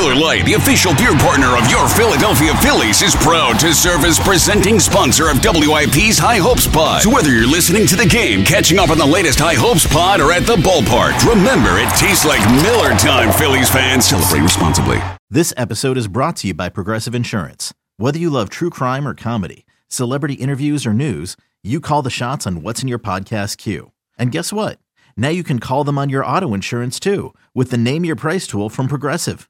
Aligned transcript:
Miller 0.00 0.14
Lite, 0.14 0.46
the 0.46 0.54
official 0.54 0.94
beer 0.94 1.12
partner 1.12 1.58
of 1.58 1.70
your 1.70 1.86
Philadelphia 1.86 2.56
Phillies, 2.62 3.02
is 3.02 3.14
proud 3.16 3.60
to 3.60 3.74
serve 3.74 4.02
as 4.06 4.18
presenting 4.18 4.80
sponsor 4.80 5.28
of 5.28 5.42
WIP's 5.42 6.16
High 6.16 6.38
Hopes 6.38 6.66
Pod. 6.66 7.02
So 7.02 7.10
whether 7.10 7.28
you're 7.28 7.46
listening 7.46 7.86
to 7.88 7.96
the 7.96 8.06
game, 8.06 8.42
catching 8.42 8.78
up 8.78 8.88
on 8.88 8.96
the 8.96 9.04
latest 9.04 9.38
High 9.38 9.56
Hopes 9.56 9.86
Pod, 9.86 10.22
or 10.22 10.32
at 10.32 10.46
the 10.46 10.56
ballpark, 10.56 11.20
remember 11.28 11.76
it 11.76 11.90
tastes 11.98 12.24
like 12.24 12.40
Miller 12.62 12.96
time, 12.96 13.30
Phillies 13.30 13.68
fans. 13.68 14.06
Celebrate 14.06 14.40
responsibly. 14.40 14.98
This 15.28 15.52
episode 15.58 15.98
is 15.98 16.08
brought 16.08 16.36
to 16.36 16.46
you 16.46 16.54
by 16.54 16.70
Progressive 16.70 17.14
Insurance. 17.14 17.74
Whether 17.98 18.18
you 18.18 18.30
love 18.30 18.48
true 18.48 18.70
crime 18.70 19.06
or 19.06 19.14
comedy, 19.14 19.66
celebrity 19.88 20.34
interviews 20.34 20.86
or 20.86 20.94
news, 20.94 21.36
you 21.62 21.78
call 21.78 22.00
the 22.00 22.08
shots 22.08 22.46
on 22.46 22.62
what's 22.62 22.80
in 22.80 22.88
your 22.88 22.98
podcast 22.98 23.58
queue. 23.58 23.92
And 24.16 24.32
guess 24.32 24.50
what? 24.50 24.78
Now 25.14 25.28
you 25.28 25.44
can 25.44 25.58
call 25.58 25.84
them 25.84 25.98
on 25.98 26.08
your 26.08 26.24
auto 26.24 26.54
insurance 26.54 26.98
too 26.98 27.34
with 27.54 27.70
the 27.70 27.76
Name 27.76 28.06
Your 28.06 28.16
Price 28.16 28.46
tool 28.46 28.70
from 28.70 28.88
Progressive. 28.88 29.49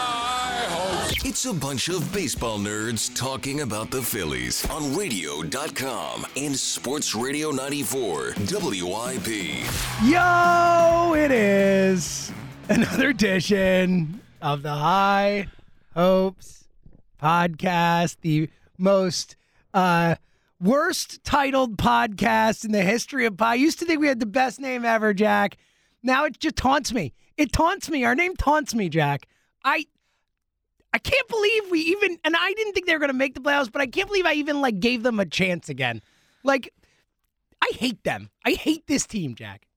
It's 1.13 1.45
a 1.45 1.53
bunch 1.53 1.89
of 1.89 2.11
baseball 2.13 2.57
nerds 2.57 3.13
talking 3.13 3.61
about 3.61 3.91
the 3.91 4.01
Phillies 4.01 4.67
on 4.69 4.95
radio.com 4.95 6.25
and 6.37 6.55
Sports 6.55 7.13
Radio 7.13 7.51
94 7.51 8.33
WIP. 8.37 9.27
Yo, 10.05 11.13
it 11.13 11.31
is 11.31 12.31
another 12.69 13.09
edition 13.09 14.21
of 14.41 14.63
the 14.63 14.73
High 14.73 15.47
Hopes 15.93 16.63
podcast, 17.21 18.15
the 18.21 18.49
most 18.77 19.35
uh, 19.73 20.15
worst 20.61 21.23
titled 21.25 21.77
podcast 21.77 22.63
in 22.63 22.71
the 22.71 22.83
history 22.83 23.25
of 23.25 23.35
pie. 23.35 23.51
I 23.51 23.55
used 23.55 23.79
to 23.79 23.85
think 23.85 23.99
we 23.99 24.07
had 24.07 24.21
the 24.21 24.25
best 24.25 24.61
name 24.61 24.85
ever, 24.85 25.13
Jack. 25.13 25.57
Now 26.01 26.23
it 26.23 26.39
just 26.39 26.55
taunts 26.55 26.93
me. 26.93 27.13
It 27.37 27.51
taunts 27.51 27.89
me. 27.89 28.05
Our 28.05 28.15
name 28.15 28.35
taunts 28.37 28.73
me, 28.73 28.87
Jack. 28.87 29.27
I 29.63 29.85
I 30.93 30.97
can't 30.99 31.27
believe 31.27 31.63
we 31.71 31.79
even 31.81 32.17
and 32.23 32.35
I 32.37 32.53
didn't 32.53 32.73
think 32.73 32.85
they 32.85 32.93
were 32.93 32.99
going 32.99 33.09
to 33.11 33.17
make 33.17 33.33
the 33.33 33.39
playoffs, 33.41 33.71
but 33.71 33.81
I 33.81 33.87
can't 33.87 34.07
believe 34.07 34.25
I 34.25 34.33
even 34.33 34.61
like 34.61 34.79
gave 34.79 35.03
them 35.03 35.19
a 35.19 35.25
chance 35.25 35.69
again. 35.69 36.01
Like 36.43 36.73
I 37.61 37.69
hate 37.75 38.03
them. 38.03 38.29
I 38.45 38.51
hate 38.51 38.87
this 38.87 39.05
team, 39.05 39.35
Jack. 39.35 39.67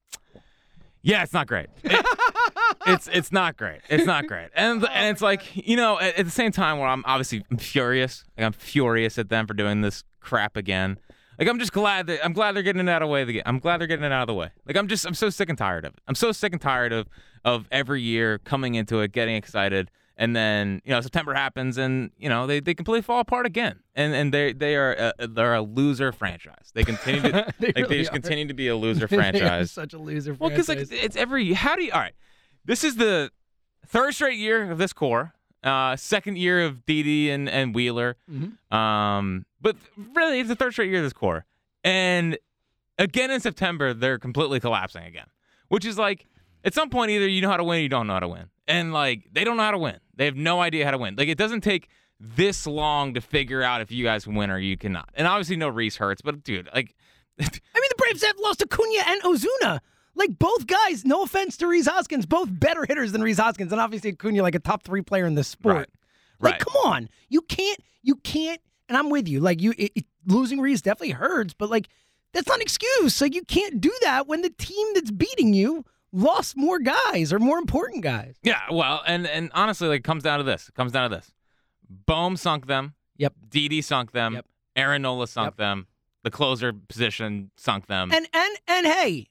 Yeah, 1.03 1.23
it's 1.23 1.33
not 1.35 1.47
great. 1.47 1.67
It- 1.83 2.07
it's 2.87 3.09
it's 3.13 3.31
not 3.33 3.57
great. 3.57 3.81
It's 3.89 4.07
not 4.07 4.27
great. 4.27 4.49
And 4.55 4.83
oh, 4.83 4.89
and 4.89 5.11
it's 5.11 5.23
like 5.23 5.43
you 5.55 5.77
know 5.77 5.99
at, 6.01 6.19
at 6.19 6.25
the 6.25 6.31
same 6.31 6.51
time 6.53 6.79
where 6.79 6.89
I'm 6.89 7.05
obviously 7.07 7.45
furious. 7.59 8.25
Like 8.37 8.47
I'm 8.47 8.53
furious 8.53 9.19
at 9.19 9.29
them 9.29 9.47
for 9.47 9.55
doing 9.55 9.83
this 9.83 10.03
crap 10.21 10.57
again. 10.57 10.99
Like 11.39 11.49
I'm 11.49 11.59
just 11.59 11.73
glad 11.73 12.07
that 12.07 12.25
I'm 12.25 12.33
glad 12.33 12.53
they're 12.57 12.63
getting 12.63 12.81
it 12.83 12.89
out 12.91 13.03
of 13.03 13.09
the 13.09 13.13
way. 13.13 13.43
I'm 13.45 13.59
glad 13.59 13.79
they're 13.81 13.87
getting 13.89 14.05
it 14.05 14.13
out 14.13 14.23
of 14.23 14.27
the 14.29 14.35
way. 14.35 14.51
Like 14.67 14.77
I'm 14.77 14.89
just 14.89 15.07
I'm 15.07 15.15
so 15.15 15.31
sick 15.31 15.49
and 15.49 15.59
tired 15.59 15.85
of 15.85 15.93
it. 15.95 16.01
I'm 16.09 16.15
so 16.15 16.33
sick 16.33 16.53
and 16.53 16.61
tired 16.61 16.93
of 16.93 17.07
of 17.45 17.67
every 17.71 18.01
year 18.01 18.39
coming 18.39 18.75
into 18.75 19.01
it, 19.01 19.13
getting 19.13 19.37
excited, 19.37 19.91
and 20.17 20.35
then 20.35 20.81
you 20.85 20.91
know 20.93 21.01
September 21.01 21.35
happens 21.35 21.77
and 21.79 22.11
you 22.19 22.29
know 22.29 22.47
they, 22.47 22.61
they 22.61 22.75
completely 22.75 23.03
fall 23.03 23.21
apart 23.21 23.47
again. 23.47 23.81
And 23.95 24.15
and 24.15 24.33
they 24.33 24.53
they 24.53 24.77
are 24.77 25.13
a, 25.19 25.27
they're 25.29 25.55
a 25.55 25.63
loser 25.63 26.13
franchise. 26.13 26.71
They 26.75 26.85
continue 26.85 27.23
to 27.23 27.53
They 27.59 27.73
like 27.75 27.89
they 27.89 27.99
just 27.99 28.11
are. 28.11 28.15
continue 28.15 28.47
to 28.49 28.55
be 28.55 28.69
a 28.69 28.77
loser 28.77 29.09
franchise. 29.09 29.71
such 29.71 29.93
a 29.93 29.99
loser 29.99 30.35
Well, 30.35 30.51
because 30.51 30.69
like 30.69 30.87
it's 30.91 31.17
every 31.17 31.53
how 31.53 31.77
do 31.77 31.85
you 31.85 31.93
all 31.93 32.01
right? 32.01 32.15
This 32.65 32.85
is 32.85 32.97
the 32.97 33.31
third 33.87 34.15
straight 34.15 34.39
year 34.39 34.71
of 34.71 34.79
this 34.79 34.93
core. 34.93 35.35
Uh, 35.63 35.97
second 35.97 36.37
year 36.37 36.63
of 36.65 36.85
Didi 36.85 37.31
and 37.31 37.49
and 37.49 37.75
Wheeler. 37.75 38.17
Mm-hmm. 38.31 38.77
Um, 38.77 39.47
but 39.63 39.77
really, 40.15 40.41
it's 40.41 40.49
the 40.51 40.55
third 40.57 40.73
straight 40.75 40.91
year 40.91 40.99
of 40.99 41.05
this 41.05 41.15
core, 41.15 41.47
and 41.83 42.37
again 42.99 43.31
in 43.31 43.41
September 43.41 43.95
they're 43.95 44.19
completely 44.19 44.61
collapsing 44.61 45.05
again. 45.05 45.27
Which 45.69 45.87
is 45.87 45.97
like 45.99 46.27
at 46.65 46.75
some 46.75 46.91
point 46.91 47.11
either 47.11 47.29
you 47.29 47.41
know 47.43 47.49
how 47.51 47.57
to 47.57 47.65
win 47.65 47.79
or 47.79 47.83
you 47.83 47.89
don't 47.89 48.07
know 48.07 48.15
how 48.15 48.21
to 48.21 48.29
win, 48.29 48.49
and 48.67 48.93
like 48.93 49.29
they 49.33 49.45
don't 49.45 49.57
know 49.57 49.63
how 49.63 49.71
to 49.73 49.79
win. 49.79 49.99
They 50.17 50.25
have 50.25 50.37
no 50.37 50.61
idea 50.61 50.85
how 50.85 50.91
to 50.93 50.99
win. 50.99 51.15
Like 51.17 51.29
it 51.29 51.39
doesn't 51.39 51.61
take 51.63 51.89
this 52.21 52.67
long 52.67 53.15
to 53.15 53.21
figure 53.21 53.63
out 53.63 53.81
if 53.81 53.91
you 53.93 54.05
guys 54.05 54.25
can 54.25 54.35
win 54.35 54.51
or 54.51 54.59
you 54.59 54.77
cannot. 54.77 55.09
And 55.15 55.27
obviously 55.27 55.57
no 55.57 55.69
Rhys 55.69 55.97
hurts, 55.97 56.23
but 56.23 56.43
dude, 56.45 56.69
like. 56.75 56.95
I 57.41 57.43
mean, 57.45 57.51
the 57.89 57.95
Braves 57.99 58.23
have 58.23 58.37
lost 58.39 58.61
to 58.61 58.65
Acuna 58.67 59.03
and 59.09 59.21
Ozuna. 59.23 59.81
Like 60.15 60.39
both 60.39 60.69
guys, 60.69 61.05
no 61.05 61.25
offense 61.25 61.57
to 61.57 61.67
Rhys 61.67 61.89
Hoskins, 61.89 62.27
both 62.27 62.49
better 62.49 62.85
hitters 62.87 63.11
than 63.11 63.23
Rhys 63.23 63.39
Hoskins, 63.39 63.73
and 63.73 63.81
obviously 63.81 64.13
Acuna 64.13 64.41
like 64.43 64.55
a 64.55 64.61
top 64.61 64.85
three 64.85 65.03
player 65.03 65.27
in 65.27 65.35
the 65.35 65.43
sport. 65.43 65.75
Right. 65.77 65.89
Like, 66.39 66.53
Right. 66.53 66.61
come 66.61 66.75
on, 66.85 67.09
you 67.29 67.41
can't, 67.41 67.81
you 68.05 68.15
can't. 68.17 68.61
And 68.89 68.97
I'm 68.97 69.11
with 69.11 69.27
you. 69.27 69.41
Like 69.41 69.61
you, 69.61 69.73
it, 69.77 69.91
it- 69.97 70.05
losing 70.29 70.61
Rhys 70.61 70.81
definitely 70.81 71.11
hurts, 71.11 71.55
but 71.55 71.71
like 71.71 71.89
that's 72.33 72.47
not 72.47 72.59
an 72.59 72.63
excuse. 72.63 73.21
Like 73.21 73.35
you 73.35 73.43
can't 73.43 73.81
do 73.81 73.93
that 74.03 74.29
when 74.29 74.43
the 74.43 74.51
team 74.51 74.87
that's 74.95 75.11
beating 75.11 75.53
you 75.55 75.85
lost 76.15 76.57
more 76.57 76.79
guys 76.79 77.33
or 77.33 77.39
more 77.39 77.59
important 77.59 78.03
guys. 78.03 78.37
Yeah, 78.43 78.61
well, 78.71 79.03
and 79.07 79.27
and 79.27 79.51
honestly, 79.55 79.89
like, 79.89 80.01
it 80.01 80.05
comes 80.05 80.23
down 80.23 80.39
to 80.39 80.45
this. 80.45 80.69
It 80.69 80.75
comes 80.75 80.93
down 80.93 81.11
to 81.11 81.17
this. 81.17 81.33
Bohm 82.07 82.37
sunk 82.37 82.67
them. 82.67 82.95
Yep. 83.19 83.35
Didi 83.49 83.83
sunk 83.83 84.13
them. 84.13 84.35
Yep. 84.35 84.47
Aaron 84.77 85.03
Nola 85.03 85.27
sunk 85.27 85.47
Yep. 85.47 85.57
them. 85.57 85.87
The 86.23 86.31
closer 86.31 86.73
position 86.73 87.51
sunk 87.57 87.87
them. 87.87 88.11
And 88.13 88.27
and 88.33 88.57
and 88.67 88.87
hey, 88.87 89.27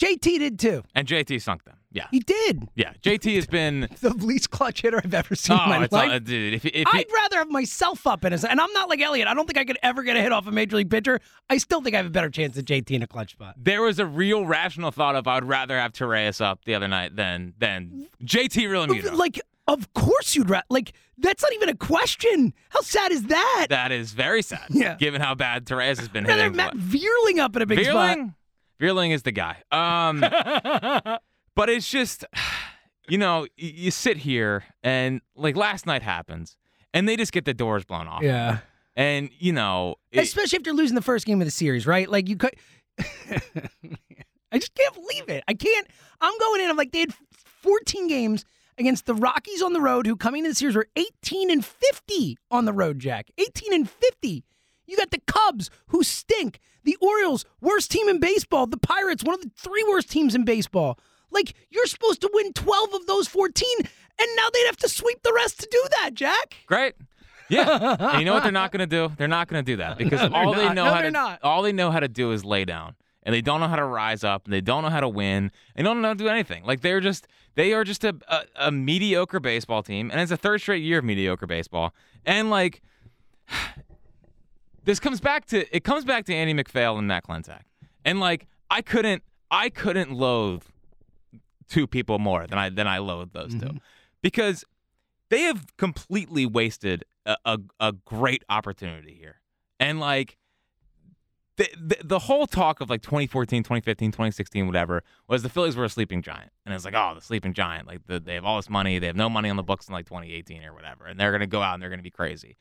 JT 0.00 0.38
did 0.38 0.58
too. 0.58 0.84
And 0.94 1.08
JT 1.08 1.42
sunk 1.42 1.64
them. 1.64 1.75
Yeah. 1.96 2.08
He 2.10 2.20
did. 2.20 2.68
Yeah. 2.74 2.92
JT 3.02 3.34
has 3.36 3.46
been. 3.46 3.88
The 4.00 4.10
least 4.10 4.50
clutch 4.50 4.82
hitter 4.82 5.00
I've 5.02 5.14
ever 5.14 5.34
seen 5.34 5.58
oh, 5.58 5.64
in 5.64 5.68
my 5.70 5.84
it's 5.84 5.92
life. 5.92 6.12
all, 6.12 6.18
dude. 6.20 6.54
If, 6.54 6.66
if 6.66 6.86
I'd 6.86 7.06
he, 7.06 7.14
rather 7.14 7.38
have 7.38 7.48
myself 7.50 8.06
up 8.06 8.24
in 8.24 8.32
a 8.32 8.38
and 8.48 8.60
I'm 8.60 8.72
not 8.72 8.88
like 8.88 9.00
Elliot. 9.00 9.26
I 9.26 9.34
don't 9.34 9.46
think 9.46 9.58
I 9.58 9.64
could 9.64 9.78
ever 9.82 10.02
get 10.02 10.16
a 10.16 10.20
hit 10.20 10.32
off 10.32 10.46
a 10.46 10.52
major 10.52 10.76
league 10.76 10.90
pitcher. 10.90 11.18
I 11.48 11.56
still 11.56 11.80
think 11.80 11.94
I 11.94 11.98
have 11.98 12.06
a 12.06 12.10
better 12.10 12.28
chance 12.28 12.56
than 12.56 12.66
JT 12.66 12.90
in 12.90 13.02
a 13.02 13.06
clutch 13.06 13.32
spot. 13.32 13.54
there 13.56 13.80
was 13.80 13.98
a 13.98 14.06
real 14.06 14.44
rational 14.44 14.90
thought 14.90 15.16
of 15.16 15.26
I 15.26 15.36
would 15.36 15.44
rather 15.48 15.78
have 15.78 15.92
Torreyes 15.92 16.40
up 16.40 16.64
the 16.66 16.74
other 16.74 16.88
night 16.88 17.16
than 17.16 17.54
than 17.58 18.08
JT 18.22 18.70
really 18.70 18.86
needed. 18.88 19.14
Like, 19.14 19.40
of 19.66 19.92
course 19.94 20.36
you'd 20.36 20.50
ra- 20.50 20.62
like. 20.68 20.92
That's 21.18 21.42
not 21.42 21.54
even 21.54 21.70
a 21.70 21.76
question. 21.76 22.52
How 22.68 22.82
sad 22.82 23.10
is 23.10 23.22
that? 23.24 23.68
That 23.70 23.90
is 23.90 24.12
very 24.12 24.42
sad. 24.42 24.66
Yeah. 24.68 24.96
Given 24.96 25.22
how 25.22 25.34
bad 25.34 25.64
Torreyes 25.64 25.98
has 25.98 26.08
been 26.08 26.26
I'd 26.26 26.36
hitting. 26.36 26.56
Matt 26.56 26.74
Vierling 26.76 27.38
up 27.38 27.56
in 27.56 27.62
a 27.62 27.66
big 27.66 27.82
spot. 27.84 28.18
Vierling? 28.18 28.34
Vierling 28.78 29.14
is 29.14 29.22
the 29.22 29.32
guy. 29.32 29.62
Um, 29.72 30.20
but 31.56 31.68
it's 31.68 31.90
just, 31.90 32.24
you 33.08 33.18
know, 33.18 33.46
you 33.56 33.90
sit 33.90 34.18
here 34.18 34.62
and 34.84 35.20
like 35.34 35.56
last 35.56 35.86
night 35.86 36.02
happens, 36.02 36.56
and 36.94 37.08
they 37.08 37.16
just 37.16 37.32
get 37.32 37.44
the 37.44 37.54
doors 37.54 37.84
blown 37.84 38.06
off. 38.06 38.22
Yeah. 38.22 38.58
And 38.94 39.30
you 39.38 39.52
know, 39.52 39.96
it- 40.12 40.20
Especially 40.20 40.58
after 40.58 40.72
losing 40.72 40.94
the 40.94 41.02
first 41.02 41.26
game 41.26 41.40
of 41.40 41.46
the 41.46 41.50
series, 41.50 41.86
right? 41.86 42.08
Like 42.08 42.28
you 42.28 42.36
could. 42.36 42.54
I 44.52 44.58
just 44.58 44.74
can't 44.74 44.94
believe 44.94 45.28
it. 45.28 45.44
I 45.48 45.54
can't. 45.54 45.86
I'm 46.20 46.38
going 46.38 46.60
in. 46.62 46.70
I'm 46.70 46.76
like 46.76 46.92
they 46.92 47.00
had 47.00 47.14
14 47.62 48.06
games 48.08 48.44
against 48.78 49.06
the 49.06 49.14
Rockies 49.14 49.62
on 49.62 49.72
the 49.72 49.80
road, 49.80 50.06
who 50.06 50.16
coming 50.16 50.40
into 50.40 50.50
the 50.50 50.54
series 50.54 50.76
were 50.76 50.86
18 50.96 51.50
and 51.50 51.64
50 51.64 52.38
on 52.50 52.64
the 52.64 52.72
road. 52.72 52.98
Jack, 52.98 53.26
18 53.38 53.72
and 53.72 53.90
50. 53.90 54.44
You 54.86 54.96
got 54.96 55.10
the 55.10 55.20
Cubs, 55.26 55.68
who 55.88 56.02
stink. 56.02 56.60
The 56.84 56.96
Orioles, 57.00 57.44
worst 57.60 57.90
team 57.90 58.08
in 58.08 58.20
baseball. 58.20 58.66
The 58.68 58.76
Pirates, 58.76 59.24
one 59.24 59.34
of 59.34 59.40
the 59.42 59.50
three 59.58 59.84
worst 59.88 60.08
teams 60.10 60.34
in 60.34 60.44
baseball. 60.44 60.98
Like 61.36 61.54
you're 61.70 61.86
supposed 61.86 62.20
to 62.22 62.30
win 62.32 62.52
12 62.52 62.94
of 62.94 63.06
those 63.06 63.28
14, 63.28 63.68
and 63.80 64.28
now 64.36 64.48
they'd 64.52 64.66
have 64.66 64.76
to 64.78 64.88
sweep 64.88 65.22
the 65.22 65.32
rest 65.34 65.60
to 65.60 65.68
do 65.70 65.84
that, 66.00 66.14
Jack. 66.14 66.56
great. 66.66 66.94
Yeah. 67.48 67.96
and 68.00 68.18
you 68.18 68.24
know 68.24 68.34
what 68.34 68.42
they're 68.42 68.50
not 68.50 68.72
going 68.72 68.80
to 68.80 68.86
do? 68.86 69.14
They're 69.16 69.28
not 69.28 69.46
going 69.48 69.64
to 69.64 69.72
do 69.72 69.76
that 69.76 69.98
because 70.02 70.28
No, 70.30 70.36
all 70.36 70.52
they 70.54 70.64
not. 70.64 70.74
know 70.74 70.84
No, 70.86 70.94
how 70.94 71.00
to 71.02 71.10
not. 71.12 71.38
all 71.44 71.62
they 71.62 71.72
know 71.72 71.90
how 71.92 72.00
to 72.00 72.08
do 72.08 72.32
is 72.32 72.44
lay 72.44 72.64
down. 72.64 72.96
And 73.22 73.34
they 73.34 73.40
don't 73.40 73.60
know 73.60 73.66
how 73.68 73.76
to 73.76 73.84
rise 73.84 74.22
up, 74.24 74.44
and 74.44 74.52
they 74.52 74.60
don't 74.60 74.82
know 74.84 74.88
how 74.88 75.00
to 75.00 75.08
win, 75.08 75.50
and 75.74 75.84
don't 75.84 76.00
know 76.00 76.08
how 76.08 76.14
to 76.14 76.18
do 76.18 76.28
anything. 76.28 76.64
Like 76.64 76.80
they're 76.80 77.00
just, 77.00 77.26
they 77.56 77.72
are 77.72 77.82
just 77.84 78.04
a, 78.04 78.14
a, 78.28 78.42
a 78.68 78.70
mediocre 78.72 79.40
baseball 79.40 79.82
team, 79.82 80.10
and 80.12 80.20
it's 80.20 80.30
a 80.30 80.36
third 80.36 80.60
straight 80.60 80.82
year 80.82 80.98
of 81.00 81.04
mediocre 81.04 81.46
baseball. 81.46 81.92
And 82.24 82.50
like, 82.50 82.82
this 84.84 85.00
comes 85.00 85.20
back 85.20 85.46
to 85.46 85.76
it 85.76 85.84
comes 85.84 86.04
back 86.04 86.24
to 86.26 86.34
Andy 86.34 86.54
McPhail 86.54 86.98
and 86.98 87.08
Matt 87.08 87.24
Klentak. 87.26 87.62
And 88.04 88.20
like 88.20 88.46
I 88.70 88.82
couldn't 88.82 89.22
I 89.50 89.68
couldn't 89.70 90.12
loathe 90.12 90.62
two 91.68 91.86
people 91.86 92.18
more 92.18 92.46
than 92.46 92.58
I 92.58 92.68
than 92.70 92.86
I 92.86 92.98
loathe 92.98 93.32
those 93.32 93.52
two. 93.52 93.60
Mm-hmm. 93.60 93.76
Because 94.22 94.64
they 95.28 95.42
have 95.42 95.76
completely 95.76 96.46
wasted 96.46 97.04
a, 97.24 97.36
a, 97.44 97.58
a 97.80 97.92
great 97.92 98.44
opportunity 98.48 99.14
here. 99.14 99.40
And 99.78 100.00
like 100.00 100.36
the, 101.56 101.68
the 101.78 101.96
the 102.04 102.18
whole 102.20 102.46
talk 102.46 102.80
of 102.80 102.90
like 102.90 103.02
2014, 103.02 103.62
2015, 103.62 104.12
2016, 104.12 104.66
whatever, 104.66 105.02
was 105.28 105.42
the 105.42 105.48
Phillies 105.48 105.76
were 105.76 105.84
a 105.84 105.88
sleeping 105.88 106.22
giant. 106.22 106.52
And 106.64 106.74
it's 106.74 106.84
like, 106.84 106.94
oh, 106.94 107.12
the 107.14 107.20
sleeping 107.20 107.54
giant. 107.54 107.86
Like 107.86 108.06
the, 108.06 108.20
they 108.20 108.34
have 108.34 108.44
all 108.44 108.56
this 108.56 108.70
money. 108.70 108.98
They 108.98 109.06
have 109.06 109.16
no 109.16 109.28
money 109.28 109.50
on 109.50 109.56
the 109.56 109.62
books 109.62 109.88
in 109.88 109.94
like 109.94 110.06
2018 110.06 110.64
or 110.64 110.74
whatever. 110.74 111.06
And 111.06 111.18
they're 111.18 111.30
going 111.30 111.40
to 111.40 111.46
go 111.46 111.62
out 111.62 111.74
and 111.74 111.82
they're 111.82 111.90
going 111.90 111.98
to 111.98 112.04
be 112.04 112.10
crazy. 112.10 112.56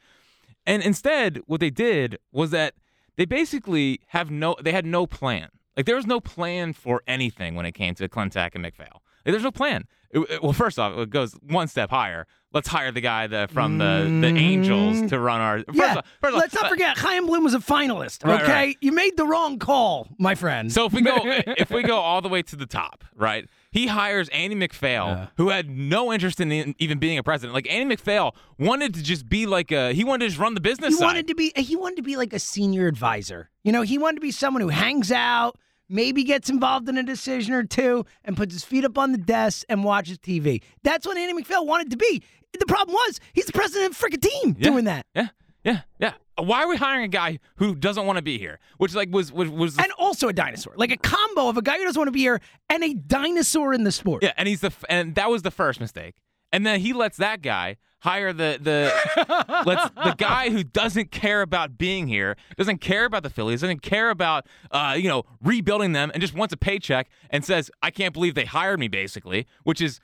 And 0.66 0.82
instead, 0.82 1.42
what 1.46 1.60
they 1.60 1.70
did 1.70 2.18
was 2.32 2.52
that 2.52 2.74
they 3.18 3.26
basically 3.26 4.02
have 4.08 4.32
no 4.32 4.56
they 4.62 4.72
had 4.72 4.86
no 4.86 5.06
plan. 5.06 5.50
Like 5.78 5.86
there 5.86 5.96
was 5.96 6.06
no 6.08 6.20
plan 6.20 6.74
for 6.74 7.02
anything 7.08 7.56
when 7.56 7.66
it 7.66 7.74
came 7.74 7.96
to 7.96 8.08
Klentak 8.08 8.52
and 8.56 8.64
McPhail. 8.64 9.00
Like, 9.26 9.34
there's 9.34 9.44
no 9.44 9.52
plan. 9.52 9.86
It- 10.12 10.20
it- 10.30 10.44
well, 10.44 10.54
first 10.54 10.78
off, 10.80 10.98
it 10.98 11.10
goes 11.10 11.34
one 11.42 11.68
step 11.68 11.90
higher. 11.90 12.28
Let's 12.54 12.70
hire 12.70 12.92
the 12.92 13.02
guy 13.02 13.28
that 13.28 13.52
from 13.52 13.80
the 13.80 14.08
the 14.22 14.28
Angels 14.28 15.10
to 15.10 15.20
run 15.20 15.42
our. 15.42 15.58
First 15.58 15.70
Mm. 15.70 15.76
yeah. 15.78 15.96
off, 15.98 16.06
first 16.22 16.38
Let's 16.38 16.54
not 16.54 16.66
uh, 16.66 16.70
forget, 16.70 16.98
Chaim 16.98 17.26
Bloom 17.26 17.44
was 17.44 17.54
a 17.54 17.60
finalist. 17.60 18.24
Right, 18.26 18.42
Okay, 18.44 18.52
right. 18.54 18.78
you 18.80 18.94
made 18.94 19.18
the 19.18 19.26
wrong 19.26 19.60
call, 19.60 20.08
my 20.20 20.36
friend. 20.36 20.72
So 20.72 20.86
if 20.86 20.94
we 20.94 21.02
go 21.02 21.18
if 21.26 21.70
we 21.70 21.84
go 21.84 21.98
all 21.98 22.22
the 22.22 22.30
way 22.30 22.44
to 22.44 22.56
the 22.56 22.66
top, 22.66 23.04
right? 23.16 23.50
He 23.76 23.88
hires 23.88 24.30
Andy 24.30 24.56
McPhail, 24.56 25.30
who 25.36 25.50
had 25.50 25.70
no 25.70 26.14
interest 26.14 26.40
in 26.40 26.74
even 26.80 26.98
being 26.98 27.18
a 27.18 27.24
president. 27.24 27.54
Like 27.54 27.70
Andy 27.70 27.94
McPhail 27.96 28.32
wanted 28.58 28.94
to 28.94 29.04
just 29.04 29.28
be 29.28 29.46
like 29.46 29.70
a 29.74 29.92
he 29.94 30.06
wanted 30.06 30.24
to 30.26 30.30
just 30.30 30.40
run 30.40 30.54
the 30.54 30.62
business. 30.62 30.94
he 30.94 30.98
side. 31.00 31.06
wanted 31.06 31.28
to 31.28 31.36
be 31.36 31.52
he 31.58 31.76
wanted 31.76 31.98
to 31.98 32.02
be 32.02 32.16
like 32.16 32.32
a 32.32 32.40
senior 32.40 32.88
advisor. 32.88 33.50
You 33.66 33.74
know, 33.74 33.82
he 33.82 33.98
wanted 33.98 34.16
to 34.16 34.22
be 34.22 34.32
someone 34.32 34.62
who 34.62 34.70
hangs 34.70 35.12
out, 35.12 35.58
maybe 35.90 36.24
gets 36.24 36.50
involved 36.50 36.88
in 36.88 36.98
a 36.98 37.04
decision 37.04 37.54
or 37.54 37.64
two, 37.64 38.06
and 38.24 38.38
puts 38.38 38.54
his 38.54 38.64
feet 38.64 38.86
up 38.86 38.98
on 38.98 39.12
the 39.12 39.18
desk 39.18 39.66
and 39.68 39.84
watches 39.84 40.20
TV. 40.20 40.62
That's 40.84 41.06
what 41.06 41.18
Andy 41.18 41.44
McPhail 41.44 41.66
wanted 41.66 41.92
to 41.92 41.98
be. 41.98 42.24
The 42.58 42.66
problem 42.66 42.94
was 42.96 43.20
he's 43.34 43.46
the 43.46 43.52
president 43.52 43.92
of 43.92 44.00
the 44.00 44.08
freaking 44.08 44.22
team 44.22 44.56
Yeah. 44.58 44.70
doing 44.70 44.86
that. 44.86 45.06
Yeah, 45.14 45.28
yeah, 45.66 45.82
yeah. 46.00 46.14
Why 46.38 46.64
are 46.64 46.68
we 46.68 46.76
hiring 46.78 47.04
a 47.06 47.08
guy 47.08 47.40
who 47.56 47.76
doesn't 47.76 48.06
want 48.06 48.18
to 48.18 48.22
be 48.22 48.38
here? 48.38 48.60
Which 48.78 48.94
like 48.94 49.10
was 49.12 49.32
was 49.32 49.50
was 49.50 49.78
And 49.78 49.88
also 49.98 50.28
a 50.28 50.34
dinosaur. 50.34 50.74
Like 50.76 50.92
a 50.92 50.98
combo 50.98 51.48
of 51.48 51.58
a 51.58 51.62
guy 51.62 51.78
who 51.78 51.86
doesn't 51.86 52.00
want 52.00 52.08
to 52.10 52.12
be 52.12 52.20
here 52.20 52.42
and 52.70 52.84
a 52.84 52.94
dinosaur 52.94 53.74
in 53.74 53.84
the 53.86 53.92
sport. 53.92 54.24
yeah, 54.24 54.34
and 54.38 54.48
he's 54.48 54.62
the 54.62 54.68
f- 54.68 54.84
and 54.90 55.16
that 55.16 55.30
was 55.30 55.44
the 55.44 55.52
first 55.52 55.80
mistake. 55.80 56.16
And 56.52 56.66
then 56.66 56.80
he 56.80 56.94
lets 56.94 57.18
that 57.18 57.42
guy 57.42 57.78
hire 58.00 58.32
the 58.34 58.60
the 58.62 59.64
let's 59.66 59.90
the 59.96 60.14
guy 60.18 60.50
who 60.50 60.64
doesn't 60.64 61.12
care 61.12 61.42
about 61.42 61.78
being 61.78 62.08
here, 62.08 62.36
doesn't 62.58 62.80
care 62.80 63.06
about 63.06 63.24
the 63.24 63.30
Phillies, 63.30 63.62
doesn't 63.62 63.82
care 63.82 64.10
about 64.10 64.46
uh, 64.72 64.96
you 64.98 65.08
know 65.10 65.24
rebuilding 65.42 65.94
them, 65.94 66.12
and 66.14 66.22
just 66.22 66.34
wants 66.34 66.54
a 66.54 66.58
paycheck 66.58 67.10
and 67.30 67.44
says, 67.46 67.72
"I 67.82 67.92
can't 67.92 68.14
believe 68.14 68.36
they 68.36 68.46
hired 68.46 68.80
me," 68.80 68.88
basically, 68.88 69.48
which 69.64 69.82
is 69.82 70.00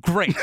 great, 0.00 0.34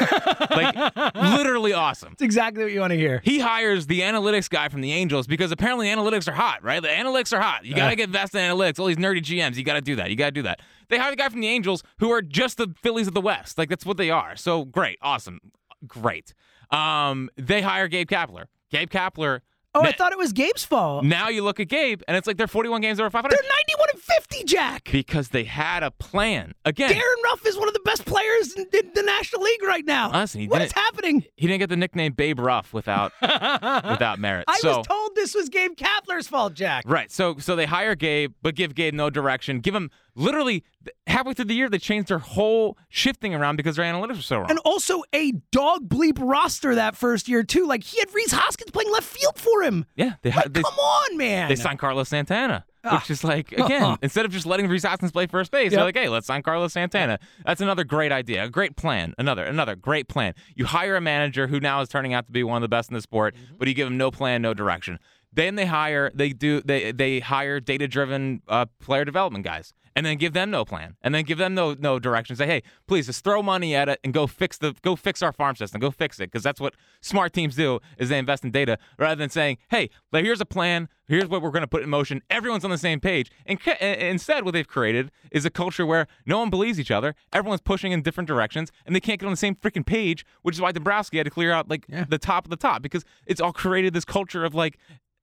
like 0.52 0.76
literally 1.16 1.74
awesome. 1.74 2.10
That's 2.10 2.22
exactly 2.22 2.64
what 2.64 2.72
you 2.72 2.80
want 2.80 2.92
to 2.92 2.98
hear. 2.98 3.22
He 3.24 3.40
hires 3.40 3.88
the 3.88 4.02
analytics 4.02 4.50
guy 4.50 4.70
from 4.70 4.82
the 4.82 4.92
Angels 4.92 5.28
because 5.28 5.52
apparently 5.52 5.88
analytics 5.88 6.28
are 6.28 6.34
hot, 6.34 6.64
right? 6.64 6.82
The 6.82 6.88
analytics 6.88 7.36
are 7.36 7.42
hot. 7.42 7.66
You 7.66 7.76
got 7.76 7.90
to 7.90 7.96
get 7.96 8.10
vested 8.10 8.42
in 8.42 8.52
analytics. 8.52 8.80
All 8.80 8.86
these 8.86 8.98
nerdy 8.98 9.22
GMs, 9.22 9.56
you 9.56 9.64
got 9.64 9.74
to 9.74 9.82
do 9.82 9.96
that. 9.96 10.10
You 10.10 10.16
got 10.16 10.28
to 10.28 10.32
do 10.32 10.44
that. 10.44 10.62
They 10.90 10.98
hire 10.98 11.12
the 11.12 11.18
guy 11.18 11.30
from 11.30 11.42
the 11.42 11.48
Angels 11.48 11.84
who 12.00 12.12
are 12.12 12.22
just 12.22 12.58
the 12.58 12.74
Phillies 12.82 13.08
of 13.08 13.14
the 13.14 13.22
West. 13.22 13.58
Like 13.58 13.70
that's 13.70 13.86
what 13.86 13.98
they 13.98 14.10
are. 14.10 14.36
So 14.36 14.66
great, 14.66 15.00
awesome, 15.02 15.40
great. 15.88 16.34
Um, 16.72 17.30
they 17.36 17.62
hire 17.62 17.88
Gabe 17.88 18.10
Kapler. 18.10 18.46
Gabe 18.72 18.90
Kapler. 18.90 19.42
Oh, 19.76 19.82
I 19.82 19.92
thought 19.92 20.12
it 20.12 20.18
was 20.18 20.34
Gabe's 20.34 20.66
fault. 20.66 21.04
now 21.04 21.30
you 21.30 21.44
look 21.44 21.60
at 21.60 21.68
Gabe, 21.68 22.02
and 22.08 22.18
it's 22.18 22.26
like 22.26 22.38
they're 22.38 22.48
41 22.48 22.82
games 22.82 23.00
over 23.00 23.10
500 23.10 23.30
They're 23.32 23.50
91 23.68 23.88
and 23.94 24.02
50, 24.02 24.44
Jack. 24.46 24.90
because 24.92 25.30
they 25.30 25.44
had 25.44 25.84
a 25.84 25.92
plan. 25.92 26.56
Again, 26.66 26.90
Darin 26.90 27.04
Ruf 27.26 27.46
is 27.46 27.56
one 27.56 27.68
of 27.68 27.76
the 27.76 27.80
best 27.82 28.04
players 28.06 28.54
in, 28.56 28.66
in 28.74 28.92
the 28.96 29.04
National 29.04 29.44
League 29.44 29.62
right 29.64 29.86
now. 29.86 30.26
He 30.26 30.48
what 30.48 30.64
is 30.64 30.72
happening? 30.72 31.24
he 31.38 31.46
didn't 31.48 31.60
get 31.60 31.70
the 31.70 31.78
nickname 31.78 32.14
Babe 32.14 32.40
Ruff 32.40 32.74
without 32.74 33.12
without 33.22 34.18
merit. 34.18 34.46
I 34.48 34.58
so 34.60 34.78
was 34.78 34.88
told 34.88 35.16
this 35.16 35.36
was 35.36 35.50
Gabe 35.50 35.76
Kapler's 35.76 36.28
fault, 36.28 36.56
Jack. 36.56 36.84
Right. 36.88 37.12
So 37.12 37.38
so 37.38 37.56
they 37.56 37.66
hire 37.68 37.94
Gabe, 37.96 38.34
but 38.42 38.56
give 38.56 38.74
Gabe 38.74 38.94
no 38.96 39.10
direction. 39.12 39.60
Give 39.60 39.76
him 39.76 39.92
literally 40.16 40.64
halfway 41.08 41.34
through 41.34 41.46
the 41.46 41.54
year 41.54 41.70
they 41.70 41.78
changed 41.78 42.08
their 42.10 42.20
whole 42.20 42.78
shifting 42.90 43.34
around 43.36 43.56
because 43.58 43.76
their 43.76 43.86
analytics 43.86 44.16
were 44.18 44.22
so 44.22 44.38
wrong. 44.40 44.50
And 44.50 44.60
also 44.60 45.04
a 45.14 45.32
dog 45.52 45.88
bleep 45.90 46.18
roster 46.20 46.76
that 46.76 46.96
first 46.96 47.28
year 47.28 47.44
too. 47.44 47.66
Like 47.68 47.84
he 47.84 48.00
had 48.00 48.14
Rhys 48.14 48.32
Hoskins 48.32 48.72
playing 48.72 48.92
left 48.92 49.08
field 49.08 49.38
for 49.38 49.62
him. 49.64 49.86
yeah, 49.96 50.14
they 50.22 50.30
Like, 50.32 50.44
had 50.44 50.54
they, 50.54 50.62
come 50.62 50.74
on, 50.80 51.18
man. 51.18 51.50
they 51.50 51.56
signed 51.56 51.80
Carlos 51.80 52.10
Santana, 52.10 52.66
Ah. 52.84 52.96
which 52.96 53.10
is 53.12 53.24
like 53.26 53.52
again 53.52 53.98
instead 54.02 54.24
of 54.26 54.32
just 54.32 54.46
letting 54.46 54.68
Rhys 54.68 54.84
Hoskins 54.84 55.12
play 55.12 55.28
first 55.28 55.52
base, 55.52 55.72
they're 55.72 55.84
like, 55.84 55.98
hey, 55.98 56.08
let's 56.10 56.26
sign 56.28 56.42
Carlos 56.44 56.72
Santana. 56.74 57.20
That's 57.46 57.60
another 57.62 57.84
great 57.84 58.12
idea, 58.12 58.46
a 58.46 58.50
great 58.50 58.76
plan. 58.78 59.14
Another 59.18 59.44
another 59.44 59.76
great 59.76 60.08
plan. 60.08 60.34
You 60.56 60.66
hire 60.66 60.96
a 60.96 61.02
manager 61.02 61.48
who 61.48 61.60
now 61.60 61.82
is 61.82 61.90
turning 61.90 62.14
out 62.14 62.26
to 62.28 62.32
be 62.32 62.44
one 62.44 62.56
of 62.58 62.62
the 62.62 62.70
best 62.70 62.90
in 62.90 62.96
the 62.96 63.02
sport, 63.02 63.36
Mm-hmm. 63.36 63.56
but 63.60 63.68
you 63.68 63.74
give 63.74 63.88
him 63.88 63.98
no 63.98 64.12
plan, 64.12 64.42
no 64.42 64.54
direction. 64.54 64.98
Then 65.34 65.56
they 65.56 65.66
hire 65.66 66.10
they 66.16 66.30
do 66.30 66.62
they 66.62 66.92
they 66.92 67.20
hire 67.20 67.60
data 67.60 67.88
driven 67.88 68.42
uh, 68.48 68.66
player 68.80 69.06
development 69.06 69.44
guys, 69.46 69.74
and 70.00 70.06
then 70.06 70.18
give 70.18 70.32
them 70.32 70.50
no 70.50 70.64
plan, 70.64 70.96
and 71.02 71.14
then 71.14 71.26
give 71.26 71.38
them 71.38 71.54
no 71.54 71.76
no 71.78 72.00
direction. 72.00 72.34
Say, 72.34 72.46
hey, 72.48 72.64
please 72.88 73.08
just 73.08 73.22
throw 73.22 73.44
money 73.44 73.76
at 73.76 73.90
it 73.90 74.00
and 74.02 74.14
go 74.14 74.28
fix 74.28 74.58
the 74.58 74.74
go 74.82 74.96
fix 74.96 75.22
our 75.22 75.34
farm 75.34 75.58
system, 75.58 75.82
go 75.82 75.92
fix 75.92 76.22
it, 76.22 76.32
because 76.32 76.42
that's 76.42 76.62
what 76.62 76.74
smart 77.02 77.34
teams 77.34 77.58
do 77.58 77.82
is 77.98 78.08
they 78.08 78.18
invest 78.18 78.46
in 78.46 78.52
data 78.52 78.78
rather 78.98 79.16
than 79.16 79.30
saying, 79.30 79.58
hey, 79.72 79.90
here's 80.14 80.40
a 80.40 80.46
plan, 80.46 80.88
here's 81.10 81.28
what 81.28 81.42
we're 81.42 81.52
going 81.52 81.64
to 81.64 81.68
put 81.68 81.84
in 81.84 81.90
motion. 81.90 82.22
Everyone's 82.30 82.64
on 82.64 82.72
the 82.72 82.78
same 82.78 83.02
page, 83.02 83.30
and 83.46 83.60
ca- 83.60 83.76
and 83.82 84.02
instead, 84.02 84.46
what 84.46 84.54
they've 84.54 84.66
created 84.66 85.12
is 85.34 85.44
a 85.44 85.50
culture 85.50 85.86
where 85.86 86.08
no 86.26 86.40
one 86.40 86.50
believes 86.50 86.80
each 86.80 86.92
other, 86.92 87.14
everyone's 87.34 87.60
pushing 87.60 87.92
in 87.92 88.02
different 88.02 88.30
directions, 88.30 88.72
and 88.86 88.96
they 88.96 89.02
can't 89.02 89.20
get 89.20 89.26
on 89.26 89.34
the 89.34 89.38
same 89.38 89.56
freaking 89.56 89.86
page, 89.86 90.26
which 90.44 90.56
is 90.56 90.62
why 90.62 90.72
Dombrowski 90.72 91.18
had 91.18 91.26
to 91.26 91.30
clear 91.30 91.52
out 91.52 91.70
like 91.70 91.86
the 92.08 92.18
top 92.18 92.46
of 92.46 92.52
the 92.52 92.56
top 92.56 92.82
because 92.82 93.04
it's 93.26 93.42
all 93.42 93.52
created 93.52 93.94
this 93.94 94.06
culture 94.06 94.46
of 94.46 94.56
like 94.56 94.78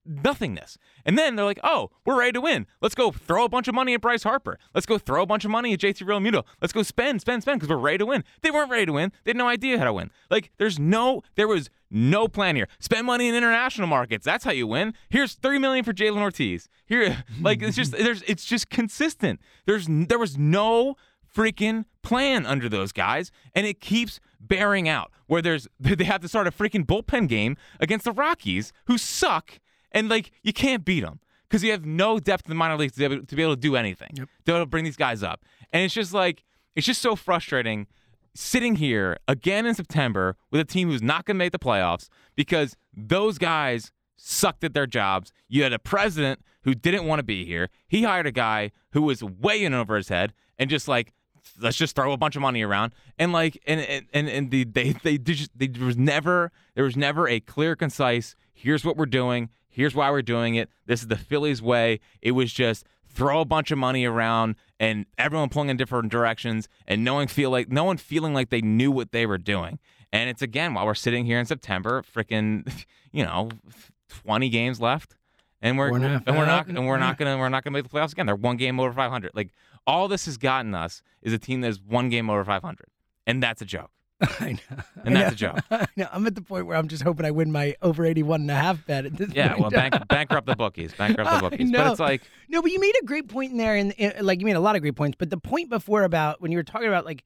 nothingness. 0.06 0.78
And 1.04 1.18
then 1.18 1.36
they're 1.36 1.44
like, 1.44 1.60
oh, 1.62 1.90
we're 2.04 2.18
ready 2.18 2.32
to 2.32 2.40
win. 2.40 2.66
Let's 2.80 2.94
go 2.94 3.10
throw 3.10 3.44
a 3.44 3.48
bunch 3.48 3.68
of 3.68 3.74
money 3.74 3.94
at 3.94 4.00
Bryce 4.00 4.22
Harper. 4.22 4.58
Let's 4.74 4.86
go 4.86 4.98
throw 4.98 5.22
a 5.22 5.26
bunch 5.26 5.44
of 5.44 5.50
money 5.50 5.72
at 5.72 5.80
JT 5.80 6.02
Realmuto. 6.06 6.44
Let's 6.60 6.72
go 6.72 6.82
spend, 6.82 7.20
spend, 7.20 7.42
spend 7.42 7.60
because 7.60 7.70
we're 7.70 7.80
ready 7.80 7.98
to 7.98 8.06
win. 8.06 8.24
They 8.42 8.50
weren't 8.50 8.70
ready 8.70 8.86
to 8.86 8.92
win. 8.92 9.12
They 9.24 9.30
had 9.30 9.36
no 9.36 9.48
idea 9.48 9.78
how 9.78 9.84
to 9.84 9.92
win. 9.92 10.10
Like, 10.30 10.50
there's 10.58 10.78
no, 10.78 11.22
there 11.34 11.48
was 11.48 11.70
no 11.90 12.28
plan 12.28 12.56
here. 12.56 12.68
Spend 12.78 13.06
money 13.06 13.28
in 13.28 13.34
international 13.34 13.86
markets. 13.86 14.24
That's 14.24 14.44
how 14.44 14.52
you 14.52 14.66
win. 14.66 14.94
Here's 15.08 15.34
three 15.34 15.58
million 15.58 15.84
for 15.84 15.92
Jhailyn 15.92 16.20
Ortiz. 16.20 16.68
Here, 16.86 17.24
like, 17.40 17.62
it's 17.62 17.76
just, 17.76 17.92
there's, 17.92 18.22
it's 18.22 18.44
just 18.44 18.70
consistent. 18.70 19.40
There's, 19.66 19.86
there 19.88 20.18
was 20.18 20.36
no 20.36 20.96
freaking 21.36 21.84
plan 22.02 22.46
under 22.46 22.68
those 22.68 22.92
guys, 22.92 23.30
and 23.54 23.66
it 23.66 23.80
keeps 23.80 24.20
bearing 24.40 24.88
out. 24.88 25.10
Where 25.26 25.42
there's 25.42 25.68
they 25.80 26.04
have 26.04 26.20
to 26.22 26.28
start 26.28 26.46
a 26.46 26.50
freaking 26.50 26.86
bullpen 26.86 27.28
game 27.28 27.56
against 27.80 28.04
the 28.04 28.12
Rockies, 28.12 28.72
who 28.86 28.96
suck, 28.96 29.58
and 29.96 30.08
like 30.08 30.30
you 30.42 30.52
can't 30.52 30.84
beat 30.84 31.00
them 31.00 31.18
because 31.48 31.64
you 31.64 31.72
have 31.72 31.84
no 31.84 32.18
depth 32.20 32.44
in 32.46 32.50
the 32.50 32.54
minor 32.54 32.76
leagues 32.76 32.92
to 32.92 32.98
be 32.98 33.04
able 33.04 33.24
to, 33.24 33.36
be 33.36 33.42
able 33.42 33.54
to 33.54 33.60
do 33.60 33.74
anything 33.74 34.10
to 34.14 34.26
be 34.44 34.52
able 34.52 34.60
to 34.60 34.66
bring 34.66 34.84
these 34.84 34.96
guys 34.96 35.22
up. 35.22 35.44
And 35.72 35.82
it's 35.82 35.94
just 35.94 36.12
like 36.12 36.44
it's 36.76 36.86
just 36.86 37.00
so 37.00 37.16
frustrating 37.16 37.86
sitting 38.34 38.76
here 38.76 39.16
again 39.26 39.64
in 39.64 39.74
September 39.74 40.36
with 40.50 40.60
a 40.60 40.64
team 40.64 40.90
who's 40.90 41.02
not 41.02 41.24
going 41.24 41.36
to 41.36 41.38
make 41.38 41.52
the 41.52 41.58
playoffs 41.58 42.08
because 42.36 42.76
those 42.94 43.38
guys 43.38 43.90
sucked 44.16 44.62
at 44.62 44.74
their 44.74 44.86
jobs. 44.86 45.32
You 45.48 45.62
had 45.62 45.72
a 45.72 45.78
president 45.78 46.40
who 46.62 46.74
didn't 46.74 47.06
want 47.06 47.18
to 47.20 47.22
be 47.22 47.46
here. 47.46 47.70
He 47.88 48.02
hired 48.02 48.26
a 48.26 48.32
guy 48.32 48.72
who 48.92 49.02
was 49.02 49.22
way 49.22 49.64
in 49.64 49.72
over 49.72 49.96
his 49.96 50.08
head 50.08 50.34
and 50.58 50.68
just 50.68 50.88
like 50.88 51.14
let's 51.60 51.76
just 51.76 51.94
throw 51.94 52.12
a 52.12 52.16
bunch 52.16 52.36
of 52.36 52.42
money 52.42 52.62
around 52.62 52.92
and 53.18 53.32
like 53.32 53.62
and 53.66 53.80
and 53.80 54.06
and, 54.12 54.28
and 54.28 54.50
the, 54.50 54.64
they 54.64 54.92
they 54.92 55.16
just 55.16 55.56
they, 55.56 55.68
there 55.68 55.86
was 55.86 55.96
never 55.96 56.50
there 56.74 56.84
was 56.84 56.96
never 56.96 57.28
a 57.28 57.40
clear 57.40 57.76
concise 57.76 58.34
here's 58.52 58.84
what 58.84 58.96
we're 58.96 59.06
doing 59.06 59.48
here's 59.76 59.94
why 59.94 60.10
we're 60.10 60.22
doing 60.22 60.54
it 60.54 60.68
this 60.86 61.02
is 61.02 61.08
the 61.08 61.16
Phillies 61.16 61.60
way 61.60 62.00
it 62.22 62.32
was 62.32 62.52
just 62.52 62.86
throw 63.08 63.40
a 63.40 63.44
bunch 63.44 63.70
of 63.70 63.78
money 63.78 64.04
around 64.04 64.56
and 64.80 65.06
everyone 65.16 65.48
pulling 65.48 65.68
in 65.68 65.76
different 65.76 66.10
directions 66.10 66.68
and 66.86 67.04
no 67.04 67.14
one 67.14 67.28
feel 67.28 67.50
like 67.50 67.70
no 67.70 67.84
one 67.84 67.96
feeling 67.96 68.34
like 68.34 68.50
they 68.50 68.60
knew 68.60 68.90
what 68.90 69.12
they 69.12 69.26
were 69.26 69.38
doing 69.38 69.78
and 70.12 70.30
it's 70.30 70.42
again 70.42 70.74
while 70.74 70.86
we're 70.86 70.94
sitting 70.94 71.26
here 71.26 71.38
in 71.38 71.46
September 71.46 72.02
freaking 72.02 72.84
you 73.12 73.22
know 73.24 73.48
20 74.08 74.48
games 74.48 74.80
left 74.80 75.16
and 75.62 75.78
we're 75.78 75.90
a 76.04 76.08
half 76.08 76.22
and 76.26 76.36
we're 76.36 76.46
not 76.46 76.66
uh, 76.68 76.74
and 76.76 76.86
we're 76.86 76.98
not 76.98 77.18
gonna 77.18 77.38
we're 77.38 77.48
not 77.48 77.64
gonna 77.64 77.74
make 77.74 77.84
the 77.84 77.88
playoffs 77.88 78.12
again. 78.12 78.26
They're 78.26 78.36
one 78.36 78.56
game 78.56 78.78
over 78.78 78.92
500. 78.92 79.32
Like 79.34 79.50
all 79.86 80.08
this 80.08 80.26
has 80.26 80.36
gotten 80.36 80.74
us 80.74 81.02
is 81.22 81.32
a 81.32 81.38
team 81.38 81.60
that's 81.60 81.78
one 81.78 82.08
game 82.08 82.28
over 82.30 82.44
500, 82.44 82.86
and 83.26 83.42
that's 83.42 83.62
a 83.62 83.64
joke. 83.64 83.90
I 84.40 84.52
know. 84.52 84.82
And 85.04 85.18
I 85.18 85.22
that's 85.22 85.40
a 85.40 85.46
know. 85.46 85.52
joke. 85.52 85.64
I 85.70 85.86
know. 85.96 86.08
I'm 86.10 86.26
at 86.26 86.34
the 86.34 86.40
point 86.42 86.66
where 86.66 86.76
I'm 86.76 86.88
just 86.88 87.02
hoping 87.02 87.26
I 87.26 87.30
win 87.30 87.52
my 87.52 87.74
over 87.82 88.04
81 88.04 88.42
and 88.42 88.50
a 88.50 88.54
half 88.54 88.86
bet 88.86 89.04
at 89.04 89.16
this 89.16 89.30
Yeah, 89.32 89.48
point. 89.48 89.60
well, 89.60 89.70
bank, 89.70 89.94
bankrupt 90.08 90.46
the 90.46 90.56
bookies, 90.56 90.94
bankrupt 90.94 91.30
the 91.30 91.38
bookies. 91.38 91.70
But 91.70 91.86
it's 91.90 92.00
like 92.00 92.22
No, 92.48 92.62
but 92.62 92.70
you 92.72 92.80
made 92.80 92.94
a 93.02 93.04
great 93.04 93.28
point 93.28 93.52
in 93.52 93.58
there, 93.58 93.76
and 93.76 93.94
like 94.22 94.40
you 94.40 94.46
made 94.46 94.56
a 94.56 94.60
lot 94.60 94.74
of 94.74 94.80
great 94.82 94.96
points. 94.96 95.16
But 95.18 95.28
the 95.30 95.36
point 95.36 95.68
before 95.68 96.02
about 96.02 96.40
when 96.40 96.50
you 96.50 96.58
were 96.58 96.62
talking 96.64 96.88
about 96.88 97.04
like 97.04 97.24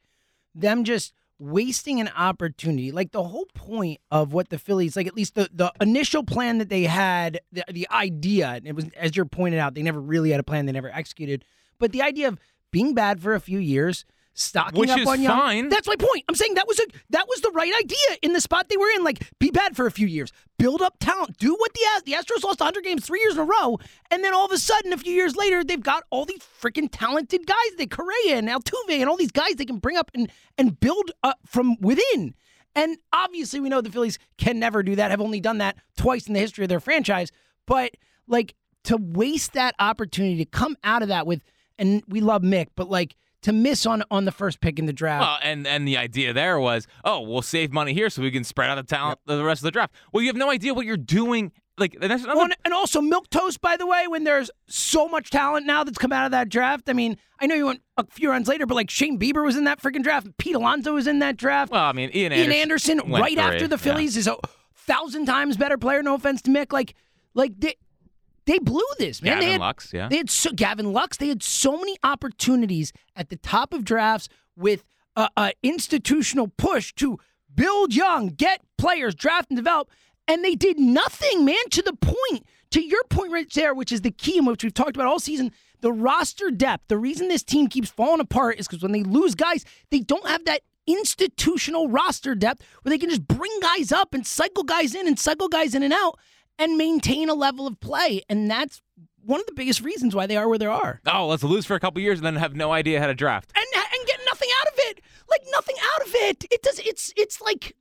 them 0.55 0.83
just 0.85 1.15
wasting 1.39 2.01
an 2.01 2.09
opportunity, 2.17 2.91
like 2.93 3.13
the 3.13 3.23
whole 3.23 3.47
point 3.55 4.01
of 4.11 4.33
what 4.33 4.49
the 4.49 4.59
Phillies, 4.59 4.97
like 4.97 5.07
at 5.07 5.15
least 5.15 5.37
the 5.37 5.49
the 5.53 5.73
initial 5.81 6.25
plan 6.25 6.59
that 6.59 6.71
they 6.71 6.83
had, 6.85 7.41
the, 7.53 7.65
the 7.71 7.89
idea, 7.93 8.49
and 8.49 8.67
it 8.67 8.75
was 8.75 8.87
as 8.97 9.15
you're 9.17 9.25
pointed 9.27 9.61
out, 9.61 9.75
they 9.75 9.83
never 9.83 10.01
really 10.01 10.31
had 10.33 10.41
a 10.41 10.45
plan, 10.45 10.67
they 10.67 10.73
never 10.73 10.91
executed. 10.91 11.45
But 11.79 11.93
the 11.93 12.03
idea 12.03 12.27
of 12.29 12.39
being 12.73 12.95
bad 12.95 13.21
for 13.21 13.35
a 13.35 13.41
few 13.41 13.59
years. 13.61 14.05
Stocking 14.33 14.81
Which 14.81 14.91
up 14.91 14.99
is 14.99 15.07
on 15.09 15.21
young. 15.21 15.39
fine. 15.39 15.69
That's 15.69 15.89
my 15.89 15.97
point. 15.97 16.25
I'm 16.29 16.35
saying 16.35 16.55
that 16.55 16.67
was 16.67 16.79
a 16.79 16.87
that 17.11 17.27
was 17.29 17.41
the 17.41 17.51
right 17.51 17.73
idea 17.79 18.19
in 18.23 18.33
the 18.33 18.41
spot 18.41 18.69
they 18.69 18.77
were 18.77 18.89
in. 18.97 19.05
Like, 19.05 19.29
be 19.39 19.51
bad 19.51 19.77
for 19.77 19.87
a 19.87 19.91
few 19.91 20.07
years, 20.07 20.33
build 20.59 20.81
up 20.81 20.97
talent, 21.01 21.37
do 21.37 21.55
what 21.55 21.75
the 21.75 21.81
the 22.07 22.13
Astros 22.13 22.45
lost 22.45 22.61
100 22.61 22.83
games 22.85 23.05
three 23.05 23.21
years 23.21 23.35
in 23.35 23.41
a 23.41 23.45
row, 23.45 23.79
and 24.11 24.23
then 24.25 24.33
all 24.33 24.47
of 24.47 24.53
a 24.53 24.59
sudden, 24.59 24.93
a 24.93 24.97
few 24.97 25.13
years 25.13 25.37
later, 25.37 25.65
they've 25.65 25.83
got 25.83 26.05
all 26.11 26.25
these 26.25 26.43
freaking 26.63 26.89
talented 26.91 27.47
guys. 27.47 27.57
They 27.77 27.87
Correa 27.87 28.37
and 28.37 28.49
Altuve 28.49 29.01
and 29.01 29.09
all 29.09 29.17
these 29.17 29.33
guys 29.33 29.57
they 29.57 29.65
can 29.65 29.79
bring 29.79 29.97
up 29.97 30.11
and 30.15 30.31
and 30.57 30.79
build 30.79 31.11
up 31.23 31.41
from 31.45 31.77
within. 31.81 32.35
And 32.75 32.99
obviously, 33.13 33.59
we 33.61 33.69
know 33.69 33.81
the 33.81 33.91
Phillies 33.91 34.19
can 34.39 34.59
never 34.61 34.83
do 34.83 34.95
that. 34.97 35.11
Have 35.11 35.21
only 35.21 35.41
done 35.41 35.59
that 35.59 35.77
twice 35.97 36.29
in 36.29 36.35
the 36.35 36.41
history 36.41 36.65
of 36.65 36.69
their 36.69 36.81
franchise. 36.81 37.33
But 37.67 37.97
like 38.29 38.55
to 38.85 38.97
waste 38.97 39.53
that 39.55 39.75
opportunity 39.79 40.37
to 40.37 40.45
come 40.45 40.77
out 40.85 41.03
of 41.03 41.09
that 41.09 41.27
with, 41.27 41.43
and 41.79 42.03
we 42.09 42.21
love 42.21 42.43
Mick, 42.43 42.69
but 42.77 42.89
like 42.89 43.17
to 43.43 43.53
miss 43.53 43.87
on 43.87 44.03
on 44.11 44.25
the 44.25 44.33
first 44.33 44.61
pick 44.61 44.79
in 44.79 44.87
the 44.87 44.93
draft. 44.93 45.23
Well, 45.23 45.39
and 45.43 45.67
and 45.67 45.87
the 45.87 45.97
idea 45.97 46.33
there 46.33 46.59
was, 46.61 46.87
oh, 47.05 47.21
we'll 47.21 47.43
save 47.43 47.73
money 47.73 47.95
here 47.95 48.11
so 48.11 48.23
we 48.23 48.31
can 48.31 48.45
spread 48.45 48.71
out 48.71 48.77
the 48.77 48.83
talent 48.83 49.19
the 49.27 49.43
rest 49.45 49.61
of 49.61 49.65
the 49.65 49.71
draft. 49.71 49.95
Well, 50.13 50.23
you 50.23 50.29
have 50.29 50.37
no 50.37 50.51
idea 50.51 50.75
what 50.75 50.87
you're 50.87 50.97
doing. 50.97 51.53
Like 51.79 51.97
that's 51.99 52.25
another. 52.25 52.39
Well, 52.39 52.49
and, 52.65 52.75
also 52.75 53.01
milk 53.01 53.31
toast, 53.31 53.63
by 53.63 53.77
the 53.79 53.87
way, 53.87 54.07
when 54.07 54.25
there's 54.25 54.51
so 54.69 55.09
much 55.09 55.31
talent 55.31 55.67
now 55.67 55.83
that's 55.83 55.97
come 55.97 56.13
out 56.13 56.27
of 56.27 56.33
that 56.33 56.51
draft. 56.51 56.91
I 56.91 56.93
mean, 56.93 57.17
I 57.39 57.47
know 57.47 57.55
you 57.55 57.67
went 57.67 57.81
a 57.97 58.05
few 58.11 58.31
rounds 58.31 58.49
later, 58.49 58.67
but 58.67 58.75
like 58.75 58.91
Shane 58.91 59.19
Bieber 59.19 59.43
was 59.43 59.57
in 59.57 59.65
that 59.65 59.81
freaking 59.81 60.03
draft. 60.03 60.29
Pete 60.37 60.55
Alonso 60.55 60.95
was 60.95 61.07
in 61.07 61.21
that 61.21 61.39
draft. 61.39 61.73
well, 61.73 61.85
I 61.85 61.93
mean, 61.93 62.11
Ian 62.15 62.33
Ian 62.33 62.53
Anderson, 62.53 63.01
Anderson, 63.01 63.13
right 63.13 63.33
three, 63.33 63.43
after 63.43 63.67
the 63.67 63.77
yeah. 63.77 63.83
Phillies, 63.83 64.17
is 64.19 64.27
a 64.27 64.37
thousand 64.75 65.25
times 65.25 65.57
better 65.57 65.79
player. 65.79 66.03
No 66.03 66.15
offense 66.15 66.43
to 66.43 66.51
Mick, 66.51 66.73
like, 66.73 66.95
like 67.33 67.53
they 67.59 67.77
they 68.47 68.59
blew 68.59 68.83
this 68.99 69.23
man. 69.23 69.35
Gavin 69.35 69.47
they 69.47 69.53
had, 69.53 69.61
Lux, 69.61 69.93
yeah. 69.93 70.09
They 70.09 70.17
had 70.19 70.31
so, 70.31 70.53
Gavin 70.53 70.93
Lux. 70.93 71.17
They 71.17 71.29
had 71.29 71.43
so 71.43 71.79
many 71.79 71.97
opportunities 72.03 72.93
at 73.15 73.29
the 73.29 73.37
top 73.37 73.73
of 73.73 73.85
drafts 73.85 74.29
with 74.57 74.85
a, 75.17 75.29
a 75.37 75.53
institutional 75.63 76.49
push 76.49 76.93
to 76.95 77.19
build 77.55 77.95
young, 77.95 78.29
get 78.29 78.61
players, 78.79 79.15
draft 79.15 79.51
and 79.51 79.57
develop, 79.57 79.89
and 80.27 80.45
they 80.45 80.55
did 80.55 80.79
nothing, 80.79 81.45
man. 81.45 81.69
To 81.71 81.83
the 81.83 81.95
point, 81.95 82.47
to 82.71 82.81
your 82.81 83.03
point 83.05 83.33
right 83.33 83.53
there, 83.53 83.75
which 83.75 83.93
is 83.93 84.03
the 84.03 84.11
key 84.11 84.39
in 84.39 84.45
which 84.45 84.63
we've 84.63 84.75
talked 84.75 84.97
about 84.97 85.07
all 85.07 85.21
season. 85.21 85.53
The 85.81 85.93
roster 85.93 86.51
depth. 86.51 86.89
The 86.89 86.99
reason 86.99 87.29
this 87.29 87.43
team 87.43 87.67
keeps 87.67 87.89
falling 87.89 88.21
apart 88.21 88.59
is 88.59 88.69
because 88.69 88.83
when 88.83 88.93
they 88.93 89.03
lose 89.03 89.35
guys, 89.35 89.65
they 89.91 90.01
don't 90.01 90.27
have 90.27 90.45
that 90.45 90.61
institutional 90.87 91.89
roster 91.89 92.35
depth 92.35 92.63
where 92.83 92.91
they 92.91 92.99
can 92.99 93.09
just 93.09 93.27
bring 93.27 93.53
guys 93.61 93.93
up 93.93 94.13
and 94.13 94.27
cycle 94.27 94.63
guys 94.63 94.95
in 94.95 95.07
and 95.07 95.19
cycle 95.19 95.49
guys 95.49 95.75
in 95.75 95.83
and 95.83 95.93
out 95.93 96.19
and 96.61 96.77
maintain 96.77 97.29
a 97.29 97.35
level 97.35 97.67
of 97.67 97.81
play. 97.81 98.23
And 98.29 98.49
that's 98.49 98.81
one 99.25 99.41
of 99.41 99.47
the 99.47 99.55
biggest 99.55 99.81
reasons 99.81 100.15
why 100.15 100.27
they 100.27 100.37
are 100.37 100.49
where 100.49 100.59
they 100.59 100.67
are. 100.67 101.01
oh, 101.07 101.27
let's 101.27 101.43
lose 101.43 101.67
for 101.67 101.75
a 101.75 101.81
couple 101.81 102.01
years 102.01 102.21
and 102.21 102.27
then 102.27 102.37
have 102.37 102.55
no 102.55 102.71
idea 102.71 103.01
how 103.01 103.09
to 103.09 103.15
draft. 103.15 103.51
And 103.57 103.67
and 103.75 104.07
get 104.07 104.21
nothing 104.27 104.49
out 104.61 104.69
of 104.69 104.75
it. 104.77 105.01
Like 105.29 105.43
nothing 105.51 105.77
out 105.95 106.07
of 106.07 106.15
it. 106.15 106.45
It 106.51 106.63
does 106.63 106.79
it's 106.79 107.13
it's 107.17 107.41
like 107.41 107.75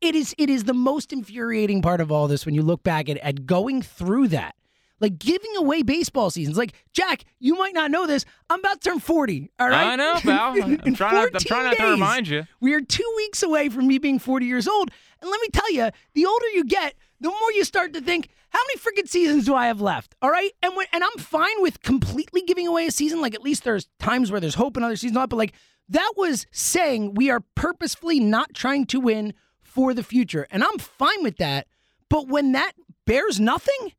it 0.00 0.14
is 0.14 0.34
it 0.38 0.48
is 0.48 0.64
the 0.64 0.74
most 0.74 1.12
infuriating 1.12 1.82
part 1.82 2.00
of 2.00 2.10
all 2.10 2.28
this 2.28 2.46
when 2.46 2.54
you 2.54 2.62
look 2.62 2.82
back 2.82 3.08
at, 3.08 3.18
at 3.18 3.44
going 3.44 3.82
through 3.82 4.28
that. 4.28 4.54
Like 4.98 5.18
giving 5.18 5.54
away 5.58 5.82
baseball 5.82 6.30
seasons. 6.30 6.56
Like, 6.56 6.72
Jack, 6.94 7.24
you 7.38 7.54
might 7.54 7.74
not 7.74 7.90
know 7.90 8.06
this. 8.06 8.24
I'm 8.48 8.60
about 8.60 8.80
to 8.80 8.88
turn 8.90 8.98
40. 8.98 9.50
All 9.60 9.68
right. 9.68 9.88
I 9.88 9.96
know, 9.96 10.14
pal. 10.20 10.52
I'm 10.62 10.94
trying, 10.94 11.12
not, 11.12 11.24
I'm 11.24 11.30
14 11.32 11.40
trying 11.46 11.64
not 11.64 11.76
to 11.76 11.90
remind 11.90 12.28
you. 12.28 12.46
We 12.60 12.72
are 12.72 12.80
two 12.80 13.12
weeks 13.18 13.42
away 13.42 13.68
from 13.68 13.86
me 13.86 13.98
being 13.98 14.18
40 14.18 14.46
years 14.46 14.66
old. 14.66 14.90
And 15.20 15.30
let 15.30 15.38
me 15.42 15.48
tell 15.52 15.70
you, 15.70 15.90
the 16.14 16.24
older 16.24 16.48
you 16.54 16.64
get, 16.64 16.94
the 17.20 17.28
more 17.28 17.52
you 17.54 17.64
start 17.64 17.92
to 17.94 18.00
think, 18.00 18.28
how 18.50 18.60
many 18.68 18.78
freaking 18.78 19.08
seasons 19.08 19.44
do 19.44 19.54
I 19.54 19.66
have 19.66 19.80
left? 19.80 20.14
All 20.22 20.30
right. 20.30 20.50
And 20.62 20.76
when 20.76 20.86
and 20.92 21.02
I'm 21.02 21.18
fine 21.18 21.60
with 21.62 21.82
completely 21.82 22.42
giving 22.42 22.66
away 22.66 22.86
a 22.86 22.90
season. 22.90 23.20
Like 23.20 23.34
at 23.34 23.42
least 23.42 23.64
there's 23.64 23.88
times 23.98 24.30
where 24.30 24.40
there's 24.40 24.54
hope 24.54 24.76
in 24.76 24.82
other 24.82 24.96
seasons 24.96 25.14
not, 25.14 25.30
but 25.30 25.36
like 25.36 25.54
that 25.88 26.12
was 26.16 26.46
saying 26.50 27.14
we 27.14 27.30
are 27.30 27.40
purposefully 27.54 28.20
not 28.20 28.54
trying 28.54 28.86
to 28.86 29.00
win 29.00 29.34
for 29.62 29.94
the 29.94 30.02
future. 30.02 30.46
And 30.50 30.64
I'm 30.64 30.78
fine 30.78 31.22
with 31.22 31.36
that. 31.38 31.66
But 32.08 32.28
when 32.28 32.52
that 32.52 32.72
bears 33.04 33.38
nothing, 33.40 33.92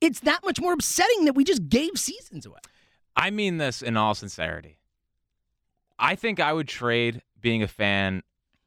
it's 0.00 0.20
that 0.20 0.44
much 0.44 0.60
more 0.60 0.72
upsetting 0.72 1.24
that 1.24 1.34
we 1.34 1.44
just 1.44 1.68
gave 1.68 1.92
seasons 1.96 2.46
away. 2.46 2.60
I 3.14 3.30
mean 3.30 3.58
this 3.58 3.82
in 3.82 3.96
all 3.96 4.14
sincerity. 4.14 4.78
I 5.98 6.14
think 6.14 6.38
I 6.40 6.52
would 6.52 6.68
trade 6.68 7.22
being 7.40 7.62
a 7.62 7.68
fan. 7.68 8.22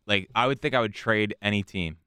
Like 0.07 0.29
I 0.33 0.47
would 0.47 0.59
think 0.59 0.73
I 0.73 0.81
would 0.81 0.93
trade 0.93 1.35
any 1.41 1.61
team. 1.61 1.97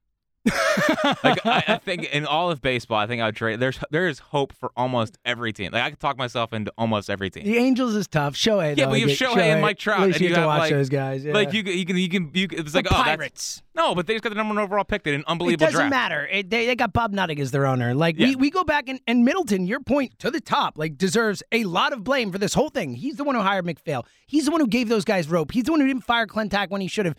like 1.22 1.46
I, 1.46 1.62
I 1.68 1.78
think 1.84 2.12
in 2.12 2.26
all 2.26 2.50
of 2.50 2.60
baseball, 2.60 2.98
I 2.98 3.06
think 3.06 3.22
I 3.22 3.26
would 3.26 3.36
trade. 3.36 3.60
There's 3.60 3.78
there 3.90 4.08
is 4.08 4.18
hope 4.18 4.52
for 4.52 4.72
almost 4.76 5.16
every 5.24 5.52
team. 5.52 5.70
Like 5.72 5.82
I 5.82 5.90
could 5.90 6.00
talk 6.00 6.16
myself 6.18 6.52
into 6.52 6.72
almost 6.76 7.08
every 7.10 7.30
team. 7.30 7.44
The 7.44 7.56
Angels 7.58 7.94
is 7.94 8.08
tough. 8.08 8.34
Shohei, 8.34 8.76
Yeah, 8.76 8.86
though, 8.86 8.90
but 8.90 9.00
you 9.00 9.08
have 9.08 9.10
I 9.10 9.14
get- 9.14 9.28
Shohei 9.28 9.42
and 9.52 9.62
Mike 9.62 9.78
Trout, 9.78 10.00
At 10.00 10.06
least 10.06 10.16
and 10.16 10.22
you 10.24 10.28
you 10.30 10.34
have 10.34 10.42
to 10.44 10.46
watch 10.48 10.58
like- 10.60 10.70
those 10.72 10.88
guys. 10.88 11.24
Yeah. 11.24 11.32
Like 11.34 11.52
you, 11.52 11.62
you 11.62 11.84
can, 11.86 11.96
you 11.96 12.08
can, 12.08 12.30
you 12.34 12.48
can. 12.48 12.58
It's 12.58 12.74
like 12.74 12.84
the 12.88 12.90
oh, 12.94 12.96
that's 13.04 13.16
Pirates. 13.16 13.62
no, 13.76 13.94
but 13.94 14.06
they 14.06 14.14
just 14.14 14.24
got 14.24 14.30
the 14.30 14.34
number 14.34 14.54
one 14.54 14.62
overall 14.64 14.84
pick. 14.84 15.04
They 15.04 15.12
did 15.12 15.20
an 15.20 15.24
unbelievable. 15.28 15.62
It 15.64 15.66
doesn't 15.72 15.78
draft. 15.78 15.90
matter. 15.90 16.26
It, 16.26 16.50
they, 16.50 16.66
they 16.66 16.74
got 16.74 16.92
Bob 16.92 17.12
Nutting 17.12 17.38
as 17.40 17.52
their 17.52 17.66
owner. 17.66 17.94
Like 17.94 18.16
we, 18.18 18.30
Yeah. 18.30 18.36
we 18.36 18.50
go 18.50 18.64
back 18.64 18.88
and, 18.88 19.00
and 19.06 19.24
Middleton, 19.24 19.66
your 19.66 19.80
point 19.80 20.18
to 20.18 20.30
the 20.30 20.40
top, 20.40 20.76
like 20.76 20.98
deserves 20.98 21.42
a 21.52 21.62
lot 21.64 21.92
of 21.92 22.02
blame 22.02 22.32
for 22.32 22.38
this 22.38 22.54
whole 22.54 22.68
thing. 22.70 22.94
He's 22.94 23.16
the 23.16 23.24
one 23.24 23.36
who 23.36 23.42
hired 23.42 23.64
McPhail. 23.64 24.04
He's 24.26 24.46
the 24.46 24.50
one 24.50 24.60
who 24.60 24.66
gave 24.66 24.88
those 24.88 25.04
guys 25.04 25.28
rope. 25.28 25.52
He's 25.52 25.64
the 25.64 25.70
one 25.70 25.80
who 25.80 25.86
didn't 25.86 26.02
fire 26.04 26.26
Klentak 26.26 26.70
when 26.70 26.80
he 26.80 26.88
should 26.88 27.06
have. 27.06 27.14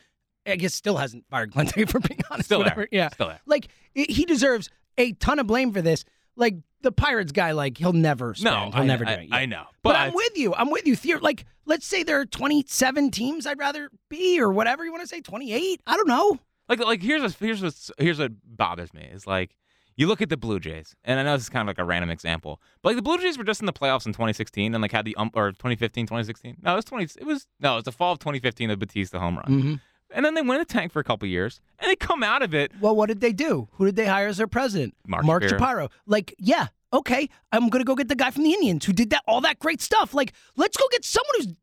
I 0.46 0.56
guess 0.58 0.74
still 0.74 0.98
hasn't 0.98 1.26
fired 1.30 1.52
Klentak 1.54 1.90
for 1.90 2.00
being 2.00 2.20
honest. 2.30 2.46
Still 2.48 2.64
there. 2.64 2.88
Yeah. 2.92 3.10
Still 3.10 3.28
there. 3.28 3.40
Like 3.46 3.68
he 3.94 4.26
deserves 4.26 4.70
a 4.98 5.14
ton 5.14 5.40
of 5.40 5.48
blame 5.48 5.72
for 5.74 5.82
this. 5.82 6.04
Like 6.36 6.56
the 6.82 6.92
Pirates 6.92 7.32
guy, 7.32 7.52
like 7.52 7.78
he'll 7.78 7.94
never 7.94 8.34
spend. 8.34 8.54
No, 8.56 8.72
he'll 8.72 8.84
I, 8.84 8.86
never 8.86 9.06
I, 9.08 9.16
do 9.16 9.22
it. 9.24 9.30
I 9.32 9.46
know, 9.46 9.64
But, 9.84 9.92
but, 9.92 9.96
I'm 9.98 10.14
with 10.14 10.38
you. 10.38 10.54
I'm 10.56 10.70
with 10.72 10.86
you. 10.88 10.96
Theo, 10.96 11.20
like, 11.20 11.46
let's 11.66 11.86
say 11.86 12.04
there 12.04 12.20
are 12.20 12.26
27 12.26 13.12
teams 13.12 13.46
I'd 13.46 13.60
rather 13.60 13.90
be, 14.10 14.40
or 14.42 14.52
whatever 14.52 14.84
you 14.84 14.92
want 14.92 15.02
to 15.04 15.08
say, 15.08 15.22
28. 15.22 15.82
I 15.88 15.96
don't 15.96 16.08
know. 16.08 16.40
like 16.68 16.80
like 16.80 17.02
here's 17.02 17.22
what 17.22 17.34
here's 17.40 17.62
what 17.62 17.76
here's 17.98 18.20
what 18.20 18.32
bothers 18.44 18.94
me 18.94 19.04
is 19.14 19.28
like 19.28 19.56
you 19.96 20.08
look 20.08 20.24
at 20.24 20.30
the 20.30 20.38
Blue 20.38 20.60
Jays, 20.60 20.96
and 21.04 21.20
I 21.20 21.24
know 21.24 21.34
this 21.34 21.44
is 21.44 21.50
kind 21.50 21.62
of 21.62 21.68
like 21.68 21.78
a 21.78 21.84
random 21.86 22.10
example, 22.10 22.60
but 22.82 22.90
like 22.90 22.96
the 22.96 23.04
Blue 23.04 23.20
Jays 23.20 23.38
were 23.38 23.44
just 23.44 23.60
in 23.62 23.68
the 23.68 23.74
playoffs 23.74 24.08
in 24.08 24.12
2016 24.14 24.74
and 24.74 24.82
like 24.82 24.92
had 24.92 25.06
the 25.06 25.16
um, 25.18 25.30
or 25.36 25.52
2015, 25.52 26.08
2016. 26.08 26.58
No, 26.64 26.74
it 26.74 26.76
was 26.78 26.86
20. 26.86 27.04
It 27.20 27.26
was 27.26 27.48
no, 27.60 27.74
it 27.74 27.76
was 27.76 27.84
the 27.86 27.92
fall 27.92 28.14
of 28.14 28.20
2015 28.20 28.72
of 28.72 28.80
Bautista 28.80 29.20
home 29.20 29.36
run, 29.38 29.46
Mm-hmm. 29.46 29.74
And 30.14 30.24
then 30.26 30.34
they 30.36 30.42
went 30.42 30.66
the 30.68 30.72
tank 30.74 30.92
for 30.92 31.00
a 31.00 31.04
couple 31.04 31.28
years, 31.28 31.60
and 31.80 31.90
they 31.90 31.96
come 31.96 32.24
out 32.24 32.42
of 32.42 32.54
it. 32.54 32.72
Well, 32.80 32.96
what 32.96 33.08
did 33.08 33.20
they 33.20 33.34
do? 33.34 33.68
Who 33.74 33.86
did 33.86 33.96
they 33.96 34.06
hire 34.06 34.28
as 34.28 34.38
their 34.38 34.48
president? 34.48 34.96
Mark 35.08 35.26
Mark 35.26 35.44
Shapiro. 35.44 35.90
Like, 36.06 36.34
yeah, 36.38 36.68
okay, 36.92 37.30
I'm 37.52 37.70
gonna 37.70 37.84
go 37.84 37.96
get 37.96 38.08
the 38.08 38.16
guy 38.16 38.32
from 38.32 38.44
the 38.44 38.54
Indians 38.54 38.86
who 38.86 38.94
did 38.94 39.10
that 39.10 39.24
all 39.28 39.42
that 39.42 39.60
great 39.60 39.82
stuff. 39.82 40.14
Like, 40.14 40.34
let's 40.56 40.78
go 40.78 40.86
get 40.92 41.04
someone 41.04 41.34
who's 41.38 41.54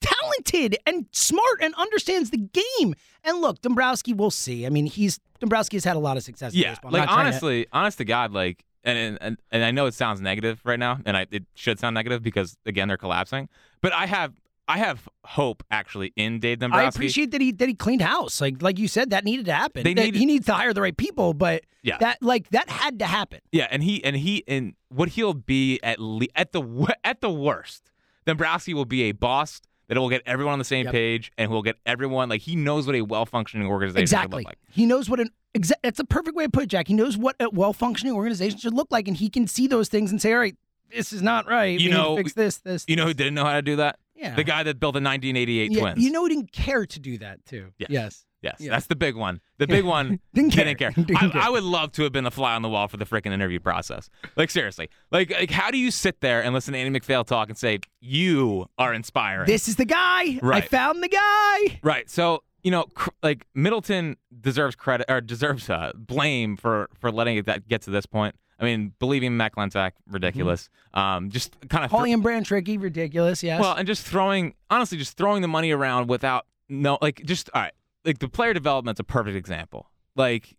talented 0.00 0.76
and 0.86 1.06
smart 1.10 1.60
and 1.60 1.74
understands 1.74 2.30
the 2.30 2.38
game. 2.38 2.94
And 3.24 3.40
look, 3.40 3.60
Dombrowski, 3.60 4.12
we'll 4.12 4.30
see. 4.30 4.66
I 4.66 4.70
mean, 4.70 4.86
he's 4.86 5.18
Dombrowski 5.40 5.76
has 5.76 5.84
had 5.84 5.96
a 5.96 6.00
lot 6.00 6.16
of 6.16 6.22
success. 6.22 6.54
Yeah, 6.54 6.70
baseball. 6.70 6.92
Like 6.92 7.04
trying 7.04 7.16
to- 7.16 7.20
honestly, 7.22 7.66
honest 7.72 7.98
to 7.98 8.04
God, 8.04 8.32
like, 8.32 8.64
and, 8.84 9.18
and 9.20 9.36
and 9.50 9.64
I 9.64 9.70
know 9.72 9.86
it 9.86 9.94
sounds 9.94 10.20
negative 10.20 10.60
right 10.64 10.78
now, 10.78 10.98
and 11.04 11.16
I, 11.16 11.26
it 11.30 11.44
should 11.54 11.78
sound 11.80 11.94
negative 11.94 12.22
because 12.22 12.56
again 12.66 12.88
they're 12.88 12.96
collapsing. 12.96 13.48
But 13.80 13.92
I 13.92 14.06
have 14.06 14.32
I 14.68 14.78
have 14.78 15.08
hope 15.24 15.62
actually 15.70 16.12
in 16.16 16.40
Dave 16.40 16.60
I 16.62 16.82
appreciate 16.84 17.30
that 17.30 17.40
he 17.40 17.52
that 17.52 17.68
he 17.68 17.74
cleaned 17.74 18.02
house. 18.02 18.40
Like 18.40 18.60
like 18.62 18.78
you 18.78 18.88
said, 18.88 19.10
that 19.10 19.24
needed 19.24 19.46
to 19.46 19.52
happen. 19.54 19.84
They 19.84 19.94
That 19.94 20.04
need- 20.06 20.14
he 20.16 20.26
needs 20.26 20.46
to 20.46 20.54
hire 20.54 20.72
the 20.74 20.82
right 20.82 20.96
people, 20.96 21.34
but 21.34 21.62
Yeah. 21.82 21.98
that 21.98 22.20
like 22.22 22.50
that 22.50 22.68
had 22.68 22.98
to 22.98 23.06
happen. 23.06 23.40
Yeah, 23.52 23.68
and 23.70 23.82
he 23.84 24.02
and 24.02 24.16
he 24.16 24.42
and 24.48 24.74
what 24.88 25.10
he'll 25.10 25.34
be 25.34 25.78
at 25.82 26.00
le- 26.00 26.26
at 26.34 26.52
the 26.52 26.94
at 27.04 27.20
the 27.20 27.30
worst, 27.30 27.90
Dombrowski 28.24 28.74
will 28.74 28.84
be 28.86 29.02
a 29.04 29.12
boss 29.12 29.60
that 29.88 29.96
will 29.96 30.08
get 30.10 30.22
everyone 30.26 30.54
on 30.54 30.58
the 30.58 30.64
same 30.64 30.86
Yep. 30.86 30.92
page 30.92 31.32
and 31.38 31.48
will 31.50 31.62
get 31.62 31.76
everyone 31.86 32.28
like 32.28 32.40
he 32.42 32.56
knows 32.56 32.86
what 32.88 32.96
a 32.96 33.02
well 33.02 33.24
functioning 33.24 33.68
organization 33.68 34.06
should 34.06 34.14
Exactly. 34.14 34.38
look 34.42 34.46
like. 34.50 34.58
He 34.68 34.84
knows 34.84 35.08
what 35.08 35.20
an 35.20 35.30
exa- 35.56 35.72
that's 35.82 36.00
a 36.00 36.04
perfect 36.04 36.36
way 36.36 36.44
to 36.44 36.50
put 36.50 36.64
it, 36.64 36.70
Jack. 36.70 36.88
He 36.88 36.94
knows 36.94 37.16
what 37.16 37.36
a 37.38 37.48
well 37.50 37.72
functioning 37.72 38.14
organization 38.14 38.58
should 38.58 38.74
look 38.74 38.88
like, 38.90 39.06
and 39.06 39.16
he 39.16 39.28
can 39.30 39.46
see 39.46 39.68
those 39.68 39.88
things 39.88 40.10
and 40.10 40.20
say, 40.20 40.32
"All 40.32 40.40
right, 40.40 40.56
this 40.92 41.12
is 41.12 41.22
not 41.22 41.46
right. 41.46 41.78
You 41.78 41.78
We 41.78 41.84
need 41.84 41.90
to 41.90 41.96
know- 42.02 42.16
fix 42.16 42.32
this, 42.32 42.58
this." 42.58 42.84
You 42.88 42.96
know 42.96 43.06
who 43.06 43.14
didn't 43.14 43.34
know 43.34 43.44
how 43.44 43.52
to 43.54 43.62
do 43.62 43.76
that? 43.76 44.00
Yeah. 44.16 44.34
The 44.34 44.44
guy 44.44 44.62
that 44.62 44.80
built 44.80 44.94
the 44.94 45.00
1988 45.00 45.72
yeah, 45.72 45.80
Twins. 45.80 46.02
You 46.02 46.10
know, 46.10 46.24
he 46.24 46.34
didn't 46.34 46.52
care 46.52 46.86
to 46.86 46.98
do 47.00 47.18
that 47.18 47.44
too. 47.44 47.72
Yes. 47.78 47.90
Yes. 47.90 48.24
Yes, 48.42 48.56
that's 48.60 48.86
the 48.86 48.94
big 48.94 49.16
one. 49.16 49.40
The 49.58 49.66
big 49.66 49.84
one 49.84 50.20
Didn't 50.34 50.52
care. 50.52 50.64
didn't 50.64 50.78
care. 50.78 50.90
Didn't 50.96 51.16
I, 51.16 51.28
care. 51.30 51.42
I 51.42 51.48
would 51.48 51.64
love 51.64 51.90
to 51.92 52.04
have 52.04 52.12
been 52.12 52.22
the 52.22 52.30
fly 52.30 52.54
on 52.54 52.62
the 52.62 52.68
wall 52.68 52.86
for 52.86 52.96
the 52.96 53.04
freaking 53.04 53.32
interview 53.32 53.58
process. 53.58 54.08
Like 54.36 54.50
seriously, 54.50 54.88
like 55.10 55.30
like 55.32 55.50
how 55.50 55.72
do 55.72 55.78
you 55.78 55.90
sit 55.90 56.20
there 56.20 56.42
and 56.44 56.54
listen 56.54 56.72
to 56.74 56.78
Andy 56.78 57.00
McPhail 57.00 57.26
talk 57.26 57.48
and 57.48 57.58
say 57.58 57.80
you 58.00 58.66
are 58.78 58.94
inspiring? 58.94 59.46
This 59.46 59.66
is 59.66 59.76
the 59.76 59.84
guy. 59.84 60.38
I 60.44 60.60
found 60.60 61.02
the 61.02 61.08
guy. 61.08 61.80
right. 61.82 62.08
So 62.08 62.44
you 62.62 62.70
know, 62.70 62.84
cr- 62.94 63.10
like 63.22 63.46
Middleton 63.54 64.16
deserves 64.40 64.76
credit 64.76 65.06
or 65.08 65.20
deserves 65.20 65.68
uh, 65.70 65.92
blame 65.94 66.56
for 66.56 66.88
for 66.94 67.10
letting 67.10 67.38
it 67.38 67.46
that 67.46 67.66
get 67.66 67.82
to 67.82 67.90
this 67.90 68.06
point. 68.06 68.36
I 68.58 68.64
mean, 68.64 68.92
believing 68.98 69.36
Matt 69.36 69.54
Klentak, 69.54 69.92
ridiculous. 70.08 70.68
Um, 70.94 71.30
just 71.30 71.56
kind 71.68 71.84
of 71.84 71.90
Calling 71.90 72.12
him 72.12 72.22
brand 72.22 72.46
tricky, 72.46 72.78
ridiculous. 72.78 73.42
Yes. 73.42 73.60
well, 73.60 73.74
and 73.74 73.86
just 73.86 74.06
throwing, 74.06 74.54
honestly, 74.70 74.96
just 74.96 75.16
throwing 75.16 75.42
the 75.42 75.48
money 75.48 75.70
around 75.72 76.08
without 76.08 76.46
no, 76.68 76.98
like, 77.02 77.22
just 77.24 77.50
all 77.54 77.62
right. 77.62 77.72
Like 78.04 78.18
the 78.18 78.28
player 78.28 78.54
development's 78.54 79.00
a 79.00 79.04
perfect 79.04 79.36
example. 79.36 79.90
Like, 80.14 80.56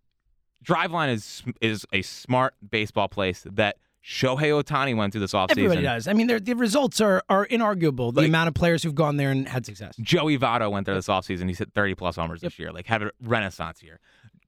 Driveline 0.66 1.14
is 1.14 1.44
is 1.62 1.86
a 1.94 2.02
smart 2.02 2.56
baseball 2.70 3.08
place 3.08 3.46
that 3.50 3.78
Shohei 4.04 4.52
Ohtani 4.64 4.96
went 4.96 5.12
through 5.14 5.22
this 5.22 5.34
offseason. 5.34 5.52
Everybody 5.52 5.82
does. 5.82 6.08
I 6.08 6.14
mean, 6.14 6.28
the 6.28 6.56
results 6.56 7.00
are 7.02 7.24
are 7.30 7.46
inarguable. 7.48 8.14
The 8.14 8.22
Like- 8.22 8.28
amount 8.30 8.48
of 8.50 8.54
players 8.54 8.84
who've 8.84 8.96
gone 8.96 9.18
there 9.18 9.32
and 9.32 9.48
had 9.48 9.66
success. 9.66 9.96
Joey 10.02 10.38
Votto 10.38 10.70
went 10.72 10.86
there 10.86 10.96
this 10.96 11.08
offseason. 11.08 11.48
He's 11.48 11.60
hit 11.60 11.72
30 11.74 11.96
plus 11.96 12.16
homers 12.16 12.42
this 12.42 12.58
year. 12.60 12.72
Like, 12.72 12.86
had 12.86 13.04
a 13.04 13.12
renaissance 13.22 13.82
year. 13.84 14.00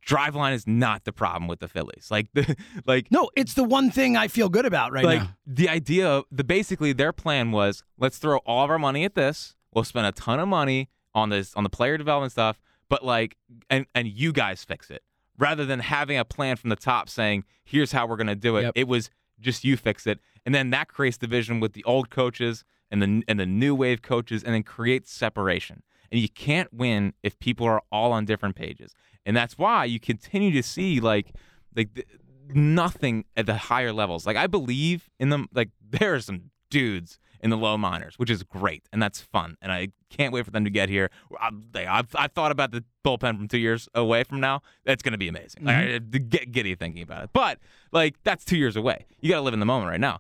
Driveline 0.05 0.53
is 0.53 0.65
not 0.65 1.03
the 1.03 1.11
problem 1.11 1.47
with 1.47 1.59
the 1.59 1.67
Phillies. 1.67 2.07
Like, 2.09 2.27
the, 2.33 2.55
like 2.85 3.11
No, 3.11 3.29
it's 3.35 3.53
the 3.53 3.63
one 3.63 3.91
thing 3.91 4.17
I 4.17 4.27
feel 4.27 4.49
good 4.49 4.65
about 4.65 4.91
right 4.91 5.03
like 5.05 5.21
now. 5.21 5.35
the 5.45 5.69
idea 5.69 6.07
of 6.07 6.25
the 6.31 6.43
basically 6.43 6.93
their 6.93 7.13
plan 7.13 7.51
was 7.51 7.83
let's 7.97 8.17
throw 8.17 8.37
all 8.39 8.63
of 8.63 8.69
our 8.71 8.79
money 8.79 9.03
at 9.05 9.15
this. 9.15 9.55
We'll 9.73 9.83
spend 9.83 10.07
a 10.07 10.11
ton 10.11 10.39
of 10.39 10.47
money 10.47 10.89
on 11.13 11.29
this 11.29 11.53
on 11.55 11.63
the 11.63 11.69
player 11.69 11.97
development 11.97 12.31
stuff, 12.31 12.59
but 12.89 13.03
like 13.03 13.35
and 13.69 13.85
and 13.93 14.07
you 14.07 14.31
guys 14.31 14.63
fix 14.63 14.89
it. 14.89 15.03
Rather 15.37 15.65
than 15.65 15.79
having 15.79 16.17
a 16.17 16.25
plan 16.25 16.55
from 16.57 16.69
the 16.69 16.75
top 16.75 17.07
saying, 17.07 17.45
here's 17.63 17.91
how 17.91 18.05
we're 18.07 18.17
gonna 18.17 18.35
do 18.35 18.57
it. 18.57 18.63
Yep. 18.63 18.73
It 18.75 18.87
was 18.87 19.09
just 19.39 19.63
you 19.63 19.77
fix 19.77 20.05
it. 20.07 20.19
and 20.45 20.53
then 20.53 20.69
that 20.71 20.87
creates 20.89 21.17
division 21.17 21.59
with 21.59 21.73
the 21.73 21.83
old 21.85 22.09
coaches 22.09 22.65
and 22.91 23.01
the 23.01 23.23
and 23.27 23.39
the 23.39 23.45
new 23.45 23.75
wave 23.75 24.01
coaches, 24.01 24.43
and 24.43 24.53
then 24.53 24.63
creates 24.63 25.11
separation. 25.13 25.83
And 26.11 26.19
you 26.19 26.27
can't 26.29 26.73
win 26.73 27.13
if 27.21 27.37
people 27.39 27.67
are 27.67 27.83
all 27.91 28.11
on 28.11 28.25
different 28.25 28.55
pages, 28.55 28.95
and 29.25 29.35
that's 29.35 29.57
why 29.57 29.85
you 29.85 29.99
continue 29.99 30.51
to 30.51 30.63
see 30.63 30.99
like 30.99 31.33
like 31.75 31.93
th- 31.93 32.07
nothing 32.53 33.25
at 33.35 33.45
the 33.45 33.55
higher 33.55 33.93
levels. 33.93 34.25
Like 34.25 34.38
I 34.38 34.47
believe 34.47 35.09
in 35.19 35.29
them. 35.29 35.47
Like 35.53 35.69
there 35.89 36.15
are 36.15 36.21
some 36.21 36.51
dudes 36.69 37.19
in 37.41 37.49
the 37.49 37.57
low 37.57 37.77
minors, 37.77 38.15
which 38.17 38.29
is 38.29 38.43
great 38.43 38.83
and 38.91 39.01
that's 39.01 39.21
fun. 39.21 39.55
And 39.61 39.71
I 39.71 39.89
can't 40.09 40.33
wait 40.33 40.45
for 40.45 40.51
them 40.51 40.65
to 40.65 40.69
get 40.69 40.89
here. 40.89 41.09
I've, 41.39 42.13
I've 42.15 42.31
thought 42.33 42.51
about 42.51 42.71
the 42.71 42.83
bullpen 43.05 43.38
from 43.38 43.47
two 43.47 43.57
years 43.57 43.88
away 43.95 44.23
from 44.23 44.39
now. 44.41 44.61
That's 44.83 45.01
going 45.01 45.13
to 45.13 45.17
be 45.17 45.29
amazing. 45.29 45.63
Mm-hmm. 45.63 45.91
Like, 45.93 46.21
I 46.21 46.27
get 46.27 46.51
giddy 46.51 46.75
thinking 46.75 47.01
about 47.01 47.23
it. 47.23 47.29
But 47.31 47.59
like 47.91 48.15
that's 48.23 48.43
two 48.43 48.57
years 48.57 48.75
away. 48.75 49.05
You 49.19 49.29
got 49.29 49.38
to 49.38 49.41
live 49.41 49.53
in 49.53 49.59
the 49.59 49.65
moment 49.65 49.89
right 49.89 49.99
now. 49.99 50.19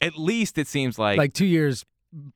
At 0.00 0.16
least 0.16 0.58
it 0.58 0.68
seems 0.68 0.98
like 0.98 1.18
like 1.18 1.32
two 1.32 1.46
years 1.46 1.84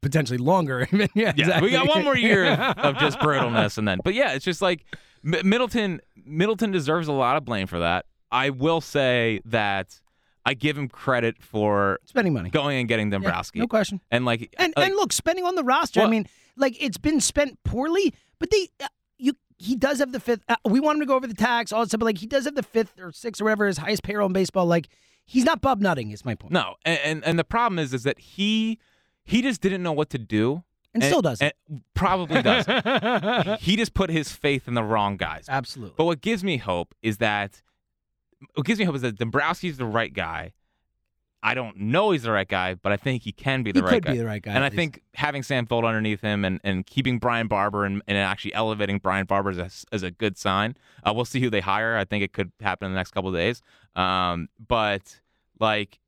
potentially 0.00 0.38
longer. 0.38 0.88
yeah, 0.92 1.06
yeah 1.14 1.30
exactly. 1.30 1.68
we 1.68 1.70
got 1.70 1.88
one 1.88 2.04
more 2.04 2.16
year 2.16 2.52
of, 2.52 2.78
of 2.78 2.98
just 2.98 3.18
brutalness, 3.20 3.78
and 3.78 3.86
then. 3.86 4.00
But 4.02 4.14
yeah, 4.14 4.32
it's 4.32 4.44
just 4.44 4.62
like 4.62 4.84
Middleton. 5.22 6.00
Middleton 6.24 6.70
deserves 6.70 7.08
a 7.08 7.12
lot 7.12 7.36
of 7.36 7.44
blame 7.44 7.66
for 7.66 7.78
that. 7.78 8.06
I 8.30 8.50
will 8.50 8.80
say 8.80 9.40
that 9.44 10.00
I 10.44 10.54
give 10.54 10.76
him 10.76 10.88
credit 10.88 11.36
for 11.40 12.00
spending 12.04 12.32
money, 12.32 12.50
going 12.50 12.78
and 12.78 12.88
getting 12.88 13.10
Dombrowski. 13.10 13.58
Yeah, 13.58 13.64
no 13.64 13.68
question. 13.68 14.00
And 14.10 14.24
like, 14.24 14.54
and 14.58 14.72
like, 14.76 14.86
and 14.86 14.96
look, 14.96 15.12
spending 15.12 15.44
on 15.44 15.54
the 15.54 15.64
roster. 15.64 16.00
Well, 16.00 16.08
I 16.08 16.10
mean, 16.10 16.26
like 16.56 16.76
it's 16.82 16.98
been 16.98 17.20
spent 17.20 17.62
poorly, 17.64 18.14
but 18.38 18.50
they. 18.50 18.68
Uh, 18.80 18.88
you, 19.18 19.34
he 19.58 19.76
does 19.76 20.00
have 20.00 20.10
the 20.10 20.18
fifth. 20.18 20.42
Uh, 20.48 20.56
we 20.64 20.80
want 20.80 20.96
him 20.96 21.00
to 21.00 21.06
go 21.06 21.14
over 21.14 21.28
the 21.28 21.34
tax, 21.34 21.72
all 21.72 21.80
that 21.80 21.88
stuff, 21.88 22.00
but 22.00 22.06
like 22.06 22.18
he 22.18 22.26
does 22.26 22.44
have 22.46 22.56
the 22.56 22.62
fifth 22.64 22.98
or 22.98 23.12
sixth 23.12 23.40
or 23.40 23.44
whatever 23.44 23.66
his 23.66 23.78
highest 23.78 24.02
payroll 24.02 24.26
in 24.26 24.32
baseball. 24.32 24.66
Like 24.66 24.88
he's 25.24 25.44
not 25.44 25.60
Bob 25.60 25.80
Nutting, 25.80 26.10
is 26.10 26.24
my 26.24 26.34
point. 26.34 26.52
No, 26.52 26.74
and, 26.84 26.98
and 27.04 27.24
and, 27.24 27.38
the 27.38 27.44
problem 27.44 27.78
is, 27.78 27.94
is 27.94 28.02
that 28.02 28.18
he 28.18 28.80
he 29.24 29.42
just 29.42 29.60
didn't 29.60 29.82
know 29.82 29.92
what 29.92 30.10
to 30.10 30.18
do. 30.18 30.64
And, 30.94 31.02
and 31.02 31.10
still 31.10 31.22
doesn't. 31.22 31.54
probably 31.94 32.42
doesn't. 32.42 33.60
he 33.60 33.76
just 33.76 33.94
put 33.94 34.10
his 34.10 34.30
faith 34.30 34.68
in 34.68 34.74
the 34.74 34.82
wrong 34.82 35.16
guys. 35.16 35.46
Absolutely. 35.48 35.94
But 35.96 36.04
what 36.04 36.20
gives 36.20 36.44
me 36.44 36.58
hope 36.58 36.94
is 37.02 37.18
that 37.18 37.62
what 38.54 38.66
gives 38.66 38.78
me 38.78 38.84
hope 38.84 38.96
is 38.96 39.02
that 39.02 39.16
Dombrowski's 39.16 39.78
the 39.78 39.86
right 39.86 40.12
guy. 40.12 40.52
I 41.44 41.54
don't 41.54 41.76
know 41.76 42.12
he's 42.12 42.22
the 42.22 42.30
right 42.30 42.46
guy, 42.46 42.74
but 42.74 42.92
I 42.92 42.96
think 42.96 43.24
he 43.24 43.32
can 43.32 43.64
be 43.64 43.72
the 43.72 43.80
he 43.80 43.84
right 43.84 43.94
could 43.94 44.04
guy. 44.04 44.12
be 44.12 44.18
the 44.18 44.26
right 44.26 44.42
guy. 44.42 44.52
And 44.52 44.62
I 44.62 44.68
least. 44.68 44.76
think 44.76 45.02
having 45.14 45.42
Sam 45.42 45.66
Fuld 45.66 45.84
underneath 45.84 46.20
him 46.20 46.44
and, 46.44 46.60
and 46.62 46.86
keeping 46.86 47.18
Brian 47.18 47.48
Barber 47.48 47.84
and, 47.84 48.00
and 48.06 48.16
actually 48.16 48.54
elevating 48.54 48.98
Brian 48.98 49.26
Barber 49.26 49.50
as 49.50 49.58
a, 49.58 49.94
as 49.94 50.02
a 50.04 50.12
good 50.12 50.38
sign. 50.38 50.76
Uh, 51.04 51.12
we'll 51.12 51.24
see 51.24 51.40
who 51.40 51.50
they 51.50 51.60
hire. 51.60 51.96
I 51.96 52.04
think 52.04 52.22
it 52.22 52.32
could 52.32 52.52
happen 52.60 52.86
in 52.86 52.92
the 52.92 52.96
next 52.96 53.10
couple 53.10 53.30
of 53.30 53.34
days. 53.34 53.60
Um, 53.96 54.50
but 54.68 55.20
like 55.58 55.98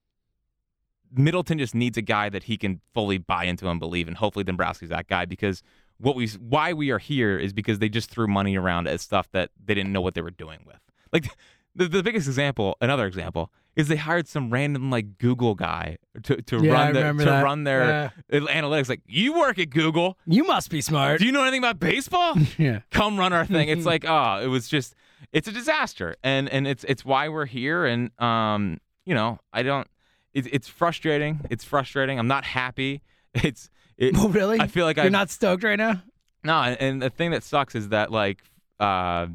Middleton 1.14 1.59
just 1.59 1.75
needs 1.75 1.97
a 1.97 2.02
guy 2.02 2.28
that 2.28 2.44
he 2.44 2.56
can 2.56 2.80
fully 2.92 3.18
buy 3.18 3.44
into 3.44 3.68
and 3.68 3.80
believe, 3.80 4.09
and 4.09 4.16
hopefully 4.16 4.44
Dombrowski's 4.44 4.90
that 4.90 5.09
guy 5.09 5.25
because 5.25 5.62
what 5.99 6.16
we 6.16 6.26
why 6.40 6.73
we 6.73 6.90
are 6.90 6.99
here 6.99 7.38
is 7.38 7.52
because 7.52 7.78
they 7.78 7.88
just 7.88 8.11
threw 8.11 8.26
money 8.26 8.56
around 8.56 8.88
as 8.88 9.02
stuff 9.02 9.30
that 9.33 9.50
they 9.64 9.75
didn't 9.75 9.92
know 9.92 10.00
what 10.00 10.14
they 10.14 10.23
were 10.23 10.30
doing 10.30 10.61
with. 10.66 10.78
Like 11.12 11.28
the, 11.75 11.88
the 11.88 12.02
biggest 12.02 12.26
example, 12.26 12.76
another 12.80 13.06
example, 13.06 13.50
is 13.76 13.88
they 13.88 13.97
hired 13.97 14.28
some 14.28 14.50
random 14.50 14.90
like 14.90 15.18
Google 15.18 15.54
guy 15.54 15.99
to, 16.23 16.40
to 16.42 16.64
yeah, 16.64 16.73
run 16.73 16.94
their 16.94 17.12
to 17.12 17.25
that. 17.25 17.42
run 17.42 17.64
their 17.64 18.12
yeah. 18.30 18.40
analytics. 18.40 18.88
Like, 18.88 19.02
you 19.06 19.37
work 19.37 19.59
at 19.59 19.71
Google. 19.71 20.16
You 20.26 20.44
must 20.44 20.71
be 20.71 20.80
smart. 20.80 21.18
Do 21.18 21.26
you 21.26 21.33
know 21.33 21.42
anything 21.42 21.59
about 21.59 21.80
baseball? 21.80 22.37
yeah. 22.59 22.80
Come 22.90 23.18
run 23.18 23.33
our 23.33 23.47
thing. 23.47 23.68
It's 23.68 23.87
like, 23.87 24.04
oh, 24.06 24.40
it 24.42 24.47
was 24.47 24.68
just 24.68 24.94
it's 25.33 25.49
a 25.49 25.52
disaster. 25.52 26.14
And 26.23 26.49
and 26.49 26.66
it's 26.66 26.85
it's 26.85 27.04
why 27.04 27.28
we're 27.28 27.47
here. 27.47 27.85
And 27.85 28.11
um, 28.21 28.78
you 29.04 29.14
know, 29.14 29.38
I 29.52 29.62
don't 29.62 29.88
it, 30.34 30.46
it's 30.52 30.68
frustrating. 30.68 31.40
It's 31.50 31.64
frustrating. 31.64 32.18
I'm 32.18 32.28
not 32.28 32.44
happy. 32.44 33.02
It's 33.42 33.68
it, 33.96 34.14
oh, 34.18 34.28
really? 34.28 34.60
I 34.60 34.68
feel 34.68 34.86
like 34.86 34.96
you're 34.96 35.06
I've, 35.06 35.10
not 35.10 35.28
stoked 35.28 35.64
right 35.64 35.74
now. 35.74 36.00
No, 36.44 36.54
and, 36.54 36.80
and 36.80 37.02
the 37.02 37.10
thing 37.10 37.32
that 37.32 37.42
sucks 37.42 37.74
is 37.74 37.88
that 37.88 38.12
like 38.12 38.44
uh 38.78 39.26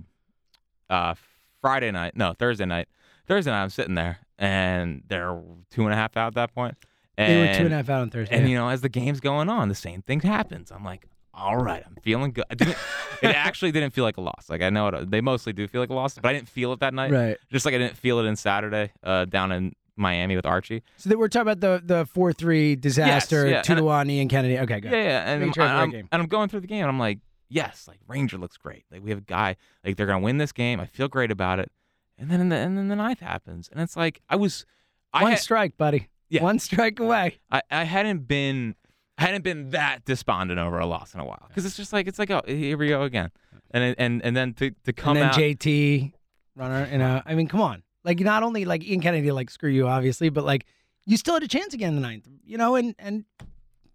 uh 0.90 1.16
Friday 1.60 1.92
night, 1.92 2.16
no, 2.16 2.32
Thursday 2.32 2.64
night. 2.64 2.88
Thursday 3.28 3.52
night, 3.52 3.62
I'm 3.62 3.70
sitting 3.70 3.96
there, 3.96 4.20
and 4.38 5.04
they're 5.10 5.38
two 5.70 5.84
and 5.84 5.92
a 5.92 5.98
half 5.98 6.16
out 6.16 6.28
at 6.28 6.34
that 6.36 6.56
point. 6.56 6.76
And, 7.18 7.34
they 7.34 7.40
were 7.42 7.58
two 7.58 7.66
and 7.66 7.74
a 7.74 7.76
half 7.76 7.90
out 7.90 8.02
on 8.04 8.10
Thursday. 8.10 8.38
And 8.38 8.50
you 8.50 8.56
know, 8.56 8.70
as 8.70 8.80
the 8.80 8.88
game's 8.88 9.20
going 9.20 9.50
on, 9.50 9.68
the 9.68 9.76
same 9.76 10.02
thing 10.02 10.22
happens. 10.22 10.72
I'm 10.72 10.86
like, 10.86 11.06
all 11.34 11.58
right, 11.58 11.84
I'm 11.86 11.98
feeling 12.02 12.32
good. 12.32 12.46
it 12.52 12.76
actually 13.24 13.74
didn't 13.74 13.92
feel 13.92 14.06
like 14.06 14.16
a 14.16 14.22
loss. 14.22 14.50
Like 14.50 14.62
I 14.62 14.70
know 14.70 14.88
it, 14.88 15.12
they 15.12 15.20
mostly 15.20 15.52
do 15.52 15.68
feel 15.68 15.82
like 15.82 15.90
a 15.90 15.94
loss, 15.94 16.16
but 16.16 16.26
I 16.26 16.34
didn't 16.34 16.48
feel 16.48 16.72
it 16.72 16.80
that 16.80 16.94
night. 16.94 17.12
Right. 17.12 17.38
Just 17.52 17.66
like 17.66 17.76
I 17.76 17.78
didn't 17.78 17.98
feel 17.98 18.20
it 18.20 18.26
in 18.26 18.38
Saturday 18.38 18.94
uh, 19.04 19.26
down 19.26 19.52
in 19.52 19.76
Miami 20.00 20.36
with 20.36 20.46
Archie. 20.46 20.82
So 20.98 21.16
we're 21.18 21.28
talking 21.28 21.52
about 21.52 21.60
the 21.60 21.82
the 21.86 22.06
four 22.06 22.34
three 22.34 22.76
disaster, 22.76 23.48
yes, 23.48 23.52
yeah. 23.52 23.62
two 23.62 23.76
to 23.76 23.84
one, 23.84 24.10
Ian 24.10 24.28
Kennedy. 24.28 24.58
Okay, 24.60 24.80
good. 24.80 24.92
Yeah, 24.92 25.04
yeah. 25.04 25.32
And, 25.32 25.54
sure 25.54 25.64
I'm, 25.64 25.94
and 25.94 26.08
I'm 26.12 26.28
going 26.28 26.50
through 26.50 26.62
the 26.62 26.68
game, 26.68 26.82
and 26.82 26.90
I'm 26.90 27.00
like, 27.00 27.20
yes, 27.50 27.86
like 27.88 28.00
Ranger 28.08 28.38
looks 28.38 28.58
great. 28.58 28.86
Like 28.92 29.04
we 29.04 29.10
have 29.10 29.20
a 29.20 29.24
guy, 29.24 29.58
like 29.84 29.98
they're 29.98 30.08
gonna 30.08 30.20
win 30.20 30.38
this 30.38 30.52
game. 30.52 30.80
I 30.80 30.86
feel 30.86 31.08
great 31.08 31.32
about 31.32 31.60
it. 31.60 31.72
And 32.18 32.30
then 32.30 32.42
in 32.42 32.50
the 32.50 32.56
and 32.56 32.78
then 32.78 32.88
the 32.88 32.96
ninth 32.96 33.20
happens, 33.20 33.70
and 33.72 33.82
it's 33.82 33.96
like 33.96 34.22
I 34.30 34.36
was 34.36 34.66
one 35.12 35.32
had, 35.32 35.40
strike, 35.40 35.78
buddy. 35.78 36.08
Yeah. 36.30 36.44
one 36.44 36.60
strike 36.60 37.00
away. 37.00 37.40
I, 37.52 37.62
I 37.72 37.84
hadn't 37.84 38.28
been 38.28 38.76
I 39.18 39.24
hadn't 39.24 39.44
been 39.44 39.72
that 39.72 40.06
despondent 40.06 40.60
over 40.60 40.80
a 40.80 40.86
loss 40.86 41.14
in 41.14 41.20
a 41.20 41.26
while 41.26 41.46
because 41.48 41.66
it's 41.66 41.76
just 41.76 41.92
like 41.92 42.08
it's 42.08 42.20
like 42.20 42.32
oh 42.32 42.42
here 42.46 42.78
we 42.78 42.88
go 42.88 43.04
again, 43.04 43.32
and 43.72 43.96
and 43.98 44.24
and 44.24 44.36
then 44.36 44.54
to 44.56 44.72
to 44.86 44.94
come 44.94 45.18
and 45.18 45.24
then 45.24 45.30
out 45.30 45.36
JT 45.36 46.14
runner, 46.56 46.88
you 46.92 46.98
know, 46.98 47.22
I 47.26 47.36
mean, 47.36 47.48
come 47.48 47.62
on, 47.62 47.84
like 48.04 48.20
not 48.20 48.44
only 48.44 48.66
like 48.66 48.84
Ian 48.84 49.02
Kennedy 49.02 49.32
like 49.32 49.50
screw 49.50 49.70
you 49.70 49.88
obviously, 49.88 50.30
but 50.30 50.44
like 50.46 50.66
you 51.06 51.18
still 51.18 51.34
had 51.34 51.44
a 51.44 51.48
chance 51.48 51.74
again 51.74 51.90
in 51.90 51.96
the 51.96 52.02
ninth, 52.02 52.28
you 52.46 52.58
know, 52.58 52.76
and 52.76 52.96
and 53.00 53.26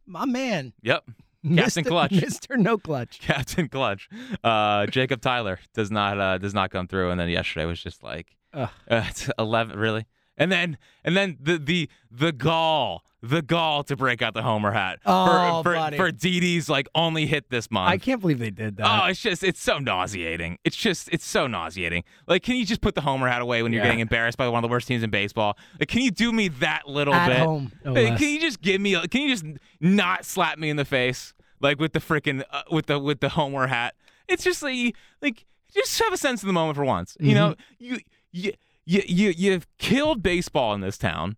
my 0.06 0.24
man, 0.24 0.72
Yep. 0.82 1.04
Captain 1.56 1.84
Mr. 1.84 1.86
Clutch. 1.88 2.10
Mr. 2.12 2.56
No 2.58 2.78
Clutch. 2.78 3.18
Captain 3.20 3.68
Clutch, 3.68 4.08
uh, 4.42 4.86
Jacob 4.86 5.20
Tyler 5.20 5.58
does 5.74 5.90
not 5.90 6.18
uh, 6.18 6.38
does 6.38 6.54
not 6.54 6.70
come 6.70 6.88
through, 6.88 7.10
and 7.10 7.20
then 7.20 7.28
yesterday 7.28 7.66
was 7.66 7.82
just 7.82 8.02
like 8.02 8.36
uh, 8.54 8.68
it's 8.86 9.28
eleven 9.38 9.78
really, 9.78 10.06
and 10.38 10.50
then 10.50 10.78
and 11.04 11.16
then 11.16 11.36
the 11.40 11.58
the 11.58 11.90
the 12.10 12.32
gall 12.32 13.02
the 13.26 13.40
gall 13.42 13.82
to 13.84 13.96
break 13.96 14.20
out 14.22 14.34
the 14.34 14.42
homer 14.42 14.70
hat 14.72 14.98
Oh, 15.06 15.62
for 15.62 15.70
for, 15.70 15.74
buddy. 15.76 15.96
for 15.96 16.10
Didi's 16.10 16.68
like 16.68 16.88
only 16.94 17.24
hit 17.26 17.48
this 17.48 17.70
month. 17.70 17.90
I 17.90 17.96
can't 17.96 18.20
believe 18.20 18.38
they 18.38 18.50
did 18.50 18.76
that. 18.76 18.86
Oh, 19.04 19.06
it's 19.06 19.20
just 19.20 19.42
it's 19.42 19.60
so 19.60 19.78
nauseating. 19.78 20.58
It's 20.64 20.76
just 20.76 21.08
it's 21.12 21.24
so 21.24 21.46
nauseating. 21.46 22.04
Like, 22.26 22.42
can 22.42 22.56
you 22.56 22.66
just 22.66 22.80
put 22.80 22.94
the 22.94 23.00
homer 23.00 23.28
hat 23.28 23.40
away 23.40 23.62
when 23.62 23.72
you're 23.72 23.80
Yeah. 23.82 23.88
getting 23.88 24.00
embarrassed 24.00 24.36
by 24.36 24.48
one 24.48 24.62
of 24.62 24.68
the 24.68 24.72
worst 24.72 24.88
teams 24.88 25.02
in 25.02 25.10
baseball? 25.10 25.56
Like, 25.80 25.88
can 25.88 26.02
you 26.02 26.10
do 26.10 26.32
me 26.32 26.48
that 26.48 26.86
little 26.88 27.14
At 27.14 27.28
bit? 27.28 27.38
home, 27.38 27.72
no 27.84 27.94
can 27.94 28.18
you 28.28 28.40
just 28.40 28.60
give 28.60 28.80
me? 28.80 28.94
Can 29.08 29.22
you 29.22 29.28
just 29.30 29.44
not 29.80 30.24
slap 30.24 30.58
me 30.58 30.68
in 30.70 30.76
the 30.76 30.84
face 30.84 31.32
like 31.60 31.78
with 31.80 31.92
the 31.94 32.00
freaking 32.00 32.42
uh, 32.50 32.62
with 32.70 32.86
the 32.86 32.98
with 32.98 33.20
the 33.20 33.30
homer 33.30 33.68
hat? 33.68 33.94
It's 34.28 34.44
just 34.44 34.62
like 34.62 34.94
like 35.22 35.44
just 35.72 35.98
have 36.02 36.12
a 36.12 36.16
sense 36.16 36.42
of 36.42 36.46
the 36.46 36.52
moment 36.52 36.76
for 36.76 36.84
once. 36.84 37.16
You 37.20 37.34
know, 37.34 37.50
Mm-hmm. 37.80 37.84
you 37.84 37.98
you 38.32 38.52
you 38.86 39.02
you 39.06 39.30
you've 39.36 39.66
killed 39.78 40.22
baseball 40.22 40.74
in 40.74 40.80
this 40.82 40.98
town 40.98 41.36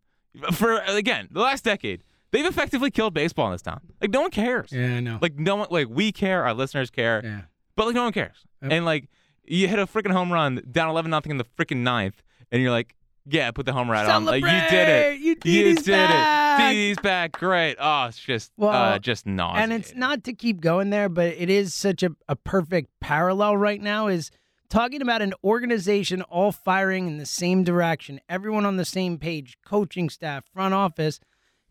for 0.52 0.78
again 0.86 1.28
the 1.30 1.40
last 1.40 1.64
decade. 1.64 2.02
They've 2.32 2.44
effectively 2.44 2.90
killed 2.90 3.14
baseball 3.14 3.46
in 3.46 3.52
this 3.52 3.62
town. 3.62 3.80
Like 4.00 4.10
no 4.10 4.20
one 4.20 4.30
cares. 4.30 4.70
yeah, 4.72 4.96
I 4.96 5.00
know. 5.00 5.18
Like 5.22 5.36
no 5.38 5.56
one, 5.56 5.68
like 5.70 5.88
we 5.88 6.12
care, 6.12 6.44
our 6.44 6.54
listeners 6.54 6.90
care, 6.90 7.22
yeah. 7.24 7.40
but 7.76 7.86
like 7.86 7.94
no 7.94 8.02
one 8.04 8.12
cares. 8.12 8.44
Yep. 8.62 8.72
And 8.72 8.84
like 8.84 9.08
you 9.44 9.68
hit 9.68 9.78
a 9.78 9.86
freaking 9.86 10.10
home 10.12 10.32
run 10.32 10.60
down 10.70 10.88
eleven 10.90 11.10
nothing 11.10 11.30
in 11.30 11.38
the 11.38 11.46
freaking 11.56 11.78
ninth, 11.78 12.22
and 12.50 12.60
you're 12.60 12.72
like, 12.72 12.94
yeah, 13.26 13.50
put 13.52 13.64
the 13.64 13.72
home 13.72 13.90
run 13.90 14.06
on. 14.10 14.24
Like 14.24 14.42
you 14.42 14.50
did 14.70 14.88
it. 14.88 15.20
You 15.20 15.36
You 15.44 15.74
did 15.76 15.86
back! 15.86 16.60
it. 16.60 16.62
Didi's 16.74 16.98
back. 16.98 17.32
Great. 17.32 17.76
Oh, 17.78 18.06
it's 18.06 18.18
just 18.18 18.52
uh, 18.60 18.98
just 18.98 19.24
nauseating. 19.26 19.62
and 19.62 19.72
it's 19.72 19.94
not 19.94 20.24
to 20.24 20.32
keep 20.32 20.60
going 20.60 20.90
there, 20.90 21.08
but 21.08 21.26
it 21.28 21.48
is 21.48 21.74
such 21.74 22.02
a, 22.02 22.10
a 22.28 22.36
perfect 22.36 22.90
parallel 23.00 23.56
right 23.56 23.80
now 23.80 24.08
is 24.08 24.30
talking 24.68 25.02
about 25.02 25.22
an 25.22 25.34
organization 25.44 26.22
all 26.22 26.52
firing 26.52 27.06
in 27.06 27.18
the 27.18 27.26
same 27.26 27.64
direction, 27.64 28.20
everyone 28.28 28.66
on 28.66 28.76
the 28.76 28.84
same 28.84 29.18
page, 29.18 29.58
coaching 29.64 30.08
staff, 30.10 30.44
front 30.52 30.74
office. 30.74 31.20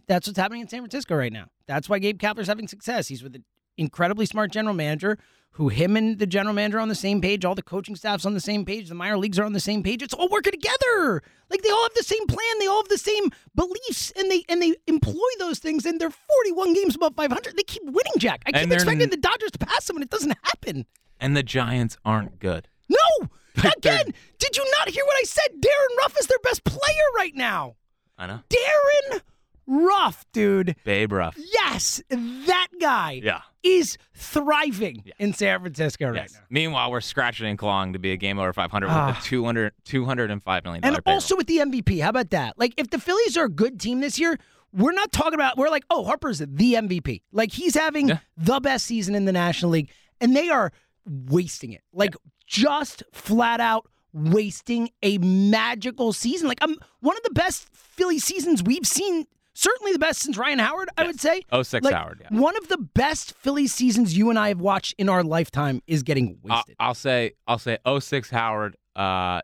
That's 0.08 0.28
what's 0.28 0.38
happening 0.40 0.62
in 0.62 0.68
San 0.68 0.82
Francisco 0.82 1.16
right 1.16 1.34
now. 1.34 1.48
That's 1.68 1.90
why 1.90 2.00
Gabe 2.00 2.20
Kapler's 2.20 2.48
having 2.48 2.68
success. 2.68 3.08
He's 3.08 3.24
with 3.24 3.36
an 3.36 3.44
incredibly 3.78 4.26
smart 4.26 4.52
general 4.52 4.76
manager 4.76 5.18
who 5.52 5.70
him 5.70 5.96
and 5.96 6.20
the 6.20 6.28
general 6.28 6.54
manager 6.54 6.78
are 6.78 6.82
on 6.82 6.90
the 6.90 6.96
same 6.96 7.22
page, 7.22 7.46
all 7.46 7.56
the 7.56 7.62
coaching 7.64 7.96
staff's 7.96 8.26
on 8.26 8.34
the 8.34 8.42
same 8.42 8.66
page, 8.66 8.90
the 8.90 8.96
minor 8.96 9.18
leagues 9.18 9.40
are 9.40 9.46
on 9.46 9.54
the 9.54 9.60
same 9.60 9.84
page. 9.84 10.04
It's 10.04 10.14
all 10.14 10.28
working 10.28 10.52
together. 10.52 11.24
Like 11.50 11.62
they 11.62 11.70
all 11.70 11.84
have 11.84 11.94
the 11.96 12.04
same 12.04 12.28
plan, 12.28 12.60
they 12.60 12.68
all 12.68 12.82
have 12.82 12.90
the 12.90 12.98
same 12.98 13.30
beliefs, 13.56 14.12
and 14.18 14.30
they 14.30 14.44
and 14.50 14.62
they 14.62 14.76
employ 14.86 15.14
those 15.40 15.60
things. 15.60 15.86
And 15.86 16.00
they're 16.00 16.10
41 16.10 16.74
games 16.74 16.96
above 16.96 17.16
500. 17.16 17.56
They 17.56 17.64
keep 17.64 17.84
winning, 17.86 18.14
Jack. 18.18 18.44
I 18.46 18.52
keep 18.52 18.72
expecting 18.74 19.10
the 19.10 19.18
Dodgers 19.18 19.52
to 19.52 19.60
pass 19.60 19.86
them, 19.86 19.96
and 19.96 20.04
it 20.04 20.10
doesn't 20.10 20.36
happen. 20.44 20.86
and 21.22 21.38
the 21.38 21.44
Giants 21.44 21.98
aren't 22.04 22.40
good. 22.40 22.68
No, 22.90 23.28
again, 23.78 24.14
did 24.40 24.58
you 24.58 24.66
not 24.80 24.90
hear 24.90 25.06
what 25.06 25.16
I 25.18 25.24
said? 25.24 25.50
Darin 25.60 25.98
Ruf 26.00 26.16
is 26.20 26.28
their 26.28 26.40
best 26.44 26.64
player 26.64 27.08
right 27.16 27.36
now. 27.36 27.76
I 28.18 28.28
know. 28.28 28.40
Darin 28.50 29.22
Ruf, 29.68 30.26
dude. 30.32 30.76
Babe 30.84 31.12
Ruff. 31.12 31.36
Yes, 31.38 32.02
that 32.10 32.68
guy 32.80 33.20
Yeah. 33.24 33.42
is 33.64 33.98
thriving 34.14 35.04
in 35.18 35.34
San 35.34 35.60
Francisco 35.62 36.08
right 36.08 36.16
Yes. 36.22 36.34
now. 36.34 36.40
Meanwhile, 36.50 36.92
we're 36.92 37.02
scratching 37.02 37.48
and 37.48 37.58
clawing 37.58 37.94
to 37.94 38.00
be 38.00 38.12
a 38.12 38.18
game 38.18 38.38
over 38.38 38.54
500 38.54 38.88
Ah. 38.90 39.08
with 39.08 39.18
a 39.18 39.22
200, 39.22 39.74
205 39.84 40.64
million 40.64 40.84
And 40.86 40.96
payroll. 41.04 41.16
also 41.16 41.36
with 41.36 41.48
the 41.48 41.60
MVP. 41.62 42.00
How 42.00 42.10
about 42.10 42.30
that? 42.30 42.60
Like, 42.60 42.74
if 42.78 42.90
the 42.92 43.00
Phillies 43.00 43.36
are 43.38 43.46
a 43.46 43.50
good 43.50 43.80
team 43.80 44.02
this 44.02 44.20
year, 44.20 44.38
we're 44.72 44.92
not 44.94 45.12
talking 45.12 45.34
about. 45.34 45.58
We're 45.58 45.70
like, 45.70 45.86
oh, 45.90 46.04
Harper's 46.06 46.40
the 46.40 46.76
MVP. 46.76 47.24
Like 47.32 47.52
he's 47.54 47.74
having 47.76 48.10
Yeah. 48.10 48.20
the 48.38 48.60
best 48.60 48.86
season 48.86 49.16
in 49.16 49.26
the 49.26 49.32
National 49.32 49.72
League, 49.72 49.90
and 50.22 50.36
they 50.36 50.50
are 50.50 50.72
wasting 51.06 51.72
it. 51.72 51.82
Like 51.92 52.16
just 52.46 53.04
flat 53.12 53.60
out 53.60 53.88
wasting 54.14 54.90
a 55.04 55.18
magical 55.18 56.14
season. 56.14 56.48
Like 56.48 56.64
um, 56.64 56.78
one 57.02 57.18
of 57.18 57.24
the 57.24 57.32
best 57.32 57.68
Philly 57.74 58.20
seasons 58.20 58.64
we've 58.64 58.88
seen. 58.88 59.26
Certainly 59.58 59.94
the 59.94 60.00
best 60.00 60.22
since 60.22 60.38
Ryan 60.38 60.60
Howard, 60.60 60.90
I 60.98 61.06
would 61.06 61.20
say. 61.20 61.42
06 61.50 61.86
Like, 61.86 61.94
Howard, 61.94 62.22
yeah. 62.30 62.38
One 62.38 62.58
of 62.58 62.68
the 62.68 62.78
best 62.78 63.34
Philly 63.36 63.68
seasons 63.68 64.18
you 64.18 64.30
and 64.30 64.38
I 64.38 64.50
have 64.50 64.60
watched 64.60 64.96
in 64.98 65.08
our 65.08 65.24
lifetime 65.24 65.82
is 65.88 66.04
getting 66.04 66.38
I'll, 66.50 66.58
wasted. 66.58 66.76
I'll 66.78 66.94
say 66.94 67.32
I'll 67.48 67.58
say 67.60 67.78
06 68.00 68.30
Howard. 68.32 68.76
Uh, 68.98 69.40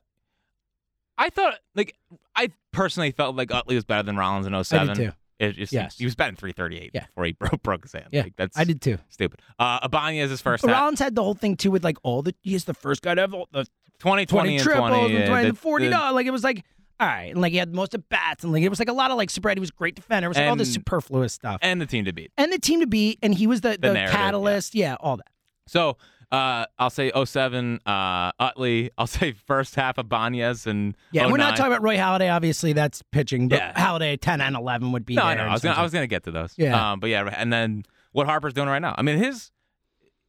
I 1.17 1.29
thought 1.29 1.55
like 1.75 1.95
I 2.35 2.49
personally 2.71 3.11
felt 3.11 3.37
like 3.37 3.53
Utley 3.53 3.75
was 3.75 3.85
better 3.85 4.03
than 4.03 4.17
Rollins 4.17 4.47
in 4.47 4.63
07. 4.63 4.95
too. 4.97 5.11
It 5.41 5.54
just 5.56 5.73
Yes. 5.73 5.97
he 5.97 6.06
was 6.06 6.15
batting 6.15 6.36
338 6.36 6.91
Yeah. 6.93 7.06
before 7.08 7.25
he 7.25 7.32
broke, 7.39 7.63
broke 7.63 7.84
his 7.84 7.93
hand. 7.93 8.06
Yeah, 8.12 8.23
like, 8.23 8.36
that's 8.36 8.58
I 8.58 8.63
did 8.63 8.82
too. 8.82 8.97
stupid. 9.10 9.41
Uh, 9.60 9.80
is 10.12 10.30
his 10.30 10.41
first. 10.41 10.63
Rollins 10.63 10.99
had 10.99 11.15
the 11.15 11.23
whole 11.23 11.34
thing 11.34 11.56
too 11.58 11.71
with 11.71 11.84
like 11.84 11.97
all 12.04 12.21
the 12.21 12.36
he's 12.41 12.65
the 12.65 12.73
first 12.73 13.01
guy 13.01 13.15
to 13.15 13.21
have 13.21 13.34
all 13.34 13.47
the 13.51 13.65
20, 13.99 14.25
20, 14.25 14.25
20 14.25 14.56
and 14.56 14.63
triples 14.63 14.89
20, 14.89 15.04
and 15.06 15.13
yeah, 15.13 15.27
20 15.27 15.41
the- 15.43 15.49
and 15.49 15.58
40 15.58 15.86
the- 15.86 15.91
no, 15.91 16.13
like 16.13 16.25
it 16.27 16.32
was 16.32 16.43
like 16.43 16.63
all 16.99 17.08
right 17.08 17.32
and 17.32 17.41
like 17.41 17.51
he 17.51 17.58
had 17.58 17.73
most 17.73 17.95
at 17.95 18.08
bats 18.10 18.43
and 18.43 18.54
like 18.54 18.62
it 18.62 18.69
was 18.69 18.77
like 18.80 18.89
a 18.89 18.93
lot 18.93 19.10
of 19.10 19.17
like 19.17 19.30
sobriety 19.32 19.58
he 19.58 19.62
was 19.62 19.71
a 19.71 19.73
great 19.73 19.95
defender 19.95 20.25
it 20.25 20.30
was 20.30 20.38
like 20.38 20.47
all 20.47 20.56
this 20.56 20.71
superfluous 20.71 21.34
stuff 21.34 21.58
and 21.63 21.82
the 21.82 21.86
team 21.88 22.06
to 22.06 22.13
beat. 22.13 22.32
and 22.38 22.54
the 22.54 22.60
team 22.60 22.80
to 22.80 22.86
beat 22.88 23.17
and 23.23 23.34
he 23.34 23.47
was 23.47 23.62
the, 23.62 23.75
the, 23.82 23.91
yeah. 23.93 24.12
catalyst 24.12 24.75
yeah. 24.75 24.95
all 24.99 25.17
that 25.17 25.25
So 25.67 25.97
uh, 26.31 26.65
I'll 26.79 26.89
say 26.89 27.11
07 27.13 27.79
uh, 27.85 28.31
Utley. 28.39 28.89
I'll 28.97 29.07
say 29.19 29.33
first 29.33 29.75
half 29.75 29.97
of 29.97 30.05
Banyas 30.07 30.65
and 30.67 30.95
yeah 31.11 31.29
we're 31.29 31.37
not 31.37 31.57
talking 31.57 31.71
about 31.73 31.83
Roy 31.83 31.97
Halladay 31.97 32.33
obviously 32.33 32.73
that's 32.73 33.01
pitching 33.11 33.47
but 33.49 33.59
Yeah. 33.59 33.73
Halladay 33.73 34.19
10 34.19 34.41
and 34.41 34.55
11 34.55 34.91
would 34.93 35.05
be 35.05 35.15
No, 35.15 35.23
I 35.23 35.35
there 35.35 35.37
know. 35.37 35.41
and 35.43 35.49
I 35.51 35.53
was 35.53 35.61
gonna. 35.61 35.75
I 35.79 35.83
was 35.83 35.91
gonna 35.91 36.07
get 36.07 36.23
to 36.23 36.31
those. 36.31 36.53
Yeah. 36.57 36.91
Um, 36.93 36.99
but 36.99 37.09
yeah, 37.09 37.27
and 37.35 37.51
then 37.51 37.83
what 38.13 38.27
Harper's 38.27 38.53
doing 38.53 38.67
right 38.69 38.81
now. 38.81 38.95
I 38.97 39.01
mean, 39.01 39.17
his 39.17 39.51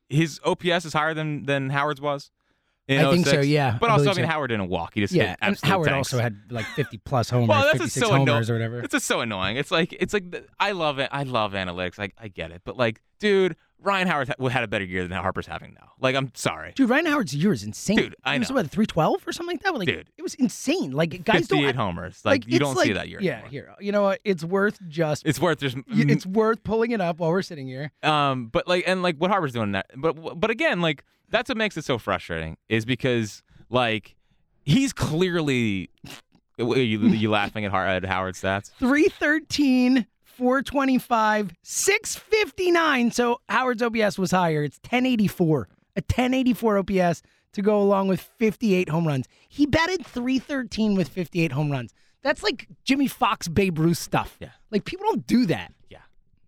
his 0.08 0.40
OPS 0.44 0.84
is 0.84 0.92
higher 0.92 1.14
than 1.14 1.44
than 1.44 1.70
Howard's 1.70 2.00
was. 2.00 2.30
I 2.88 3.10
think 3.10 3.26
so, 3.26 3.40
yeah, 3.40 3.78
But 3.80 3.88
I 3.88 3.92
also, 3.94 4.10
I 4.10 4.14
mean, 4.14 4.24
so. 4.24 4.26
Howard 4.26 4.50
didn't 4.50 4.68
walk. 4.68 4.92
He 4.94 5.00
just 5.00 5.14
yeah 5.14 5.34
and 5.40 5.58
Howard 5.62 5.88
tanks. 5.88 6.12
also 6.12 6.22
had 6.22 6.36
like 6.50 6.66
50 6.66 6.98
plus 6.98 7.30
homers 7.30 7.48
Well, 7.48 7.60
that's 7.62 7.78
56 7.78 7.94
just 7.94 8.06
so 8.06 8.12
homers 8.14 8.50
annoying. 8.50 8.50
or 8.50 8.54
whatever 8.70 8.84
It's 8.84 8.92
just 8.92 9.06
so 9.06 9.20
annoying. 9.20 9.56
It's 9.56 9.70
like 9.70 9.94
it's 9.98 10.12
like 10.12 10.30
the- 10.30 10.44
I 10.60 10.72
love 10.72 10.98
it. 10.98 11.08
I 11.12 11.22
love 11.22 11.52
analytics. 11.52 11.98
I 11.98 12.10
I 12.20 12.28
get 12.28 12.50
it. 12.50 12.60
But 12.64 12.76
like, 12.76 13.00
dude, 13.18 13.56
Ryan 13.82 14.06
Howard 14.08 14.34
had 14.50 14.64
a 14.64 14.68
better 14.68 14.84
year 14.84 15.06
than 15.06 15.18
Harper's 15.18 15.46
having 15.46 15.74
now. 15.74 15.92
Like, 16.00 16.14
I'm 16.16 16.30
sorry. 16.34 16.72
Dude, 16.74 16.88
Ryan 16.88 17.06
Howard's 17.06 17.34
year 17.34 17.52
is 17.52 17.62
insane. 17.62 17.96
Dude, 17.96 18.16
I 18.24 18.36
It 18.36 18.38
was 18.40 18.50
know. 18.50 18.56
what, 18.56 18.70
312 18.70 19.26
or 19.26 19.32
something 19.32 19.54
like 19.56 19.62
that? 19.64 19.74
Like, 19.74 19.86
Dude. 19.88 20.08
It 20.16 20.22
was 20.22 20.34
insane. 20.34 20.92
Like, 20.92 21.24
guys 21.24 21.48
don't. 21.48 21.58
58 21.58 21.74
homers. 21.74 22.20
Like, 22.24 22.46
you 22.46 22.58
don't 22.58 22.74
like, 22.76 22.86
see 22.86 22.92
that 22.92 23.08
year. 23.08 23.18
Yeah, 23.20 23.32
anymore. 23.34 23.50
here. 23.50 23.74
You 23.80 23.92
know 23.92 24.02
what? 24.02 24.20
It's 24.24 24.44
worth 24.44 24.78
just. 24.88 25.26
It's 25.26 25.40
worth 25.40 25.58
just 25.58 25.76
it's 25.88 26.24
worth 26.26 26.62
pulling 26.64 26.92
it 26.92 27.00
up 27.00 27.18
while 27.18 27.30
we're 27.30 27.42
sitting 27.42 27.66
here. 27.66 27.92
Um, 28.02 28.46
but 28.46 28.66
like, 28.68 28.84
and 28.86 29.02
like 29.02 29.16
what 29.16 29.30
Harper's 29.30 29.52
doing 29.52 29.72
that, 29.72 29.86
but 29.96 30.12
but 30.40 30.50
again, 30.50 30.80
like 30.80 31.04
that's 31.28 31.48
what 31.48 31.56
makes 31.58 31.76
it 31.76 31.84
so 31.84 31.98
frustrating 31.98 32.56
is 32.68 32.84
because 32.84 33.42
like 33.70 34.14
he's 34.64 34.92
clearly 34.92 35.90
you 36.58 36.64
you 37.00 37.30
laughing 37.30 37.64
at, 37.64 37.72
Howard's 37.72 38.40
stats. 38.40 38.70
313, 38.78 40.06
425, 40.36 41.52
659. 41.62 43.10
So 43.10 43.40
Howard's 43.48 43.82
OPS 43.82 44.18
was 44.18 44.30
higher. 44.30 44.64
It's 44.64 44.78
1084. 44.78 45.68
A 45.96 46.00
1084 46.00 46.78
OPS 46.78 47.22
to 47.52 47.62
go 47.62 47.80
along 47.80 48.08
with 48.08 48.20
58 48.20 48.88
home 48.88 49.06
runs. 49.06 49.26
He 49.48 49.66
batted 49.66 50.06
313 50.06 50.94
with 50.94 51.08
58 51.08 51.52
home 51.52 51.70
runs. 51.70 51.92
That's 52.22 52.42
like 52.42 52.68
Jimmie 52.84 53.08
Foxx, 53.08 53.48
Babe 53.48 53.78
Ruth 53.78 53.98
stuff. 53.98 54.36
Yeah. 54.40 54.50
Like 54.70 54.84
people 54.84 55.06
don't 55.06 55.26
do 55.26 55.46
that. 55.46 55.72
Yeah. 55.90 55.98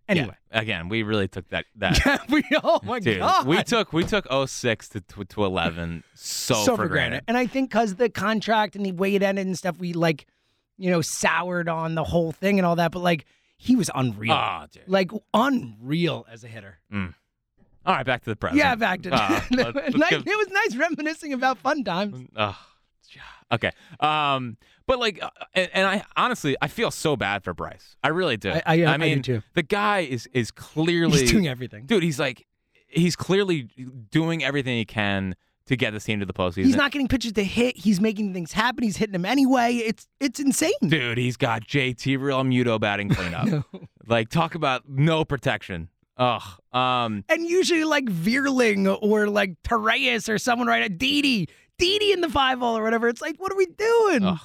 Anyway. 0.09 0.37
Yeah. 0.53 0.61
again, 0.61 0.89
we 0.89 1.03
really 1.03 1.29
took 1.29 1.49
that 1.49 1.67
that. 1.77 2.21
we, 2.31 2.43
oh 2.63 2.81
my 2.85 3.01
Dude, 3.01 3.19
God. 3.19 3.47
we 3.47 3.63
took 3.63 3.93
we 3.93 4.05
took 4.05 4.27
06 4.31 4.89
to 4.91 5.01
to, 5.01 5.25
to 5.25 5.45
11 5.45 6.05
so, 6.15 6.55
so 6.55 6.77
for 6.77 6.89
granted. 6.89 7.23
And 7.29 7.37
I 7.37 7.47
think 7.47 7.71
because 7.71 7.97
the 7.97 8.09
contract 8.09 8.77
and 8.77 8.87
the 8.87 8.93
way 8.93 9.15
it 9.15 9.23
ended 9.23 9.47
and 9.47 9.59
stuff, 9.59 9.79
we 9.79 9.93
like, 9.93 10.27
you 10.79 10.91
know, 10.91 11.01
soured 11.01 11.69
on 11.69 11.95
the 11.97 12.05
whole 12.05 12.33
thing 12.33 12.59
and 12.59 12.65
all 12.67 12.77
that. 12.77 12.93
But 12.93 13.01
like, 13.01 13.27
he 13.65 13.77
was 13.77 13.91
unreal. 13.95 14.33
Oh, 14.33 14.67
dude. 14.71 14.83
like 14.87 15.11
unreal 15.33 16.27
as 16.31 16.45
a 16.45 16.49
hitter. 16.49 16.79
All 16.93 17.95
right, 17.95 18.07
back 18.07 18.23
to 18.25 18.31
the 18.31 18.37
present. 18.37 18.59
Yeah, 18.59 18.75
back 18.77 19.03
to 19.03 19.11
Uh, 19.15 19.41
let's- 19.51 19.75
let's 19.75 19.97
Nice- 19.97 20.11
give- 20.11 20.27
it 20.27 20.37
was 20.39 20.49
nice 20.49 20.77
reminiscing 20.77 21.33
about 21.33 21.59
fun 21.59 21.85
times. 21.85 22.27
Ugh. 22.37 22.55
okay. 23.53 23.71
Um, 24.01 24.57
but 24.87 24.99
like, 24.99 25.23
uh, 25.23 25.31
and, 25.55 25.71
and 25.75 25.87
I 25.87 26.05
honestly, 26.17 26.57
I 26.63 26.69
feel 26.69 26.91
so 26.91 27.17
bad 27.17 27.45
for 27.45 27.53
Bryce. 27.55 27.97
I 28.03 28.09
really 28.09 28.37
do. 28.37 28.51
I- 28.51 28.63
I- 28.67 28.85
I 28.87 28.97
mean, 28.97 29.23
too. 29.23 29.43
the 29.55 29.63
guy 29.63 30.01
is 30.01 30.27
is 30.33 30.51
clearly 30.51 31.21
He's 31.21 31.31
doing 31.31 31.47
everything. 31.49 31.87
dude. 31.87 32.03
He's 32.03 32.19
like, 32.19 32.47
he's 32.89 33.17
clearly 33.17 33.69
doing 34.11 34.43
everything 34.45 34.77
he 34.77 34.85
can 34.85 35.37
to 35.67 35.77
get 35.77 35.93
this 35.93 36.05
team 36.05 36.21
to 36.21 36.27
the 36.27 36.33
postseason. 36.33 36.65
He's 36.65 36.77
not 36.77 36.93
getting 36.93 37.09
pitches 37.09 37.33
to 37.33 37.45
hit. 37.45 37.77
He's 37.77 38.01
making 38.01 38.35
things 38.35 38.53
happen. 38.53 38.85
He's 38.85 38.97
hitting 38.97 39.13
them 39.15 39.25
anyway. 39.25 39.77
It's 39.77 40.07
it's 40.21 40.41
insane. 40.41 40.73
dude. 40.87 41.19
He's 41.19 41.37
got 41.37 41.63
JT 41.67 42.19
Realmuto 42.19 42.79
batting 42.81 43.09
cleanup. 43.11 43.65
Like, 44.07 44.29
talk 44.29 44.55
about 44.55 44.83
no 44.87 45.25
protection. 45.25 45.89
Ugh. 46.19 46.43
Um. 46.75 47.25
And 47.31 47.47
usually 47.47 47.85
like 47.85 48.05
Vierling 48.05 48.99
or 49.01 49.29
like 49.29 49.55
Torreyes 49.63 50.29
or 50.29 50.37
someone 50.37 50.67
right 50.69 50.83
at 50.83 50.99
Didi. 50.99 51.49
Didi 51.79 52.13
in 52.13 52.21
the 52.21 52.29
five 52.29 52.59
hole 52.59 52.77
or 52.77 52.83
whatever. 52.83 53.09
It's 53.09 53.23
like, 53.23 53.37
what 53.39 53.51
are 53.51 53.57
we 53.57 53.65
doing? 53.65 54.25
Ugh. 54.25 54.39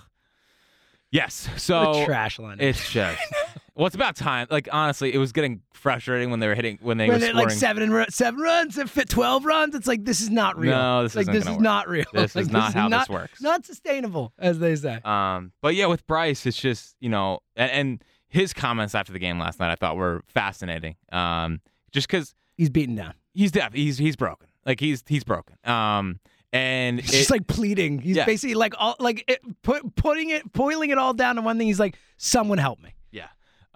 Yes. 1.12 1.50
So 1.58 2.06
trash 2.06 2.40
line. 2.40 2.58
it's 2.62 2.90
just. 2.90 3.22
Well, 3.80 3.88
it's 3.88 3.96
about 3.96 4.18
time. 4.18 4.46
Like 4.52 4.68
honestly, 4.74 5.14
it 5.14 5.18
was 5.18 5.32
getting 5.32 5.62
frustrating 5.74 6.30
when 6.32 6.42
they 6.42 6.48
were 6.48 6.54
hitting 6.56 6.78
when 6.82 6.98
they 6.98 7.08
when 7.08 7.16
were 7.16 7.26
scoring. 7.26 7.36
like 7.38 7.52
seven 7.52 7.84
and 7.92 8.14
seven 8.14 8.42
runs, 8.42 8.78
it 8.78 8.90
fit 8.90 9.08
twelve 9.08 9.46
runs. 9.46 9.74
It's 9.74 9.88
like 9.88 10.04
this 10.04 10.20
is 10.20 10.30
not 10.30 10.58
real. 10.60 10.72
No, 10.78 11.04
this 11.04 11.16
like 11.16 11.28
this 11.28 11.46
is 11.46 11.50
work. 11.52 11.62
not 11.62 11.88
real. 11.88 12.06
This 12.12 12.36
Like, 12.36 12.44
is 12.48 12.52
not 12.52 12.74
how 12.74 12.90
this 12.90 12.92
not, 12.92 13.10
works. 13.10 13.42
Not 13.42 13.66
sustainable, 13.66 14.34
as 14.38 14.60
they 14.60 14.76
say. 14.76 15.00
Um, 15.06 15.54
but 15.62 15.76
yeah, 15.76 15.86
with 15.86 16.06
Bryce, 16.08 16.46
it's 16.46 16.60
just 16.60 16.98
you 17.00 17.08
know, 17.10 17.40
and, 17.56 17.72
and 17.72 18.04
his 18.28 18.52
comments 18.54 18.94
after 18.96 19.14
the 19.14 19.20
game 19.20 19.40
last 19.40 19.62
night, 19.62 19.72
I 19.72 19.76
thought 19.76 19.96
were 19.96 20.24
fascinating. 20.28 20.98
Um, 21.14 21.62
just 21.94 22.08
because 22.10 22.36
He's 22.58 22.70
beaten 22.70 22.96
down. 22.96 23.14
he's 23.34 23.52
deaf, 23.52 23.74
he's 23.74 23.98
he's 23.98 24.18
broken, 24.18 24.50
like 24.66 24.82
he's 24.82 25.04
he's 25.08 25.24
broken. 25.24 25.56
Um, 25.64 26.20
and 26.52 27.00
He's 27.00 27.12
just 27.12 27.32
like 27.32 27.48
pleading. 27.48 28.00
He's 28.00 28.18
Yeah. 28.18 28.26
basically 28.26 28.56
like 28.56 28.74
all 28.78 28.98
like 29.00 29.24
it, 29.30 29.40
put, 29.62 29.96
putting 29.96 30.32
it, 30.32 30.52
boiling 30.52 30.90
it 30.90 30.98
all 30.98 31.14
down 31.14 31.38
to 31.38 31.42
one 31.42 31.58
thing. 31.58 31.68
He's 31.68 31.80
like, 31.80 31.96
someone 32.18 32.58
help 32.58 32.82
me. 32.82 32.94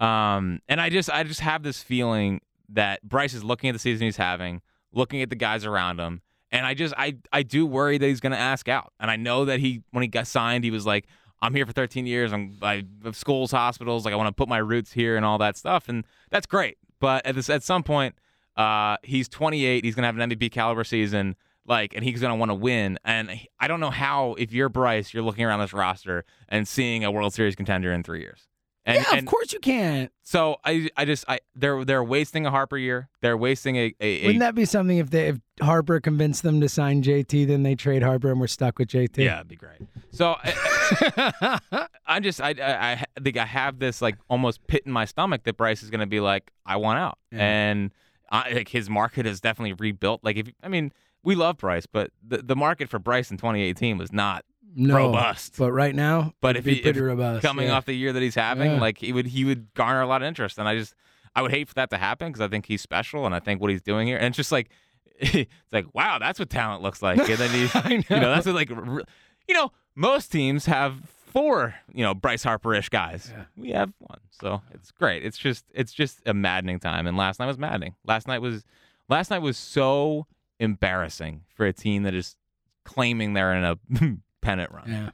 Um, 0.04 0.60
and 0.68 0.80
I 0.80 0.90
just 0.90 1.10
I 1.10 1.22
just 1.24 1.40
have 1.40 1.62
this 1.62 1.82
feeling 1.82 2.40
that 2.68 3.02
Bryce 3.02 3.34
is 3.34 3.42
looking 3.42 3.70
at 3.70 3.72
the 3.72 3.78
season 3.78 4.06
he's 4.06 4.16
having, 4.16 4.60
looking 4.92 5.22
at 5.22 5.30
the 5.30 5.36
guys 5.36 5.64
around 5.64 5.98
him, 5.98 6.20
and 6.50 6.66
I 6.66 6.74
just 6.74 6.94
I 6.98 7.16
I 7.32 7.42
do 7.42 7.66
worry 7.66 7.96
that 7.98 8.06
he's 8.06 8.20
going 8.20 8.32
to 8.32 8.38
ask 8.38 8.68
out. 8.68 8.92
And 9.00 9.10
I 9.10 9.16
know 9.16 9.46
that 9.46 9.60
he 9.60 9.82
when 9.92 10.02
he 10.02 10.08
got 10.08 10.26
signed, 10.26 10.64
he 10.64 10.70
was 10.70 10.86
like. 10.86 11.06
I'm 11.42 11.52
here 11.52 11.66
for 11.66 11.72
13 11.72 12.06
years. 12.06 12.32
I'm 12.32 12.56
I 12.62 12.84
have 13.04 13.16
schools, 13.16 13.50
hospitals. 13.50 14.06
Like 14.06 14.14
I 14.14 14.16
want 14.16 14.28
to 14.28 14.32
put 14.32 14.48
my 14.48 14.56
roots 14.56 14.92
here 14.92 15.14
and 15.14 15.26
all 15.26 15.36
that 15.38 15.58
stuff, 15.58 15.90
and 15.90 16.06
that's 16.30 16.46
great. 16.46 16.78
But 17.00 17.26
at 17.26 17.34
this, 17.34 17.50
at 17.50 17.62
some 17.62 17.82
point, 17.82 18.14
uh, 18.56 18.96
he's 19.02 19.28
28. 19.28 19.84
He's 19.84 19.94
gonna 19.94 20.06
have 20.06 20.16
an 20.16 20.30
MVP 20.30 20.52
caliber 20.52 20.84
season. 20.84 21.36
Like, 21.66 21.94
and 21.94 22.02
he's 22.02 22.22
gonna 22.22 22.36
want 22.36 22.50
to 22.50 22.54
win. 22.54 22.98
And 23.04 23.30
I 23.60 23.68
don't 23.68 23.80
know 23.80 23.90
how, 23.90 24.36
if 24.38 24.54
you're 24.54 24.70
Bryce, 24.70 25.12
you're 25.12 25.22
looking 25.22 25.44
around 25.44 25.60
this 25.60 25.74
roster 25.74 26.24
and 26.48 26.66
seeing 26.66 27.04
a 27.04 27.10
World 27.10 27.34
Series 27.34 27.56
contender 27.56 27.92
in 27.92 28.02
three 28.02 28.20
years. 28.20 28.48
And, 28.86 28.96
yeah, 28.98 29.04
and 29.12 29.18
of 29.20 29.26
course 29.26 29.52
you 29.54 29.60
can't. 29.60 30.12
so 30.22 30.56
I, 30.62 30.90
I 30.94 31.06
just, 31.06 31.24
I, 31.26 31.38
they're, 31.54 31.86
they're 31.86 32.04
wasting 32.04 32.44
a 32.44 32.50
Harper 32.50 32.76
year. 32.76 33.08
They're 33.22 33.36
wasting 33.36 33.76
a, 33.76 33.94
a, 33.98 34.06
a 34.22 34.26
Wouldn't 34.26 34.40
that 34.40 34.54
be 34.54 34.66
something 34.66 34.98
if 34.98 35.08
they 35.08 35.28
if 35.28 35.38
Harper 35.62 36.00
convinced 36.00 36.42
them 36.42 36.60
to 36.60 36.68
sign 36.68 37.02
JT, 37.02 37.46
then 37.46 37.62
they 37.62 37.74
trade 37.76 38.02
Harper 38.02 38.30
and 38.30 38.38
we're 38.38 38.46
stuck 38.46 38.78
with 38.78 38.88
JT? 38.88 39.16
Yeah, 39.24 39.36
it'd 39.36 39.48
be 39.48 39.56
great. 39.56 39.80
So 40.10 40.36
I, 40.42 41.58
I 42.06 42.20
just 42.20 42.40
I, 42.40 42.50
I 42.50 43.04
I 43.16 43.20
think 43.22 43.36
I 43.36 43.44
have 43.46 43.78
this 43.78 44.02
like 44.02 44.16
almost 44.28 44.66
pit 44.66 44.82
in 44.86 44.92
my 44.92 45.04
stomach 45.04 45.44
that 45.44 45.56
Bryce 45.56 45.82
is 45.82 45.90
going 45.90 46.00
to 46.00 46.06
be 46.06 46.20
like 46.20 46.50
I 46.66 46.76
want 46.76 46.98
out, 46.98 47.18
Yeah. 47.32 47.38
and 47.44 47.90
I, 48.30 48.50
like 48.52 48.68
his 48.68 48.90
market 48.90 49.26
is 49.26 49.40
definitely 49.40 49.72
rebuilt. 49.74 50.20
Like 50.22 50.36
if 50.36 50.48
I 50.62 50.68
mean 50.68 50.92
we 51.22 51.34
love 51.34 51.56
Bryce, 51.58 51.86
but 51.86 52.10
the 52.26 52.38
the 52.38 52.56
market 52.56 52.88
for 52.90 52.98
Bryce 52.98 53.30
in 53.30 53.36
2018 53.38 53.96
was 53.98 54.12
not 54.12 54.44
no, 54.74 54.96
robust. 54.96 55.54
But 55.58 55.72
right 55.72 55.94
now, 55.94 56.34
But 56.40 56.56
if 56.56 56.64
he 56.64 56.80
pretty 56.80 56.98
if 57.00 57.04
robust, 57.04 57.42
coming 57.42 57.66
yeah. 57.68 57.74
off 57.74 57.84
the 57.86 57.94
year 57.94 58.12
that 58.12 58.22
he's 58.22 58.34
having, 58.34 58.72
Yeah. 58.72 58.80
like 58.80 58.98
he 58.98 59.12
would 59.12 59.26
he 59.26 59.44
would 59.44 59.72
garner 59.74 60.00
a 60.02 60.06
lot 60.06 60.22
of 60.22 60.28
interest, 60.28 60.58
and 60.58 60.68
I 60.68 60.76
just 60.76 60.94
I 61.34 61.42
would 61.42 61.50
hate 61.50 61.68
for 61.68 61.74
that 61.74 61.90
to 61.90 61.96
happen 61.98 62.28
because 62.28 62.40
I 62.40 62.48
think 62.48 62.66
he's 62.66 62.80
special, 62.82 63.26
and 63.26 63.34
I 63.34 63.40
think 63.40 63.60
what 63.60 63.70
he's 63.70 63.82
doing 63.82 64.06
here, 64.06 64.16
and 64.16 64.26
it's 64.26 64.36
just 64.36 64.52
like 64.52 64.68
it's 65.18 65.48
like 65.72 65.86
wow, 65.94 66.18
that's 66.18 66.38
what 66.38 66.50
talent 66.50 66.82
looks 66.82 67.02
like, 67.02 67.18
and 67.18 67.38
then 67.38 67.50
he, 67.50 67.68
I 67.74 67.88
you 67.88 68.04
know, 68.10 68.20
know. 68.20 68.34
that's 68.34 68.46
what 68.46 68.54
like 68.54 68.70
you 68.70 69.54
know 69.54 69.70
most 69.94 70.32
teams 70.32 70.66
have 70.66 70.96
four 71.26 71.74
you 71.92 72.04
know 72.04 72.14
Bryce 72.14 72.42
Harper-ish 72.44 72.88
guys. 72.88 73.32
Yeah. 73.34 73.44
We 73.56 73.70
have 73.70 73.92
one, 73.98 74.20
so 74.30 74.62
it's 74.72 74.90
great. 74.90 75.24
It's 75.24 75.38
just 75.38 75.64
it's 75.74 75.92
just 75.92 76.20
a 76.26 76.34
maddening 76.34 76.78
time, 76.80 77.06
and 77.06 77.16
last 77.16 77.38
night 77.40 77.46
was 77.46 77.58
maddening. 77.58 77.94
Last 78.06 78.26
night 78.28 78.40
was 78.40 78.64
last 79.08 79.30
night 79.30 79.40
was 79.40 79.56
so 79.56 80.26
embarrassing 80.60 81.42
for 81.54 81.66
a 81.66 81.72
team 81.72 82.04
that 82.04 82.14
is 82.14 82.36
claiming 82.84 83.32
they're 83.34 83.54
in 83.54 83.64
a 83.64 83.76
pennant 84.44 84.70
run. 84.72 84.84
Yeah. 84.88 85.10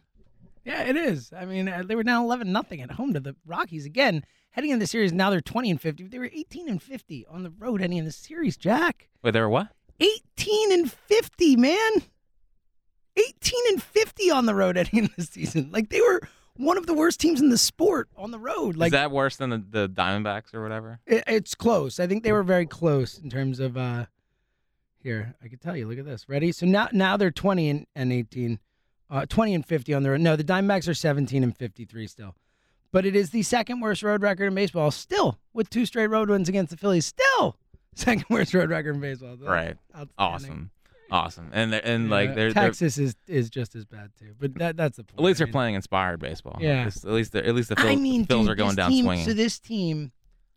Yeah, 0.64 0.82
it 0.82 0.96
is. 0.96 1.32
I 1.36 1.46
mean, 1.46 1.68
uh, 1.68 1.82
they 1.86 1.94
were 1.96 2.02
down 2.02 2.22
11 2.24 2.52
nothing 2.52 2.82
at 2.82 2.90
home 2.92 3.14
to 3.14 3.20
the 3.20 3.34
Rockies 3.46 3.86
again. 3.86 4.24
Heading 4.50 4.70
into 4.70 4.82
the 4.82 4.86
series, 4.86 5.12
now 5.12 5.30
they're 5.30 5.40
20 5.40 5.70
and 5.70 5.80
50. 5.80 6.08
They 6.08 6.18
were 6.18 6.30
18 6.32 6.68
and 6.68 6.82
50 6.82 7.26
on 7.30 7.44
the 7.44 7.50
road 7.50 7.80
heading 7.80 7.96
in 7.96 8.04
the 8.04 8.12
series, 8.12 8.56
Jack. 8.56 9.08
Wait, 9.22 9.30
they 9.30 9.40
were 9.40 9.48
what? 9.48 9.68
18 10.00 10.72
and 10.72 10.92
50, 10.92 11.56
man. 11.56 11.92
18 13.16 13.60
and 13.70 13.82
50 13.82 14.30
on 14.30 14.46
the 14.46 14.54
road 14.54 14.76
heading 14.76 14.98
into 15.04 15.14
the 15.16 15.22
season. 15.22 15.70
Like 15.72 15.88
they 15.88 16.00
were 16.00 16.20
one 16.56 16.76
of 16.76 16.86
the 16.86 16.94
worst 16.94 17.20
teams 17.20 17.40
in 17.40 17.48
the 17.48 17.58
sport 17.58 18.08
on 18.16 18.30
the 18.30 18.38
road. 18.38 18.76
Like 18.76 18.88
Is 18.88 18.92
that 18.92 19.10
worse 19.10 19.36
than 19.36 19.50
the, 19.50 19.64
the 19.70 19.88
Diamondbacks 19.88 20.52
or 20.52 20.62
whatever? 20.62 21.00
it, 21.06 21.24
it's 21.26 21.54
close. 21.54 21.98
I 21.98 22.06
think 22.06 22.22
they 22.22 22.32
were 22.32 22.42
very 22.42 22.66
close 22.66 23.18
in 23.18 23.30
terms 23.30 23.60
of 23.60 23.76
uh 23.76 24.06
here, 25.02 25.34
I 25.42 25.48
can 25.48 25.58
tell 25.58 25.76
you. 25.76 25.88
Look 25.88 25.98
at 25.98 26.04
this. 26.04 26.28
Ready? 26.28 26.52
So 26.52 26.66
now 26.66 26.88
now 26.92 27.16
they're 27.16 27.30
20 27.30 27.70
and, 27.70 27.86
and 27.94 28.12
18. 28.12 28.58
Uh 29.10 29.26
20 29.26 29.54
and 29.54 29.66
50 29.66 29.92
on 29.94 30.02
the 30.02 30.10
road. 30.10 30.20
No, 30.20 30.36
the 30.36 30.44
Diamondbacks 30.44 30.88
are 30.88 30.94
17 30.94 31.42
and 31.42 31.56
53 31.56 32.06
still. 32.06 32.34
But 32.92 33.06
it 33.06 33.14
is 33.14 33.30
the 33.30 33.42
second 33.42 33.80
worst 33.80 34.02
road 34.02 34.22
record 34.22 34.46
in 34.46 34.54
baseball 34.54 34.90
still 34.90 35.38
with 35.52 35.70
two 35.70 35.86
straight 35.86 36.08
road 36.08 36.28
wins 36.28 36.48
against 36.48 36.70
the 36.70 36.76
Phillies. 36.76 37.06
Still 37.06 37.56
second 37.94 38.24
worst 38.30 38.52
road 38.54 38.70
record 38.70 38.94
in 38.96 39.00
baseball. 39.00 39.36
That's 39.36 39.48
Right. 39.48 39.76
Awesome. 40.18 40.70
Awesome. 41.12 41.50
And 41.52 41.72
they're, 41.72 41.84
and 41.84 42.08
like 42.08 42.34
they're, 42.36 42.52
they're 42.52 42.64
Texas 42.66 42.96
is 42.98 43.16
is 43.26 43.50
just 43.50 43.74
as 43.74 43.84
bad 43.84 44.10
too. 44.18 44.34
But 44.38 44.54
that 44.58 44.76
that's 44.76 44.96
the 44.96 45.04
point. 45.04 45.18
at 45.20 45.24
least 45.24 45.38
I 45.38 45.40
they're 45.40 45.46
mean, 45.48 45.52
playing 45.52 45.74
inspired 45.74 46.20
baseball. 46.20 46.58
Yeah. 46.60 46.86
At 46.86 47.04
least 47.04 47.34
at 47.34 47.52
least 47.54 47.68
the 47.70 47.76
Phil, 47.76 47.88
I 47.90 47.96
mean, 47.96 48.26
Phils 48.26 48.42
dude, 48.42 48.50
are 48.50 48.54
going 48.54 48.76
down 48.76 48.90
team, 48.90 49.04
swinging. 49.06 49.24
So 49.26 49.32
this 49.32 49.58
team, 49.58 50.12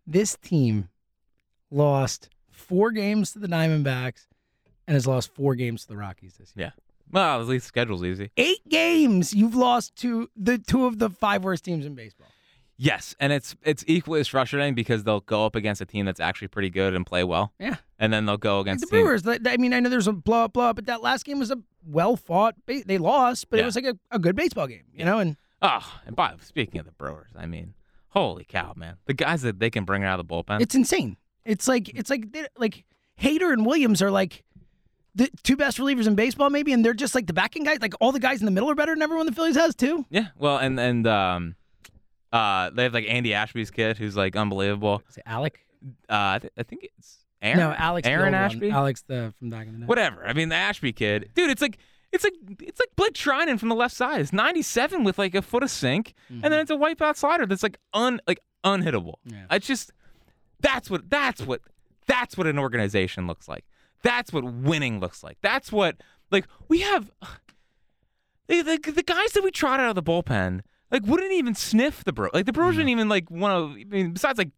this 0.06 0.36
team, 0.38 0.90
lost 1.72 2.30
four 2.52 2.92
games 2.92 3.32
to 3.32 3.40
the 3.40 3.48
Diamondbacks, 3.48 4.28
and 4.88 4.94
has 4.94 5.08
lost 5.08 5.34
four 5.34 5.56
games 5.56 5.82
to 5.84 5.88
the 5.88 5.98
Rockies 5.98 6.36
this 6.40 6.54
year. 6.56 6.68
yeah. 6.68 6.83
Well, 7.12 7.40
at 7.42 7.48
least 7.48 7.66
the 7.66 7.68
schedule's 7.68 8.04
easy. 8.04 8.32
Eight 8.38 8.68
games 8.70 9.34
you've 9.34 9.56
lost 9.56 9.96
to 9.98 10.30
the 10.36 10.58
two 10.58 10.86
of 10.86 11.00
the 11.00 11.10
five 11.10 11.44
worst 11.44 11.64
teams 11.66 11.86
in 11.86 11.94
baseball. 11.96 12.28
Yes, 12.76 13.16
and 13.20 13.32
it's 13.32 13.56
it's 13.64 13.84
equally 13.88 14.20
as 14.20 14.28
frustrating 14.28 14.74
because 14.74 15.04
they'll 15.04 15.20
go 15.20 15.46
up 15.46 15.56
against 15.56 15.80
a 15.80 15.86
team 15.86 16.06
that's 16.08 16.20
actually 16.20 16.48
pretty 16.48 16.72
good 16.72 16.96
and 16.96 17.06
play 17.06 17.24
well, 17.24 17.54
Yeah, 17.60 17.76
and 18.00 18.12
then 18.12 18.26
they'll 18.26 18.36
go 18.38 18.60
against 18.62 18.82
the 18.86 18.88
team- 18.88 19.06
Brewers. 19.06 19.28
I 19.28 19.58
mean, 19.58 19.74
I 19.74 19.80
know 19.80 19.90
there's 19.90 20.08
a 20.08 20.12
blah 20.14 20.48
blah, 20.48 20.74
but 20.74 20.88
that 20.88 21.04
last 21.04 21.24
game 21.24 21.38
was 21.38 21.52
a 21.52 21.58
well 21.86 22.16
fought. 22.16 22.56
They 22.66 22.98
lost, 22.98 23.50
but 23.52 23.60
it 23.60 23.66
was 23.66 23.76
like 23.76 23.86
a, 23.86 23.96
a 24.10 24.18
good 24.18 24.36
baseball 24.36 24.66
game, 24.68 24.84
you 24.94 25.06
know. 25.06 25.20
And 25.20 25.38
Oh, 25.62 26.00
and 26.08 26.16
by 26.16 26.34
speaking 26.42 26.80
of 26.80 26.86
the 26.88 26.92
Brewers, 26.94 27.30
I 27.38 27.46
mean, 27.46 27.76
holy 28.10 28.44
cow, 28.44 28.74
man! 28.76 28.98
The 29.06 29.14
guys 29.14 29.44
that 29.44 29.60
they 29.60 29.70
can 29.70 29.86
bring 29.86 30.04
out 30.04 30.20
of 30.20 30.28
the 30.28 30.34
bullpen. 30.34 30.60
it's 30.60 30.74
insane. 30.76 31.18
It's 31.46 31.68
like 31.68 31.90
it's 31.96 32.10
like 32.10 32.32
they- 32.32 32.48
like 32.58 32.86
Hader 33.22 33.54
and 33.54 33.66
Williams 33.68 34.02
are 34.02 34.12
like 34.12 34.44
the 35.16 35.30
two 35.44 35.56
best 35.56 35.78
relievers 35.78 36.08
in 36.08 36.16
baseball, 36.16 36.50
maybe, 36.50 36.74
and 36.74 36.84
they're 36.84 36.94
just 36.94 37.14
like 37.16 37.28
the 37.28 37.34
backing 37.34 37.64
guys. 37.64 37.80
Like 37.82 37.94
all 38.00 38.12
the 38.12 38.20
guys 38.20 38.40
in 38.40 38.46
the 38.46 38.52
middle 38.52 38.70
are 38.70 38.76
better 38.76 38.94
than 38.94 39.02
everyone 39.02 39.26
the 39.26 39.32
Phillies 39.32 39.56
has 39.56 39.76
too. 39.76 40.06
yeah, 40.10 40.28
well, 40.38 40.58
and 40.58 40.80
and 40.80 41.06
um, 41.08 41.56
uh, 42.32 42.70
they 42.72 42.84
have 42.84 42.94
like 42.94 43.06
Andy 43.08 43.34
Ashby's 43.34 43.72
kid 43.72 43.98
who's 43.98 44.16
like 44.16 44.36
unbelievable. 44.36 45.04
Is 45.10 45.18
it 45.18 45.24
Alec? 45.26 45.60
Uh, 46.10 46.14
I, 46.36 46.40
th- 46.40 46.54
I 46.58 46.64
think 46.64 46.88
it's 46.98 47.18
Aaron. 47.42 47.60
No, 47.60 47.72
Alex. 47.78 48.08
Aaron 48.08 48.28
old 48.28 48.34
one. 48.34 48.44
Ashby. 48.44 48.70
Alex 48.72 49.04
the 49.08 49.34
from 49.38 49.50
back 49.50 49.68
in 49.68 49.74
the 49.74 49.80
day. 49.82 49.86
Whatever. 49.86 50.26
I 50.26 50.34
mean, 50.34 50.50
the 50.50 50.56
Ashby 50.56 50.94
kid, 50.94 51.30
dude. 51.36 51.50
It's 51.50 51.62
like 51.62 51.78
it's 52.12 52.24
like 52.24 52.34
it's 52.62 52.80
like 52.80 52.90
Blake 52.96 53.14
Treinen 53.14 53.60
from 53.60 53.70
the 53.70 53.76
left 53.76 53.96
side. 53.96 54.22
It's 54.22 54.34
97 54.34 55.04
with 55.04 55.18
like 55.18 55.36
a 55.36 55.42
foot 55.42 55.62
of 55.64 55.70
sink, 55.70 56.14
and 56.30 56.44
then 56.44 56.54
it's 56.54 56.72
a 56.72 56.76
wipeout 56.76 57.18
slider 57.18 57.46
that's 57.46 57.64
like 57.64 57.78
un 57.94 58.22
like 58.28 58.40
unhittable. 58.64 59.16
Yeah. 59.26 59.46
It's 59.52 59.68
just 59.68 59.92
that's 60.62 60.90
what 60.90 61.10
that's 61.10 61.42
what 61.42 61.62
that's 62.08 62.38
what 62.38 62.48
an 62.48 62.58
organization 62.58 63.28
looks 63.28 63.48
like. 63.48 63.66
That's 64.04 64.32
what 64.34 64.44
winning 64.44 65.00
looks 65.00 65.24
like. 65.24 65.38
That's 65.42 65.72
what 65.72 65.98
like 66.32 66.46
we 66.68 66.82
have 66.82 67.10
the 68.48 68.62
the, 68.62 68.92
the 68.92 69.04
guys 69.04 69.32
that 69.34 69.44
we 69.44 69.52
trot 69.52 69.80
out 69.80 69.90
of 69.90 69.96
the 69.96 70.04
bullpen 70.04 70.62
like 70.92 71.04
wouldn't 71.06 71.32
even 71.32 71.56
sniff 71.56 72.04
the 72.04 72.14
bro. 72.14 72.30
Like 72.34 72.46
the 72.46 72.54
Brewers 72.54 72.76
didn't 72.76 72.90
even 72.90 73.10
like 73.10 73.32
want 73.32 73.76
to. 73.76 73.82
I 73.82 73.84
mean, 73.86 74.12
besides 74.14 74.38
like 74.38 74.52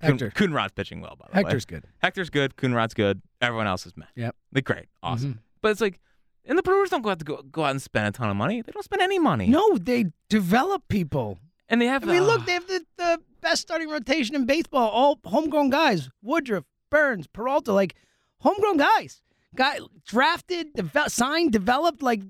Hector. 0.00 0.30
Kun, 0.30 0.50
Kunrad's 0.52 0.72
pitching 0.72 1.00
well 1.00 1.16
by 1.18 1.26
the 1.28 1.36
way. 1.36 1.42
Hector's 1.42 1.64
good. 1.64 1.84
Hector's 1.98 2.30
good. 2.30 2.56
Kunrad's 2.56 2.94
good. 2.94 3.20
Everyone 3.40 3.66
else 3.66 3.84
is 3.86 3.96
meh. 3.96 4.04
Yep. 4.14 4.36
Like 4.54 4.64
great, 4.64 4.86
awesome. 5.02 5.34
Mhm. 5.34 5.38
But 5.60 5.72
it's 5.72 5.80
like, 5.80 5.98
and 6.44 6.56
the 6.56 6.62
Brewers 6.62 6.90
don't 6.90 7.02
go 7.02 7.10
out 7.10 7.18
to 7.18 7.24
go, 7.24 7.42
go 7.50 7.64
out 7.64 7.72
and 7.72 7.82
spend 7.82 8.06
a 8.06 8.12
ton 8.12 8.30
of 8.30 8.36
money. 8.36 8.62
They 8.62 8.70
don't 8.70 8.84
spend 8.84 9.02
any 9.02 9.18
money. 9.18 9.48
No, 9.48 9.76
they 9.76 10.06
develop 10.28 10.82
people. 10.88 11.38
and 11.68 11.80
they 11.82 11.86
have. 11.86 12.04
I 12.04 12.12
mean, 12.12 12.22
uh, 12.22 12.26
look, 12.26 12.46
they 12.46 12.52
have 12.52 12.68
the, 12.68 12.84
the 12.96 13.20
best 13.40 13.62
starting 13.62 13.88
rotation 13.90 14.36
in 14.36 14.46
baseball. 14.46 14.88
All 14.88 15.18
homegrown 15.24 15.70
guys: 15.70 16.08
Woodruff, 16.22 16.64
Burnes, 16.90 17.26
Peralta, 17.26 17.72
like 17.72 17.96
homegrown 18.40 18.76
guys. 18.76 19.22
Guy 19.54 19.78
drafted, 20.06 20.74
deve- 20.74 21.08
signed, 21.08 21.52
developed. 21.52 22.02
Like 22.02 22.22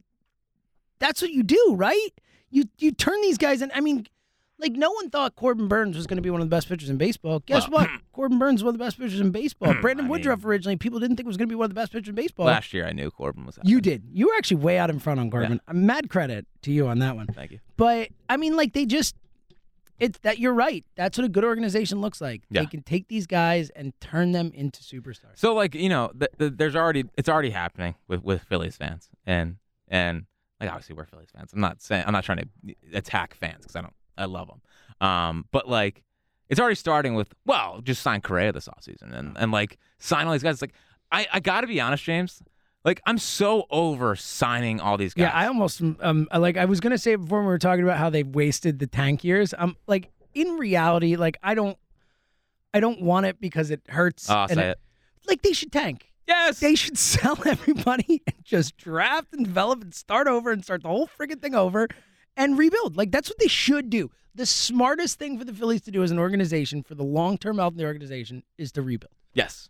that's 0.98 1.20
what 1.22 1.30
you 1.30 1.42
do, 1.42 1.74
right? 1.76 2.10
You 2.50 2.64
you 2.78 2.92
turn 2.92 3.20
these 3.22 3.38
guys 3.38 3.60
in. 3.60 3.70
I 3.74 3.80
mean, 3.80 4.06
like 4.58 4.72
no 4.72 4.90
one 4.92 5.10
thought 5.10 5.36
Corbin 5.36 5.68
Burnes 5.68 5.96
was 5.96 6.06
going 6.06 6.16
to 6.16 6.22
be 6.22 6.30
one 6.30 6.40
of 6.40 6.46
the 6.48 6.54
best 6.54 6.68
pitchers 6.68 6.90
in 6.90 6.96
baseball. 6.96 7.40
Guess 7.40 7.68
Well, 7.68 7.82
what? 7.82 7.90
Corbin 8.12 8.38
Burnes 8.38 8.60
is 8.60 8.64
one 8.64 8.74
of 8.74 8.78
the 8.78 8.84
best 8.84 8.98
pitchers 8.98 9.20
in 9.20 9.30
baseball. 9.30 9.72
Hmm, 9.74 9.80
Brandon 9.80 10.06
I 10.06 10.08
Woodruff 10.08 10.44
originally, 10.44 10.76
people 10.76 10.98
didn't 11.00 11.16
think 11.16 11.26
it 11.26 11.28
was 11.28 11.36
going 11.36 11.48
to 11.48 11.52
be 11.52 11.56
one 11.56 11.66
of 11.66 11.70
the 11.70 11.74
best 11.80 11.92
pitchers 11.92 12.08
in 12.08 12.14
baseball. 12.14 12.46
last 12.46 12.72
year 12.72 12.86
I 12.86 12.92
knew 12.92 13.10
Corbin 13.10 13.44
was. 13.46 13.58
Out. 13.58 13.66
You 13.66 13.80
did. 13.80 14.04
You 14.12 14.28
were 14.28 14.34
actually 14.36 14.58
way 14.58 14.78
out 14.78 14.90
in 14.90 14.98
front 14.98 15.20
on 15.20 15.30
Corbin. 15.30 15.60
I'm 15.68 15.86
mad 15.86 16.08
credit 16.08 16.46
to 16.62 16.72
you 16.72 16.86
on 16.88 16.98
that 17.00 17.14
one. 17.16 17.26
Thank 17.26 17.50
you. 17.52 17.60
But 17.76 18.08
I 18.28 18.36
mean, 18.36 18.56
like 18.56 18.72
they 18.72 18.86
just 18.86 19.14
it's 19.98 20.18
that 20.20 20.38
you're 20.38 20.54
right. 20.54 20.84
That's 20.96 21.18
what 21.18 21.24
a 21.24 21.28
good 21.28 21.44
organization 21.44 22.00
looks 22.00 22.20
like. 22.20 22.42
Yeah. 22.50 22.62
They 22.62 22.66
can 22.66 22.82
take 22.82 23.08
these 23.08 23.26
guys 23.26 23.70
and 23.70 23.92
turn 24.00 24.32
them 24.32 24.52
into 24.54 24.82
superstars. 24.82 25.36
So 25.36 25.54
like 25.54 25.74
you 25.74 25.88
know, 25.88 26.12
th- 26.18 26.30
th- 26.38 26.52
there's 26.56 26.76
already 26.76 27.04
it's 27.16 27.28
already 27.28 27.50
happening 27.50 27.94
with 28.06 28.22
with 28.22 28.42
Phillies 28.42 28.76
fans, 28.76 29.08
and 29.26 29.56
and 29.88 30.26
like 30.60 30.70
obviously 30.70 30.94
we're 30.94 31.06
Phillies 31.06 31.30
fans. 31.34 31.52
I'm 31.52 31.60
not 31.60 31.82
saying 31.82 32.04
I'm 32.06 32.12
not 32.12 32.24
trying 32.24 32.38
to 32.38 32.74
attack 32.94 33.34
fans 33.34 33.58
because 33.62 33.76
I 33.76 33.80
don't 33.82 33.94
I 34.16 34.26
love 34.26 34.48
them. 34.48 34.60
Um, 35.06 35.44
but 35.50 35.68
like 35.68 36.02
it's 36.48 36.60
already 36.60 36.76
starting 36.76 37.14
with 37.14 37.34
well, 37.44 37.80
just 37.82 38.02
sign 38.02 38.20
Correa 38.20 38.52
this 38.52 38.68
offseason 38.68 39.12
and 39.12 39.36
and 39.36 39.52
like 39.52 39.78
sign 39.98 40.26
all 40.26 40.32
these 40.32 40.42
guys. 40.42 40.54
It's 40.54 40.62
like 40.62 40.74
I 41.10 41.26
I 41.32 41.40
got 41.40 41.62
to 41.62 41.66
be 41.66 41.80
honest, 41.80 42.04
James. 42.04 42.42
Like 42.84 43.00
I'm 43.06 43.18
so 43.18 43.66
over 43.70 44.14
signing 44.16 44.80
all 44.80 44.96
these 44.96 45.14
guys. 45.14 45.24
Yeah, 45.24 45.32
I 45.32 45.46
almost 45.46 45.82
um 46.00 46.28
like 46.34 46.56
I 46.56 46.64
was 46.64 46.80
gonna 46.80 46.98
say 46.98 47.16
before 47.16 47.38
when 47.38 47.46
we 47.46 47.52
were 47.52 47.58
talking 47.58 47.84
about 47.84 47.98
how 47.98 48.08
they 48.10 48.22
wasted 48.22 48.78
the 48.78 48.86
tank 48.86 49.24
years. 49.24 49.52
Um, 49.56 49.76
like 49.86 50.10
in 50.34 50.56
reality, 50.58 51.16
like 51.16 51.36
I 51.42 51.54
don't, 51.54 51.76
I 52.72 52.80
don't 52.80 53.02
want 53.02 53.26
it 53.26 53.40
because 53.40 53.70
it 53.70 53.82
hurts. 53.88 54.30
Oh, 54.30 54.42
and 54.48 54.52
say 54.52 54.70
it. 54.70 54.78
Like 55.26 55.42
they 55.42 55.52
should 55.52 55.72
tank. 55.72 56.12
Yes. 56.26 56.60
They 56.60 56.74
should 56.74 56.96
sell 56.98 57.38
everybody 57.46 58.22
and 58.26 58.44
just 58.44 58.76
draft 58.76 59.32
and 59.32 59.44
develop 59.44 59.82
and 59.82 59.94
start 59.94 60.28
over 60.28 60.50
and 60.52 60.62
start 60.64 60.82
the 60.82 60.88
whole 60.88 61.08
friggin' 61.08 61.40
thing 61.42 61.54
over 61.54 61.88
and 62.36 62.56
rebuild. 62.56 62.96
Like 62.96 63.10
that's 63.10 63.28
what 63.28 63.38
they 63.38 63.48
should 63.48 63.90
do. 63.90 64.10
The 64.34 64.46
smartest 64.46 65.18
thing 65.18 65.38
for 65.38 65.44
the 65.44 65.52
Phillies 65.52 65.80
to 65.82 65.90
do 65.90 66.02
as 66.04 66.10
an 66.12 66.18
organization 66.18 66.82
for 66.84 66.94
the 66.94 67.02
long 67.02 67.38
term 67.38 67.58
health 67.58 67.72
of 67.72 67.78
the 67.78 67.86
organization 67.86 68.44
is 68.56 68.70
to 68.72 68.82
rebuild. 68.82 69.12
yes. 69.34 69.68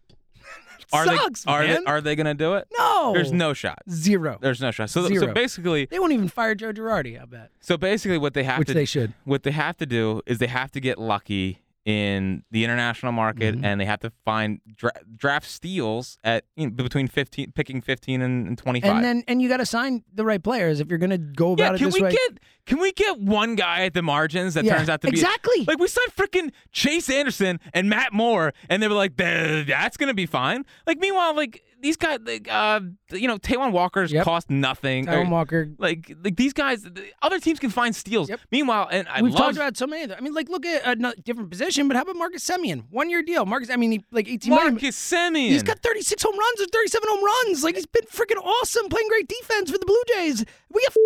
Are 0.92 1.04
sucks, 1.04 1.42
they 1.44 1.52
are 1.52 1.60
man. 1.66 1.84
they 1.84 1.90
are 1.90 2.00
they 2.00 2.16
gonna 2.16 2.34
do 2.34 2.54
it? 2.54 2.66
No, 2.78 3.12
There's 3.14 3.32
no 3.32 3.52
shot. 3.54 3.82
zero. 3.90 4.38
There's 4.40 4.60
no 4.60 4.70
shot. 4.70 4.90
So 4.90 5.08
so 5.08 5.32
basically 5.32 5.86
They 5.86 5.98
won't 5.98 6.12
even 6.12 6.28
fire 6.28 6.54
Joe 6.54 6.72
Girardi. 6.72 7.20
I 7.20 7.24
bet, 7.24 7.50
so 7.60 7.76
basically 7.76 8.18
what 8.18 8.34
they 8.34 8.44
have 8.44 8.58
which 8.58 8.68
to 8.68 8.74
they 8.74 8.84
should. 8.84 9.12
what 9.24 9.42
they 9.42 9.50
have 9.52 9.76
to 9.78 9.86
do 9.86 10.22
is 10.26 10.38
they 10.38 10.46
have 10.46 10.70
to 10.72 10.80
get 10.80 10.98
lucky 10.98 11.60
in 11.88 12.42
the 12.51 12.64
international 12.64 13.12
market 13.12 13.57
Mhm. 13.57 13.64
and 13.64 13.81
they 13.81 13.87
have 13.87 14.01
to 14.01 14.12
find 14.22 14.61
dra- 14.77 14.92
draft 15.16 15.46
steals 15.46 16.18
at 16.22 16.44
you 16.55 16.66
know, 16.66 16.70
between 16.70 17.09
15 17.09 17.53
picking 17.53 17.81
15 17.81 18.20
and, 18.20 18.46
and 18.46 18.59
25 18.59 18.94
And 18.96 19.03
then 19.05 19.24
and 19.27 19.40
you 19.40 19.48
got 19.48 19.57
to 19.57 19.64
sign 19.64 20.05
the 20.14 20.22
right 20.22 20.42
players 20.42 20.81
if 20.81 20.88
you're 20.90 20.98
going 20.98 21.09
to 21.09 21.16
go 21.16 21.57
yeah 21.57 21.64
about 21.64 21.74
it 21.77 21.79
can 21.79 21.87
this 21.87 21.94
we 21.94 22.03
way. 22.03 22.11
get 22.11 22.38
can 22.66 22.79
we 22.79 22.92
get 22.92 23.18
one 23.18 23.55
guy 23.55 23.85
at 23.87 23.94
the 23.94 24.03
margins 24.03 24.53
that 24.53 24.64
Yeah, 24.64 24.77
turns 24.77 24.90
out 24.90 25.01
to 25.01 25.07
be 25.11 25.16
exactly. 25.18 25.64
like 25.66 25.79
we 25.79 25.88
signed 25.88 26.12
freaking 26.14 26.51
chase 26.72 27.09
anderson 27.09 27.59
and 27.72 27.88
matt 27.88 28.12
moore 28.12 28.53
and 28.68 28.83
they 28.83 28.88
were 28.88 28.94
like 28.94 29.16
that's 29.16 29.96
gonna 29.96 30.12
be 30.12 30.27
fine 30.27 30.66
like 30.87 30.98
meanwhile 30.98 31.35
like 31.35 31.62
these 31.80 31.96
guys 31.96 32.18
like 32.24 32.48
uh 32.50 32.80
you 33.12 33.28
know 33.28 33.38
Taijuan 33.38 33.72
walkers 33.72 34.10
Yep. 34.12 34.24
cost 34.24 34.50
nothing 34.50 35.06
Taijuan 35.06 35.26
Or, 35.28 35.30
Walker. 35.30 35.68
like 35.78 36.12
like 36.24 36.36
these 36.36 36.52
guys 36.52 36.82
the 36.82 37.04
other 37.22 37.38
teams 37.38 37.58
can 37.58 37.70
find 37.70 37.94
steals 37.94 38.28
Yep. 38.28 38.40
meanwhile 38.50 38.88
and 38.90 39.06
i 39.08 39.22
We've 39.22 39.32
love 39.32 39.40
talked 39.42 39.56
about 39.56 39.76
so 39.76 39.86
many. 39.86 40.02
Of 40.04 40.08
them. 40.10 40.18
I 40.20 40.22
mean, 40.22 40.34
like 40.34 40.48
look 40.48 40.66
at 40.66 40.86
a 40.86 41.14
different 41.24 41.50
position, 41.50 41.86
but 41.88 41.96
how 41.96 42.02
about 42.02 42.16
Marcus 42.16 42.44
Semien? 42.48 42.84
One 42.90 43.10
year 43.10 43.22
deal. 43.22 43.46
Marcus. 43.46 43.70
I 43.70 43.76
mean, 43.76 43.92
he 43.92 44.04
like 44.10 44.28
eighteen. 44.28 44.50
Marcus 44.54 44.96
Semien. 44.96 45.48
He's 45.48 45.62
got 45.62 45.78
36 45.80 46.22
home 46.22 46.36
runs 46.38 46.60
or 46.60 46.66
37 46.72 47.08
home 47.08 47.24
runs. 47.24 47.62
Like 47.64 47.74
he's 47.76 47.86
been 47.86 48.04
freaking 48.04 48.42
awesome, 48.42 48.88
playing 48.88 49.08
great 49.08 49.28
defense 49.28 49.70
for 49.70 49.78
the 49.78 49.86
Blue 49.86 50.02
Jays. 50.08 50.44
We 50.72 50.82
have 50.84 50.96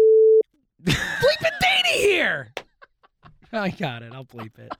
bleeping 1.22 1.58
Danny 1.61 1.98
here. 2.02 2.52
I 3.52 3.70
got 3.70 4.02
it. 4.02 4.12
I'll 4.14 4.24
bleep 4.24 4.58
it. 4.58 4.72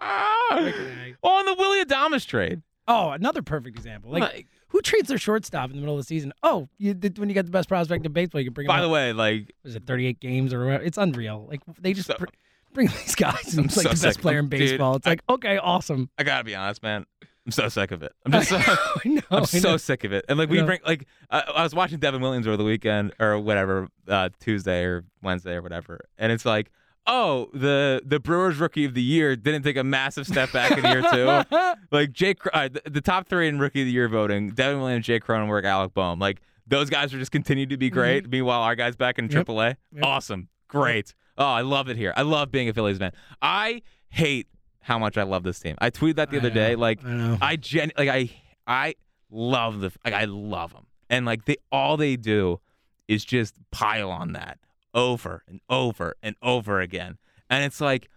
On 1.22 1.44
the 1.46 1.54
Willy 1.58 1.84
Adames 1.84 2.26
trade. 2.26 2.62
Oh, 2.88 3.10
another 3.10 3.42
perfect 3.42 3.76
example. 3.76 4.10
Like, 4.10 4.22
Like, 4.22 4.46
who 4.72 4.80
trades 4.82 5.08
their 5.08 5.18
shortstop 5.18 5.70
in 5.70 5.76
the 5.76 5.80
middle 5.80 5.94
of 5.94 6.00
the 6.00 6.04
season? 6.06 6.32
Oh, 6.42 6.68
you 6.78 6.92
did 6.94 7.18
when 7.18 7.28
you 7.28 7.34
got 7.34 7.44
the 7.44 7.50
best 7.52 7.68
prospect 7.68 8.04
in 8.04 8.12
baseball, 8.12 8.40
you 8.40 8.46
can 8.46 8.54
bring. 8.54 8.66
by 8.66 8.80
the 8.80 8.86
up. 8.86 8.92
way, 8.92 9.12
like 9.12 9.52
was 9.62 9.76
it 9.76 9.84
38 9.86 10.18
games 10.20 10.52
or 10.52 10.64
whatever? 10.64 10.82
It's 10.84 10.98
unreal. 10.98 11.46
Like 11.48 11.60
they 11.80 11.92
just 11.92 12.08
So- 12.08 12.16
br- 12.18 12.24
bring 12.72 12.88
these 12.88 13.14
guys. 13.14 13.36
And 13.52 13.60
I'm 13.60 13.64
it's 13.66 13.76
like 13.76 13.86
so 13.86 13.92
the 13.94 14.06
best 14.08 14.20
player 14.20 14.38
in 14.40 14.48
Dude, 14.48 14.58
baseball. 14.60 14.96
it's 14.96 15.06
I- 15.06 15.10
like 15.10 15.22
okay, 15.28 15.58
awesome. 15.58 16.10
I 16.18 16.24
gotta 16.24 16.44
be 16.44 16.54
honest, 16.54 16.82
man. 16.82 17.06
I'm 17.44 17.50
so 17.52 17.68
sick 17.68 17.90
of 17.90 18.02
it. 18.04 18.12
I'm 18.24 18.32
just 18.40 18.50
so, 18.50 18.56
I 18.56 18.76
know. 19.04 19.20
I'm 19.30 19.42
I 19.42 19.46
so 19.46 19.76
sick 19.76 20.04
of 20.04 20.12
it. 20.12 20.24
And 20.28 20.38
like 20.38 20.48
we 20.48 20.62
bring 20.62 20.78
like 20.86 21.06
I, 21.28 21.40
I 21.40 21.62
was 21.64 21.74
watching 21.74 21.98
Devin 21.98 22.20
Williams 22.20 22.46
over 22.46 22.56
the 22.56 22.64
weekend 22.64 23.12
or 23.18 23.38
whatever 23.38 23.88
uh, 24.08 24.28
Tuesday 24.40 24.84
or 24.84 25.04
Wednesday 25.22 25.54
or 25.54 25.62
whatever, 25.62 26.00
and 26.18 26.30
it's 26.32 26.44
like, 26.44 26.70
oh, 27.06 27.48
the 27.52 28.02
the 28.04 28.20
Brewers 28.20 28.58
Rookie 28.58 28.84
of 28.84 28.94
the 28.94 29.02
Year 29.02 29.36
didn't 29.36 29.62
take 29.62 29.76
a 29.76 29.84
massive 29.84 30.26
step 30.26 30.52
back 30.52 30.70
in 30.76 30.84
year 30.84 31.02
two. 31.12 31.74
like 31.90 32.12
Jake, 32.12 32.38
uh, 32.52 32.68
the, 32.68 32.82
the 32.90 33.00
top 33.00 33.28
three 33.28 33.48
in 33.48 33.58
Rookie 33.58 33.82
of 33.82 33.86
the 33.86 33.92
Year 33.92 34.08
voting: 34.08 34.50
Devin 34.50 34.80
Williams, 34.80 35.06
Jake 35.06 35.24
Cronenworth, 35.24 35.64
Alec 35.64 35.94
Bohm. 35.94 36.18
Like 36.18 36.40
those 36.66 36.88
guys 36.90 37.12
are 37.12 37.18
just 37.18 37.32
continued 37.32 37.70
to 37.70 37.76
be 37.76 37.90
great. 37.90 38.28
Meanwhile, 38.30 38.62
our 38.62 38.74
guys 38.76 38.96
back 38.96 39.18
in 39.18 39.28
Mm-hmm. 39.28 39.38
Yep. 39.38 39.46
AAA, 39.46 39.76
Yep. 39.94 40.04
awesome, 40.04 40.48
great. 40.68 41.14
Oh, 41.38 41.46
I 41.46 41.62
love 41.62 41.88
it 41.88 41.96
here. 41.96 42.12
I 42.16 42.22
love 42.22 42.50
being 42.50 42.68
a 42.68 42.72
Phillies 42.74 42.98
fan. 42.98 43.12
I 43.40 43.82
hate 44.10 44.48
how 44.80 44.98
much 44.98 45.16
I 45.16 45.22
love 45.22 45.42
this 45.44 45.58
team. 45.60 45.76
I 45.80 45.90
tweeted 45.90 46.16
that 46.16 46.30
the 46.30 46.36
I 46.36 46.40
other 46.40 46.48
know, 46.50 46.54
day. 46.54 46.76
Like 46.76 47.04
I. 47.04 47.38
I 47.40 47.56
gen 47.56 47.90
like 47.96 48.08
I 48.08 48.30
I 48.66 48.94
love 49.30 49.80
the 49.80 49.90
like 50.04 50.14
I 50.14 50.24
love 50.26 50.72
them, 50.72 50.86
and 51.10 51.24
like 51.26 51.46
they 51.46 51.56
all 51.72 51.96
they 51.96 52.16
do 52.16 52.60
is 53.08 53.24
just 53.24 53.54
pile 53.70 54.10
on 54.10 54.32
that 54.34 54.58
over 54.94 55.42
and 55.48 55.60
over 55.68 56.14
and 56.22 56.36
over 56.42 56.80
again, 56.80 57.18
and 57.50 57.64
it's 57.64 57.80
like 57.80 58.08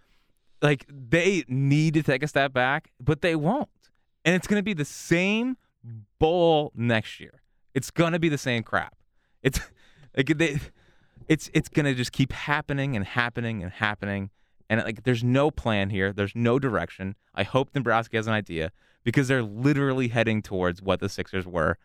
like 0.62 0.86
they 0.88 1.44
need 1.48 1.94
to 1.94 2.02
take 2.02 2.22
a 2.22 2.28
step 2.28 2.52
back, 2.52 2.90
but 3.00 3.20
they 3.22 3.36
won't, 3.36 3.68
and 4.24 4.34
it's 4.34 4.46
gonna 4.46 4.62
be 4.62 4.74
the 4.74 4.84
same 4.84 5.56
bowl 6.18 6.72
next 6.74 7.20
year. 7.20 7.42
It's 7.74 7.90
gonna 7.90 8.18
be 8.18 8.28
the 8.28 8.38
same 8.38 8.62
crap. 8.62 8.96
It's 9.42 9.60
like 10.16 10.26
they. 10.38 10.58
It's 11.28 11.50
it's 11.52 11.68
gonna 11.68 11.92
just 11.94 12.12
keep 12.12 12.32
happening 12.32 12.94
and 12.94 13.04
happening 13.04 13.62
and 13.62 13.72
happening, 13.72 14.30
and 14.70 14.80
like 14.84 15.02
there's 15.02 15.24
no 15.24 15.50
plan 15.50 15.90
here. 15.90 16.12
There's 16.12 16.36
no 16.36 16.58
direction. 16.60 17.16
I 17.34 17.42
hope 17.42 17.72
Dombrowski 17.72 18.16
has 18.16 18.28
an 18.28 18.32
idea 18.32 18.70
because 19.02 19.26
they're 19.26 19.42
literally 19.42 20.08
heading 20.08 20.40
towards 20.40 20.80
what 20.82 21.00
the 21.00 21.08
Sixers 21.08 21.44
were, 21.44 21.78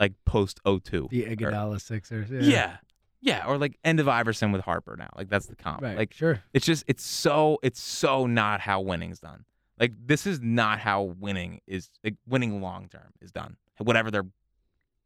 like 0.00 0.14
post 0.24 0.58
02. 0.64 1.08
the 1.10 1.26
Or- 1.74 1.78
Sixers. 1.78 2.28
Yeah. 2.30 2.40
yeah. 2.40 2.76
Yeah, 3.20 3.46
or 3.46 3.58
like 3.58 3.78
end 3.84 4.00
of 4.00 4.08
Iverson 4.08 4.52
with 4.52 4.62
Harper 4.62 4.96
now. 4.96 5.10
Like 5.16 5.28
that's 5.28 5.46
the 5.46 5.56
comp. 5.56 5.82
Right. 5.82 5.96
Like 5.96 6.12
sure. 6.14 6.42
it's 6.52 6.66
just 6.66 6.84
it's 6.86 7.04
so 7.04 7.58
it's 7.62 7.80
so 7.80 8.26
not 8.26 8.60
how 8.60 8.80
winning's 8.80 9.20
done. 9.20 9.44
Like 9.78 9.92
this 10.04 10.26
is 10.26 10.40
not 10.40 10.80
how 10.80 11.02
winning 11.02 11.60
is 11.66 11.90
like 12.04 12.14
winning 12.26 12.60
long 12.60 12.88
term 12.88 13.12
is 13.20 13.32
done. 13.32 13.56
Whatever 13.78 14.10
their 14.10 14.26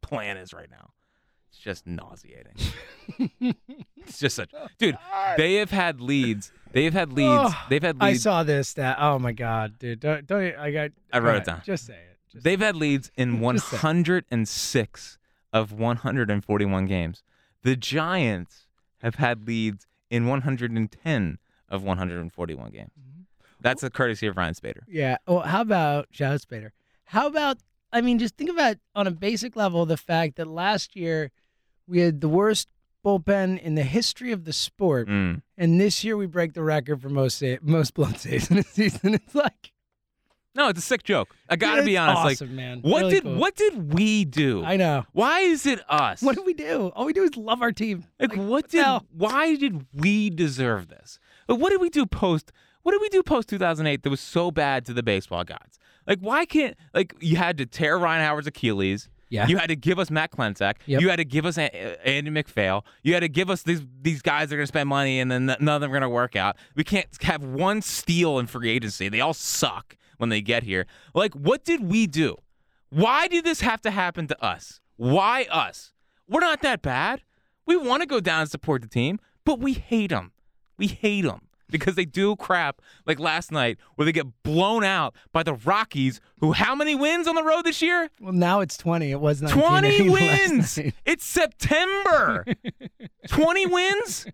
plan 0.01 0.37
is 0.37 0.53
right 0.53 0.69
now. 0.69 0.91
It's 1.49 1.59
just 1.59 1.85
nauseating. 1.85 2.55
it's 3.97 4.17
just 4.19 4.35
such 4.35 4.51
dude, 4.79 4.97
they 5.37 5.55
have 5.55 5.71
had 5.71 6.01
leads. 6.01 6.51
They 6.71 6.85
have 6.85 6.93
had 6.93 7.13
leads. 7.13 7.53
Oh, 7.53 7.65
They've 7.69 7.83
had 7.83 8.01
leads. 8.01 8.19
I 8.19 8.29
saw 8.29 8.43
this. 8.43 8.73
that 8.73 8.97
Oh 8.99 9.19
my 9.19 9.31
god, 9.31 9.77
dude! 9.77 9.99
Don't, 9.99 10.25
don't 10.25 10.55
I 10.55 10.71
got? 10.71 10.91
I 11.11 11.19
wrote 11.19 11.37
it 11.37 11.45
down. 11.45 11.61
Just 11.63 11.85
say 11.85 11.93
it. 11.93 12.17
Just 12.31 12.43
They've 12.43 12.59
had 12.59 12.75
leads 12.75 13.11
in 13.15 13.39
Just 13.53 13.69
say 13.69 13.77
it. 13.77 13.83
106 13.83 15.17
of 15.53 15.71
141 15.71 16.85
games. 16.87 17.21
The 17.63 17.75
Giants 17.75 18.67
have 18.99 19.15
had 19.15 19.47
leads 19.47 19.87
in 20.09 20.27
110 20.27 21.37
of 21.69 21.83
141 21.83 22.71
games. 22.71 22.91
Mm-hmm. 22.99 23.21
That's 23.61 23.81
a 23.83 23.89
courtesy 23.89 24.27
of 24.27 24.37
Ryan 24.37 24.53
Spaeder. 24.53 24.81
Yeah. 24.87 25.17
Well, 25.27 25.39
how 25.41 25.61
about 25.61 26.07
shout 26.11 26.33
out 26.33 26.41
Spaeder? 26.41 26.69
How 27.05 27.27
about 27.27 27.57
I 27.91 28.01
mean, 28.01 28.17
just 28.19 28.35
think 28.37 28.49
about 28.49 28.77
on 28.95 29.05
a 29.07 29.11
basic 29.11 29.55
level 29.55 29.85
the 29.85 29.97
fact 29.97 30.35
that 30.37 30.47
last 30.47 30.95
year 30.95 31.31
we 31.87 31.99
had 31.99 32.21
the 32.21 32.29
worst 32.29 32.67
bullpen 33.05 33.59
in 33.61 33.75
the 33.75 33.83
history 33.83 34.31
of 34.31 34.45
the 34.45 34.53
sport, 34.53 35.07
Mm. 35.09 35.41
and 35.57 35.79
this 35.79 36.03
year 36.05 36.15
we 36.17 36.25
break 36.25 36.53
the 36.53 36.63
record 36.63 37.01
for 37.01 37.09
most 37.09 37.37
sa- 37.37 37.57
most 37.61 37.93
blown 37.93 38.15
saves 38.15 38.49
in 38.49 38.57
a 38.57 38.63
season. 38.77 39.13
It's 39.13 39.35
like 39.35 39.72
No, 40.55 40.67
it's 40.69 40.79
a 40.79 40.83
sick 40.83 41.03
joke. 41.03 41.35
I 41.49 41.55
got 41.55 41.73
to 41.75 41.77
it's 41.79 41.85
be 41.85 41.97
honest. 41.97 42.17
awesome, 42.41 42.49
like, 42.49 42.55
man. 42.55 42.79
what 42.83 42.99
Really 43.01 43.13
did 43.15 43.23
cool. 43.23 43.35
what 43.35 43.55
did 43.55 43.93
we 43.93 44.23
do? 44.25 44.63
I 44.63 44.77
know. 44.77 45.03
Why 45.13 45.39
is 45.39 45.65
it 45.65 45.79
us? 45.89 46.21
What 46.21 46.35
did 46.35 46.45
we 46.45 46.53
do? 46.53 46.91
All 46.95 47.05
we 47.05 47.13
do 47.13 47.23
is 47.23 47.35
love 47.35 47.61
our 47.61 47.71
team. 47.71 48.05
Like, 48.19 48.35
what 48.35 48.69
did? 48.69 48.83
hell? 48.83 49.05
Why 49.11 49.55
did 49.55 49.87
we 49.93 50.29
deserve 50.29 50.89
this? 50.89 51.19
Like, 51.47 51.59
what 51.59 51.71
did 51.71 51.81
we 51.81 51.89
do 51.89 52.05
post? 52.05 52.51
What 52.83 52.91
did 52.91 53.01
we 53.01 53.09
do 53.09 53.23
post 53.23 53.49
2008 53.49 54.03
that 54.03 54.09
was 54.09 54.19
so 54.21 54.51
bad 54.51 54.85
to 54.85 54.93
the 54.93 55.01
baseball 55.03 55.43
gods? 55.43 55.79
Like, 56.05 56.19
why 56.19 56.45
can't 56.45 56.75
like 56.93 57.15
you 57.19 57.37
had 57.37 57.57
to 57.57 57.65
tear 57.65 57.97
Ryan 57.97 58.23
Howard's 58.23 58.45
Achilles? 58.47 59.09
Yeah. 59.29 59.47
You 59.47 59.57
had 59.57 59.69
to 59.69 59.75
give 59.75 59.97
us 59.97 60.11
Matt 60.11 60.31
Klentak. 60.31 60.75
Yep. 60.85 61.01
You 61.01 61.09
had 61.09 61.15
to 61.15 61.25
give 61.25 61.47
us 61.47 61.57
A- 61.57 62.07
Andy 62.07 62.29
MacPhail. 62.29 62.85
You 63.01 63.13
had 63.15 63.21
to 63.21 63.29
give 63.29 63.49
us 63.49 63.63
these 63.63 63.81
these 64.01 64.21
guys 64.21 64.49
that 64.49 64.55
are 64.55 64.57
going 64.57 64.65
to 64.65 64.67
spend 64.67 64.89
money 64.89 65.19
and 65.19 65.31
then 65.31 65.47
none 65.47 65.69
of 65.69 65.81
them 65.81 65.89
are 65.89 65.93
going 65.93 66.01
to 66.03 66.09
work 66.09 66.35
out. 66.35 66.57
We 66.75 66.83
can't 66.83 67.07
have 67.23 67.43
one 67.43 67.81
steal 67.81 68.37
in 68.37 68.45
free 68.45 68.69
agency. 68.69 69.09
They 69.09 69.21
all 69.21 69.33
suck 69.33 69.97
when 70.23 70.29
they 70.29 70.41
get 70.41 70.63
here. 70.63 70.87
Like, 71.13 71.33
what 71.33 71.65
did 71.65 71.83
we 71.83 72.07
do? 72.07 72.37
Why 72.89 73.27
did 73.27 73.43
this 73.43 73.59
have 73.59 73.81
to 73.81 73.91
happen 73.91 74.25
to 74.27 74.41
us? 74.41 74.79
Why 74.95 75.47
us? 75.51 75.91
We're 76.29 76.39
not 76.39 76.61
that 76.61 76.81
bad. 76.81 77.23
We 77.65 77.75
want 77.75 78.03
to 78.03 78.07
go 78.07 78.21
down 78.21 78.41
and 78.41 78.49
support 78.49 78.81
the 78.81 78.87
team, 78.87 79.19
but 79.43 79.59
we 79.59 79.73
hate 79.73 80.11
them. 80.11 80.31
We 80.77 80.87
hate 80.87 81.23
them 81.25 81.49
because 81.69 81.95
they 81.95 82.05
do 82.05 82.37
crap 82.37 82.81
like 83.05 83.19
last 83.19 83.51
night 83.51 83.77
where 83.95 84.05
they 84.05 84.13
get 84.13 84.27
blown 84.43 84.85
out 84.85 85.13
by 85.33 85.43
the 85.43 85.55
Rockies, 85.55 86.21
who 86.39 86.53
how 86.53 86.73
many 86.73 86.95
wins 86.95 87.27
on 87.27 87.35
the 87.35 87.43
road 87.43 87.63
this 87.63 87.81
year? 87.81 88.09
Well, 88.21 88.31
now 88.31 88.61
it's 88.61 88.77
twenty. 88.77 89.11
It 89.11 89.19
was 89.19 89.41
19 89.41 89.61
20 89.61 90.09
last 90.09 90.77
wins. 90.77 90.79
It's 91.05 91.25
September. 91.25 92.45
20 93.27 93.65
wins? 93.65 94.25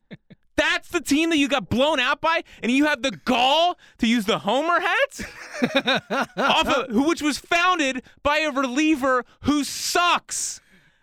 That's 0.59 0.89
the 0.89 0.99
team 1.01 1.29
that 1.29 1.37
you 1.37 1.47
got 1.47 1.69
blown 1.69 1.99
out 1.99 2.19
by, 2.19 2.43
and 2.61 2.69
you 2.71 2.85
have 2.85 3.01
the 3.01 3.11
gall 3.11 3.77
to 3.99 4.07
use 4.07 4.25
the 4.25 4.39
Homer 4.39 4.79
hat, 4.81 6.31
off 6.37 6.67
of, 6.67 7.05
which 7.05 7.21
was 7.21 7.37
founded 7.37 8.03
by 8.23 8.39
a 8.39 8.51
reliever 8.51 9.23
who 9.43 9.63
sucks. 9.63 10.59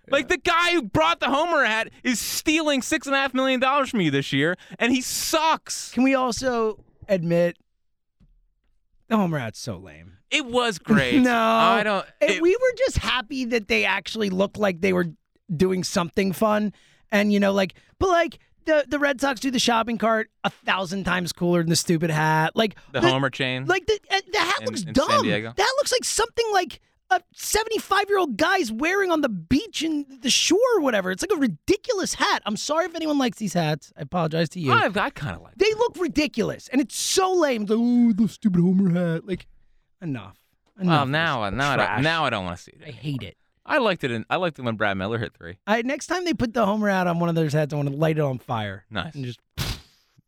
Like 0.08 0.28
the 0.28 0.36
guy 0.36 0.72
who 0.72 0.82
brought 0.82 1.20
the 1.20 1.30
Homer 1.30 1.64
hat 1.64 1.88
is 2.04 2.20
stealing 2.20 2.82
six 2.82 3.06
and 3.06 3.16
a 3.16 3.18
half 3.18 3.32
million 3.34 3.58
dollars 3.58 3.90
from 3.90 4.02
you 4.02 4.10
this 4.10 4.32
year, 4.32 4.56
and 4.78 4.92
he 4.92 5.00
sucks. 5.00 5.90
Can 5.92 6.02
we 6.04 6.14
also 6.14 6.84
admit 7.08 7.56
the 9.08 9.16
homer 9.16 9.38
hat's 9.38 9.58
so 9.58 9.76
lame? 9.78 10.18
It 10.30 10.44
was 10.46 10.78
great. 10.78 11.20
no, 11.22 11.36
I 11.36 11.82
don't. 11.82 12.06
And 12.20 12.30
it- 12.30 12.42
we 12.42 12.50
were 12.54 12.74
just 12.78 12.98
happy 12.98 13.46
that 13.46 13.68
they 13.68 13.84
actually 13.84 14.28
looked 14.30 14.58
like 14.58 14.80
they 14.80 14.92
were 14.92 15.06
doing 15.54 15.82
something 15.82 16.32
fun, 16.32 16.72
and 17.10 17.32
you 17.32 17.40
know, 17.40 17.52
like, 17.52 17.74
but 17.98 18.08
like 18.08 18.38
the 18.66 18.84
the 18.88 18.98
Red 18.98 19.20
Sox 19.20 19.40
do 19.40 19.50
the 19.50 19.58
shopping 19.58 19.98
cart 19.98 20.30
a 20.44 20.50
thousand 20.50 21.04
times 21.04 21.32
cooler 21.32 21.60
than 21.62 21.70
the 21.70 21.76
stupid 21.76 22.10
hat. 22.10 22.54
Like 22.54 22.76
the 22.92 23.00
Homer 23.00 23.30
chain. 23.30 23.64
like 23.66 23.86
the 23.86 23.98
uh, 24.10 24.20
the 24.32 24.38
hat 24.38 24.60
In- 24.60 24.66
looks 24.66 24.82
in 24.82 24.92
dumb. 24.92 25.26
That 25.28 25.74
looks 25.78 25.92
like 25.92 26.04
something 26.04 26.46
like 26.52 26.80
a 27.08 27.20
75 27.34 28.04
year 28.08 28.18
old 28.18 28.36
guy's 28.36 28.72
wearing 28.72 29.12
on 29.12 29.20
the 29.20 29.28
beach 29.28 29.82
in 29.82 30.04
the 30.22 30.30
shore 30.30 30.58
or 30.76 30.80
whatever. 30.80 31.12
It's 31.12 31.22
like 31.22 31.30
a 31.32 31.40
ridiculous 31.40 32.14
hat. 32.14 32.42
I'm 32.44 32.56
sorry 32.56 32.86
if 32.86 32.94
anyone 32.96 33.16
likes 33.16 33.38
these 33.38 33.54
hats. 33.54 33.92
I 33.96 34.02
apologize 34.02 34.48
to 34.50 34.60
you. 34.60 34.72
I've 34.72 34.96
I 34.96 35.10
kind 35.10 35.36
of 35.36 35.42
like. 35.42 35.54
They 35.56 35.72
look 35.74 35.96
ridiculous, 35.98 36.68
and 36.68 36.80
it's 36.80 36.96
so 36.98 37.32
lame. 37.32 37.62
It's 37.62 37.70
like, 37.70 37.78
oh, 37.80 38.12
the 38.12 38.28
stupid 38.28 38.60
Homer 38.60 38.90
hat. 38.90 39.26
Like, 39.26 39.46
enough. 40.02 40.36
enough 40.80 40.88
Well, 40.88 41.06
now, 41.06 41.48
now, 41.50 41.72
I 41.72 41.76
don't, 41.76 42.02
now 42.02 42.24
I 42.24 42.30
don't 42.30 42.44
want 42.44 42.56
to 42.56 42.62
see 42.62 42.72
it. 42.72 42.82
I 42.86 42.90
hate 42.90 43.22
it. 43.22 43.36
I 43.66 43.78
liked 43.78 44.04
it. 44.04 44.10
In, 44.10 44.24
I 44.30 44.36
liked 44.36 44.58
it 44.58 44.62
when 44.62 44.76
Brad 44.76 44.96
Miller 44.96 45.18
hit 45.18 45.34
three. 45.34 45.58
I, 45.66 45.82
next 45.82 46.06
time 46.06 46.24
they 46.24 46.32
put 46.34 46.54
the 46.54 46.64
Homer 46.64 46.88
out 46.88 47.06
on 47.06 47.18
one 47.18 47.28
of 47.28 47.34
those 47.34 47.52
heads, 47.52 47.74
I 47.74 47.76
want 47.76 47.88
to 47.90 47.94
light 47.96 48.16
it 48.18 48.22
on 48.22 48.38
fire. 48.38 48.84
Nice. 48.90 49.14
And 49.14 49.24
just 49.24 49.40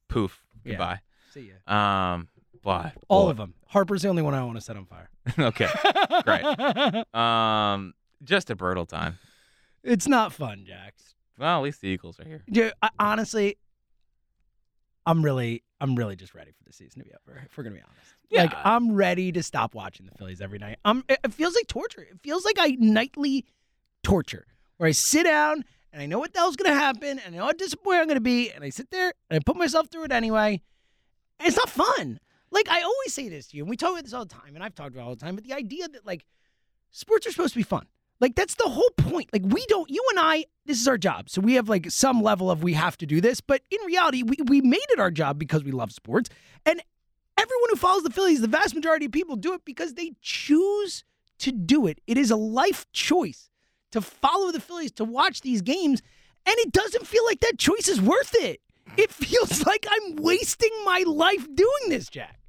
Poof. 0.09 0.41
Yeah. 0.65 0.73
Goodbye. 0.73 1.01
see 1.33 1.53
ya. 1.67 1.73
Um, 2.13 2.29
but 2.63 2.95
All 3.09 3.31
of 3.31 3.37
them. 3.37 3.55
Harper's 3.69 4.03
the 4.03 4.09
only 4.09 4.23
one 4.23 4.35
I 4.35 4.43
want 4.45 4.57
to 4.57 4.61
set 4.61 4.77
on 4.77 4.87
fire. 4.87 5.11
okay, 5.39 5.69
great. 6.25 7.05
Um, 7.15 7.95
just 8.25 8.51
a 8.51 8.57
brutal 8.57 8.87
time. 8.87 9.19
It's 9.85 10.09
not 10.09 10.33
fun, 10.33 10.65
Jax. 10.67 11.15
Well, 11.39 11.59
at 11.59 11.63
least 11.63 11.81
the 11.83 11.89
Eagles 11.89 12.19
are 12.19 12.25
here. 12.25 12.43
Dude, 12.51 12.73
I, 12.83 12.89
honestly, 12.99 13.59
I'm 15.07 15.23
really, 15.25 15.63
I'm 15.81 15.95
really 15.95 16.17
just 16.17 16.35
ready 16.35 16.51
for 16.51 16.65
the 16.65 16.73
season 16.73 17.03
to 17.03 17.05
be 17.09 17.13
over. 17.27 17.41
If 17.45 17.57
we're 17.57 17.65
gonna 17.65 17.77
be 17.77 17.83
honest, 17.83 18.15
like 18.31 18.53
I'm 18.65 18.93
ready 18.93 19.33
to 19.33 19.43
stop 19.43 19.75
watching 19.75 20.07
the 20.07 20.13
Phillies 20.13 20.41
every 20.41 20.59
night. 20.59 20.79
I'm. 20.85 21.05
It 21.09 21.21
it 21.25 21.33
feels 21.33 21.55
like 21.55 21.67
torture. 21.67 22.03
It 22.03 22.21
feels 22.23 22.45
like 22.45 22.57
I 22.59 22.77
nightly 22.79 23.45
torture, 24.03 24.47
where 24.77 24.89
I 24.89 24.93
sit 24.93 25.25
down 25.25 25.65
and 25.93 26.03
I 26.03 26.07
know 26.07 26.19
what 26.19 26.33
the 26.33 26.41
hell's 26.41 26.57
gonna 26.57 26.75
happen, 26.75 27.19
and 27.19 27.35
I 27.35 27.39
know 27.39 27.45
how 27.47 27.53
disappointed 27.53 28.01
I'm 28.01 28.09
gonna 28.09 28.21
be, 28.21 28.51
and 28.51 28.63
I 28.65 28.71
sit 28.71 28.91
there 28.91 29.13
and 29.31 29.39
I 29.39 29.43
put 29.45 29.57
myself 29.57 29.89
through 29.89 30.05
it 30.05 30.13
anyway. 30.13 30.61
And 31.39 31.49
it's 31.49 31.57
not 31.57 31.71
fun. 31.71 32.21
Like 32.51 32.69
I 32.69 32.83
always 32.83 33.13
say 33.13 33.29
this 33.29 33.49
to 33.49 33.57
you, 33.57 33.63
and 33.63 33.71
we 33.71 33.77
talk 33.77 33.93
about 33.93 34.05
this 34.05 34.15
all 34.15 34.25
the 34.25 34.35
time, 34.35 34.55
and 34.55 34.63
I've 34.63 34.75
talked 34.75 34.95
about 34.95 35.03
it 35.03 35.05
all 35.05 35.15
the 35.15 35.25
time. 35.25 35.35
But 35.35 35.45
the 35.45 35.55
idea 35.55 35.89
that 35.89 36.07
like 36.07 36.25
sports 36.91 37.27
are 37.27 37.31
supposed 37.31 37.55
to 37.55 37.59
be 37.59 37.65
fun. 37.65 37.87
Like 38.21 38.35
that's 38.35 38.57
the 38.57 38.69
whole 38.69 38.91
point. 38.97 39.31
Like 39.33 39.43
we 39.45 39.65
don't 39.67 39.89
you 39.91 40.05
and 40.11 40.19
I, 40.21 40.45
this 40.67 40.81
is 40.81 40.89
our 40.89 40.99
job. 40.99 41.31
So 41.31 41.41
we 41.41 41.55
have 41.55 41.69
like 41.69 41.91
some 41.91 42.23
level 42.23 42.51
of 42.51 42.63
we 42.63 42.73
have 42.75 42.97
to 42.99 43.07
do 43.07 43.21
this, 43.21 43.41
but 43.41 43.63
in 43.71 43.79
reality, 43.87 44.23
we, 44.23 44.37
we 44.47 44.61
made 44.61 44.87
it 44.91 44.99
our 44.99 45.11
job 45.11 45.39
because 45.39 45.63
we 45.63 45.71
love 45.71 45.93
sports. 45.93 46.29
And 46.67 46.83
everyone 47.39 47.71
who 47.71 47.77
follows 47.77 48.03
the 48.03 48.11
Phillies, 48.11 48.41
the 48.41 48.49
vast 48.49 48.75
majority 48.75 49.07
of 49.07 49.13
people 49.13 49.37
do 49.37 49.55
it 49.55 49.65
because 49.65 49.95
they 49.95 50.13
choose 50.21 51.05
to 51.39 51.53
do 51.53 51.87
it. 51.87 52.01
It 52.07 52.19
is 52.19 52.31
a 52.31 52.37
life 52.37 52.87
choice 52.93 53.49
to 53.93 54.01
follow 54.01 54.51
the 54.51 54.61
Phillies, 54.61 54.93
to 54.93 55.05
watch 55.05 55.41
these 55.41 55.63
games, 55.63 56.03
and 56.45 56.57
it 56.59 56.73
doesn't 56.73 57.07
feel 57.07 57.25
like 57.25 57.41
that 57.41 57.59
choice 57.59 57.89
is 57.89 58.01
worth 58.01 58.35
it. 58.35 58.61
It 58.97 59.13
feels 59.25 59.65
like 59.65 59.87
I'm 59.89 60.17
wasting 60.17 60.71
my 60.85 61.05
life 61.07 61.47
doing 61.55 61.89
this, 61.89 62.09
Jack. 62.09 62.41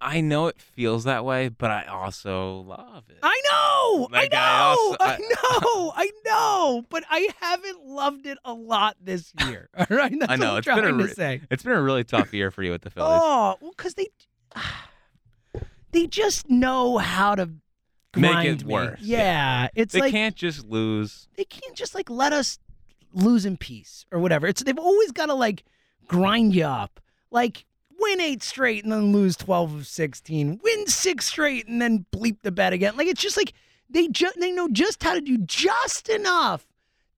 I 0.00 0.20
know 0.20 0.46
it 0.48 0.60
feels 0.60 1.04
that 1.04 1.24
way, 1.24 1.48
but 1.48 1.70
I 1.70 1.84
also 1.84 2.58
love 2.60 3.04
it. 3.08 3.18
I 3.22 3.40
know, 3.50 4.08
Like, 4.10 4.34
I 4.34 4.36
I 4.36 4.74
know, 4.74 4.76
also- 4.80 4.96
I, 5.00 5.14
I- 5.14 5.18
know, 5.18 5.92
I 5.96 6.10
know, 6.26 6.84
but 6.90 7.04
I 7.10 7.28
haven't 7.40 7.84
loved 7.86 8.26
it 8.26 8.36
a 8.44 8.52
lot 8.52 8.96
this 9.00 9.32
year. 9.46 9.68
All 9.78 9.86
right, 9.90 10.12
that's 10.18 10.30
I 10.30 10.36
know, 10.36 10.56
it's 10.56 10.66
been 10.66 10.84
a 10.84 10.92
re- 10.92 11.08
say. 11.08 11.40
It's 11.50 11.62
been 11.62 11.72
a 11.72 11.82
really 11.82 12.04
tough 12.04 12.34
year 12.34 12.50
for 12.50 12.62
you 12.62 12.72
with 12.72 12.82
the 12.82 12.90
oh, 12.90 12.92
Phillies. 12.94 13.20
Oh, 13.22 13.56
well, 13.60 13.70
because 13.76 13.94
they 13.94 14.08
they 15.92 16.06
just 16.06 16.48
know 16.50 16.98
how 16.98 17.34
to 17.34 17.50
Make 18.16 18.46
it 18.46 18.64
me. 18.64 18.72
worse. 18.72 19.00
Yeah, 19.02 19.68
it's 19.74 19.92
they 19.92 20.00
like 20.00 20.10
can't 20.12 20.34
just 20.34 20.64
lose. 20.66 21.28
they 21.36 21.44
can't 21.44 21.74
just 21.76 21.94
like 21.94 22.08
let 22.08 22.32
us 22.32 22.58
lose 23.12 23.44
in 23.44 23.58
peace 23.58 24.06
or 24.10 24.18
whatever. 24.20 24.46
It's 24.46 24.62
they've 24.62 24.78
always 24.78 25.12
got 25.12 25.26
to 25.26 25.34
like 25.34 25.64
grind 26.08 26.54
you 26.54 26.64
up, 26.64 26.98
like 27.30 27.66
win 28.06 28.20
eight 28.20 28.42
straight 28.42 28.82
and 28.84 28.92
then 28.92 29.12
lose 29.12 29.36
twelve 29.36 29.74
of 29.74 29.86
sixteen, 29.86 30.60
win 30.62 30.86
six 30.86 31.26
straight 31.26 31.66
and 31.68 31.80
then 31.82 32.06
bleep 32.12 32.38
the 32.42 32.52
bet 32.52 32.72
again. 32.72 32.96
Like 32.96 33.06
it's 33.08 33.20
just 33.22 33.36
like 33.36 33.52
they 33.90 34.08
just 34.08 34.38
they 34.40 34.50
know 34.52 34.68
just 34.68 35.02
how 35.02 35.14
to 35.14 35.20
do 35.20 35.38
just 35.38 36.08
enough 36.08 36.66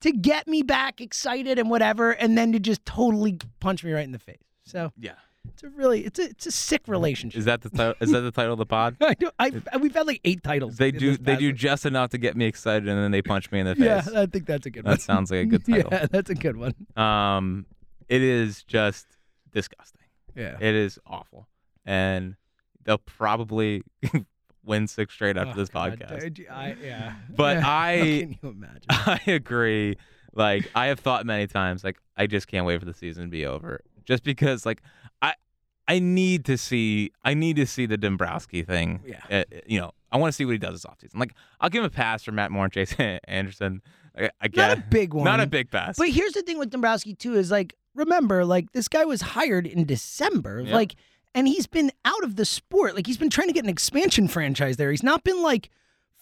to 0.00 0.12
get 0.12 0.46
me 0.46 0.62
back 0.62 1.00
excited 1.00 1.58
and 1.58 1.70
whatever, 1.70 2.12
and 2.12 2.36
then 2.38 2.52
to 2.52 2.58
just 2.60 2.84
totally 2.84 3.38
punch 3.60 3.82
me 3.84 3.92
right 3.92 4.04
in 4.04 4.12
the 4.12 4.18
face. 4.18 4.36
So 4.64 4.92
Yeah. 4.98 5.14
it's 5.48 5.62
a 5.62 5.68
really 5.70 6.04
it's 6.04 6.18
a 6.18 6.24
it's 6.30 6.46
a 6.46 6.50
sick 6.52 6.82
relationship. 6.86 7.38
Is 7.38 7.46
that 7.46 7.62
the 7.62 7.70
title? 7.70 7.94
is 8.00 8.10
that 8.12 8.20
the 8.20 8.30
title 8.30 8.52
of 8.52 8.58
the 8.58 8.66
pod? 8.66 8.96
I 9.00 9.16
know. 9.20 9.30
I 9.38 9.50
we've 9.80 9.94
had 9.94 10.06
like 10.06 10.20
eight 10.24 10.42
titles. 10.44 10.76
They 10.76 10.90
do. 10.92 11.16
They 11.16 11.36
do 11.36 11.52
just 11.52 11.84
enough 11.86 12.10
to 12.10 12.18
get 12.18 12.36
me 12.36 12.44
excited, 12.44 12.86
and 12.88 12.98
then 12.98 13.10
they 13.10 13.22
punch 13.22 13.50
me 13.50 13.60
in 13.60 13.66
the 13.66 13.74
face. 13.74 13.84
Yeah, 14.12 14.20
I 14.22 14.26
think 14.26 14.46
that's 14.46 14.66
a 14.66 14.70
good 14.70 14.84
one. 14.84 14.92
That 14.94 15.00
sounds 15.00 15.30
like 15.30 15.40
a 15.40 15.46
good 15.46 15.64
title. 15.70 15.88
yeah, 15.90 16.06
that's 16.10 16.30
a 16.30 16.34
good 16.34 16.56
one. 16.56 16.74
Um, 16.96 17.66
it 18.08 18.22
is 18.22 18.62
just 18.64 19.06
disgusting. 19.52 19.97
Yeah. 20.38 20.56
It 20.60 20.74
is 20.74 20.98
awful, 21.06 21.48
and 21.84 22.36
they'll 22.84 22.98
probably 22.98 23.82
win 24.64 24.86
six 24.86 25.14
straight 25.14 25.36
after 25.36 25.52
Oh, 25.52 25.54
this 25.56 25.68
God, 25.68 25.98
podcast. 25.98 26.34
dude, 26.34 26.46
I, 26.50 26.76
yeah. 26.82 27.14
But 27.36 27.58
I- 27.58 27.98
can 27.98 28.38
you 28.42 28.48
imagine? 28.50 28.82
I 28.90 29.20
agree. 29.26 29.96
Like 30.34 30.70
I 30.74 30.86
have 30.86 31.00
thought 31.00 31.26
many 31.26 31.46
times, 31.46 31.82
like 31.82 31.98
I 32.16 32.26
just 32.26 32.46
can't 32.48 32.64
wait 32.66 32.78
for 32.78 32.86
the 32.86 32.94
season 32.94 33.24
to 33.24 33.28
be 33.30 33.44
over, 33.46 33.80
just 34.04 34.22
because 34.22 34.64
like 34.66 34.82
I 35.22 35.34
I 35.88 35.98
need 35.98 36.44
to 36.44 36.56
see 36.58 37.12
I 37.24 37.34
need 37.34 37.56
to 37.56 37.66
see 37.66 37.86
the 37.86 37.96
Dombrowski 37.96 38.62
thing. 38.62 39.00
Yeah. 39.06 39.20
Uh, 39.40 39.44
you 39.66 39.80
know, 39.80 39.92
I 40.12 40.18
want 40.18 40.30
to 40.32 40.36
see 40.36 40.44
what 40.44 40.52
he 40.52 40.58
does 40.58 40.74
this 40.82 40.84
offseason. 40.84 41.18
Like 41.18 41.34
I'll 41.60 41.70
give 41.70 41.80
him 41.82 41.86
a 41.86 41.90
pass 41.90 42.22
for 42.22 42.30
Matt 42.32 42.52
Moore 42.52 42.64
and 42.64 42.72
Chase 42.72 42.94
Anderson. 43.24 43.82
I, 44.16 44.30
I 44.40 44.48
get 44.48 44.68
Not 44.68 44.78
a 44.78 44.80
big 44.82 45.14
one. 45.14 45.24
not 45.24 45.40
a 45.40 45.46
big 45.46 45.70
pass. 45.70 45.96
But 45.96 46.10
here's 46.10 46.32
the 46.32 46.42
thing 46.42 46.58
with 46.58 46.70
Dombrowski 46.70 47.14
too 47.14 47.34
is 47.34 47.50
like 47.50 47.74
remember 47.98 48.44
like 48.44 48.72
this 48.72 48.88
guy 48.88 49.04
was 49.04 49.20
hired 49.20 49.66
in 49.66 49.84
December 49.84 50.62
like 50.74 50.94
and 51.34 51.46
he's 51.46 51.66
been 51.66 51.92
out 52.04 52.24
of 52.24 52.36
the 52.36 52.44
sport 52.44 52.94
like 52.94 53.06
he's 53.06 53.18
been 53.18 53.30
trying 53.30 53.48
to 53.48 53.52
get 53.52 53.64
an 53.64 53.70
expansion 53.70 54.28
franchise 54.28 54.76
there. 54.76 54.90
He's 54.90 55.02
not 55.02 55.24
been 55.24 55.42
like 55.42 55.70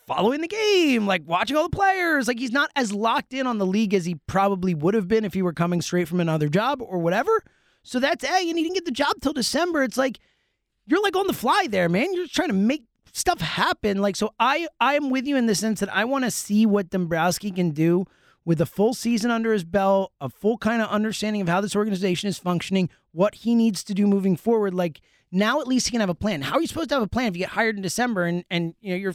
following 0.07 0.41
the 0.41 0.49
game, 0.49 1.07
like 1.07 1.23
watching 1.27 1.57
all 1.57 1.69
the 1.69 1.77
players. 1.77 2.29
Like 2.29 2.39
he's 2.39 2.53
not 2.53 2.71
as 2.77 2.93
locked 2.93 3.35
in 3.35 3.47
on 3.47 3.59
the 3.59 3.67
league 3.67 3.93
as 3.93 4.05
he 4.05 4.15
probably 4.27 4.75
would 4.75 4.95
have 4.95 5.09
been 5.09 5.25
if 5.25 5.35
he 5.35 5.43
were 5.43 5.53
coming 5.53 5.83
straight 5.83 6.09
from 6.09 6.21
another 6.21 6.49
job 6.49 6.81
or 6.81 6.99
whatever. 6.99 7.43
So 7.83 8.01
that's 8.01 8.25
A, 8.25 8.49
and 8.49 8.57
he 8.57 8.63
didn't 8.65 8.75
get 8.75 8.85
the 8.85 8.91
job 8.91 9.15
till 9.21 9.33
December. 9.33 9.83
It's 9.83 9.97
like 9.97 10.19
you're 10.87 11.03
like 11.03 11.17
on 11.17 11.27
the 11.27 11.33
fly 11.33 11.67
there, 11.69 11.89
man. 11.89 12.13
You're 12.13 12.25
just 12.25 12.35
trying 12.35 12.49
to 12.49 12.55
make 12.55 12.85
stuff 13.13 13.41
happen. 13.41 13.99
Like 13.99 14.17
so 14.17 14.33
I 14.39 14.69
I 14.81 14.95
am 14.95 15.11
with 15.11 15.27
you 15.27 15.37
in 15.37 15.47
the 15.47 15.55
sense 15.55 15.81
that 15.81 15.95
I 15.95 16.05
want 16.05 16.25
to 16.25 16.31
see 16.31 16.67
what 16.67 16.91
Dombrowski 16.91 17.51
can 17.51 17.71
do 17.71 18.07
with 18.47 18.61
a 18.61 18.67
full 18.67 18.95
season 18.95 19.31
under 19.31 19.53
his 19.53 19.65
belt, 19.65 20.13
a 20.21 20.31
full 20.31 20.57
kind 20.57 20.81
of 20.81 20.89
understanding 20.89 21.43
of 21.43 21.49
how 21.49 21.61
this 21.61 21.77
organization 21.77 22.29
is 22.29 22.39
functioning, 22.39 22.89
what 23.11 23.35
he 23.35 23.55
needs 23.55 23.85
to 23.85 23.93
do 23.93 24.07
moving 24.07 24.37
forward. 24.37 24.73
Like 24.73 25.01
now 25.33 25.61
at 25.61 25.67
least 25.67 25.89
he 25.89 25.91
can 25.91 26.01
have 26.01 26.09
a 26.09 26.15
plan. 26.15 26.41
How 26.43 26.55
are 26.55 26.61
you 26.61 26.69
supposed 26.69 26.89
to 26.91 26.95
have 26.95 27.03
a 27.03 27.09
plan 27.09 27.27
if 27.27 27.37
you 27.37 27.41
get 27.41 27.51
hired 27.51 27.77
in 27.77 27.83
December 27.83 28.25
and 28.25 28.45
and 28.49 28.75
you 28.81 28.91
know 28.91 28.97
you're 28.97 29.15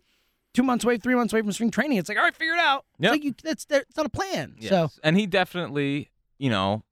two 0.54 0.64
months 0.64 0.84
away, 0.84 0.98
three 0.98 1.16
months 1.16 1.34
away 1.34 1.42
from 1.42 1.52
spring 1.54 1.72
training? 1.72 1.98
It's 1.98 2.10
like, 2.10 2.18
all 2.18 2.26
right, 2.26 2.36
figure 2.36 2.54
it 2.54 2.60
out. 2.60 2.86
Yeah, 3.00 3.12
like 3.12 3.24
you 3.24 3.34
that's 3.42 3.66
that's 3.66 3.96
not 3.96 4.06
a 4.06 4.10
plan. 4.10 4.56
Yes. 4.60 4.70
So 4.70 4.90
and 5.02 5.18
he 5.18 5.26
definitely, 5.26 6.12
you 6.38 6.50
know, 6.50 6.84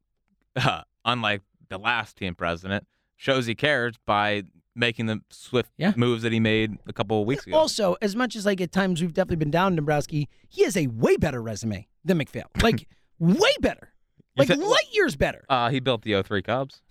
unlike 1.05 1.41
the 1.67 1.77
last 1.77 2.15
team 2.15 2.35
president, 2.35 2.87
shows 3.17 3.45
he 3.45 3.53
cares 3.53 3.95
by 4.05 4.45
making 4.79 5.05
the 5.07 5.19
swift 5.29 5.69
Yeah. 5.77 5.93
moves 5.95 6.23
that 6.23 6.31
he 6.31 6.39
made 6.39 6.77
a 6.87 6.93
couple 6.93 7.19
of 7.21 7.27
weeks 7.27 7.45
ago. 7.45 7.57
Also, 7.57 7.95
as 8.01 8.15
much 8.15 8.35
as 8.35 8.45
like 8.45 8.61
at 8.61 8.71
times 8.71 9.01
we've 9.01 9.13
definitely 9.13 9.35
been 9.37 9.51
down 9.51 9.75
Dombrowski, 9.75 10.29
he 10.47 10.63
has 10.63 10.75
a 10.77 10.87
way 10.87 11.17
better 11.17 11.41
resume 11.41 11.87
than 12.05 12.17
MacPhail. 12.17 12.49
Like 12.63 12.87
way 13.19 13.51
better. 13.59 13.89
Like 14.37 14.47
said- 14.47 14.59
light 14.59 14.87
years 14.93 15.15
better. 15.15 15.43
Uh, 15.49 15.69
he 15.69 15.79
built 15.81 16.03
the 16.03 16.21
03 16.23 16.41
Cubs, 16.41 16.81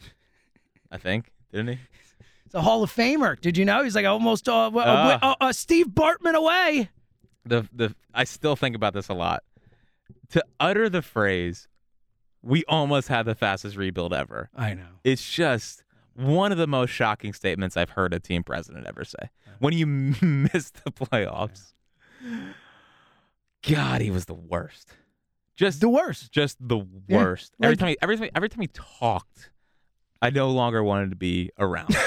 I 0.90 0.98
think, 0.98 1.30
didn't 1.50 1.68
he? 1.68 1.78
It's 2.44 2.54
a 2.54 2.62
Hall 2.62 2.82
of 2.82 2.94
Famer. 2.94 3.38
Did 3.40 3.56
you 3.56 3.64
know? 3.64 3.82
He's 3.84 3.94
like 3.94 4.06
almost 4.06 4.48
uh, 4.48 4.68
uh, 4.68 4.72
Ah. 4.76 5.18
uh, 5.32 5.34
uh, 5.40 5.52
Steve 5.52 5.88
Bartman 5.88 6.34
away. 6.34 6.90
The 7.44 7.66
the 7.72 7.94
I 8.14 8.24
still 8.24 8.56
think 8.56 8.76
about 8.76 8.92
this 8.94 9.08
a 9.08 9.14
lot. 9.14 9.42
To 10.30 10.44
utter 10.60 10.88
the 10.90 11.00
phrase, 11.02 11.68
"We 12.42 12.64
almost 12.68 13.08
had 13.08 13.24
the 13.24 13.34
fastest 13.34 13.76
rebuild 13.76 14.12
ever," 14.14 14.50
I 14.54 14.74
know. 14.74 14.86
it's 15.04 15.26
just 15.30 15.82
one 16.18 16.50
of 16.52 16.58
the 16.58 16.66
most 16.66 16.90
shocking 16.90 17.32
statements 17.32 17.76
I've 17.76 17.90
heard 17.90 18.12
a 18.12 18.18
team 18.20 18.42
president 18.42 18.86
ever 18.86 19.04
say. 19.04 19.30
When 19.60 19.72
you 19.72 19.86
miss 19.86 20.70
the 20.70 20.90
playoffs, 20.90 21.72
God, 23.68 24.00
he 24.00 24.10
was 24.10 24.24
the 24.26 24.34
worst. 24.34 24.94
Just 25.56 25.80
The 25.80 25.88
worst. 25.88 26.30
just 26.32 26.56
the 26.60 26.78
Yeah, 27.08 27.16
worst. 27.18 27.54
every 27.62 27.72
like- 27.72 27.78
time 27.78 27.88
he 27.88 27.96
every 28.02 28.16
time 28.16 28.30
every 28.34 28.48
time 28.48 28.60
he 28.60 28.68
talked, 28.68 29.50
I 30.22 30.30
no 30.30 30.50
longer 30.50 30.82
wanted 30.84 31.10
to 31.10 31.16
be 31.16 31.50
around. 31.58 31.94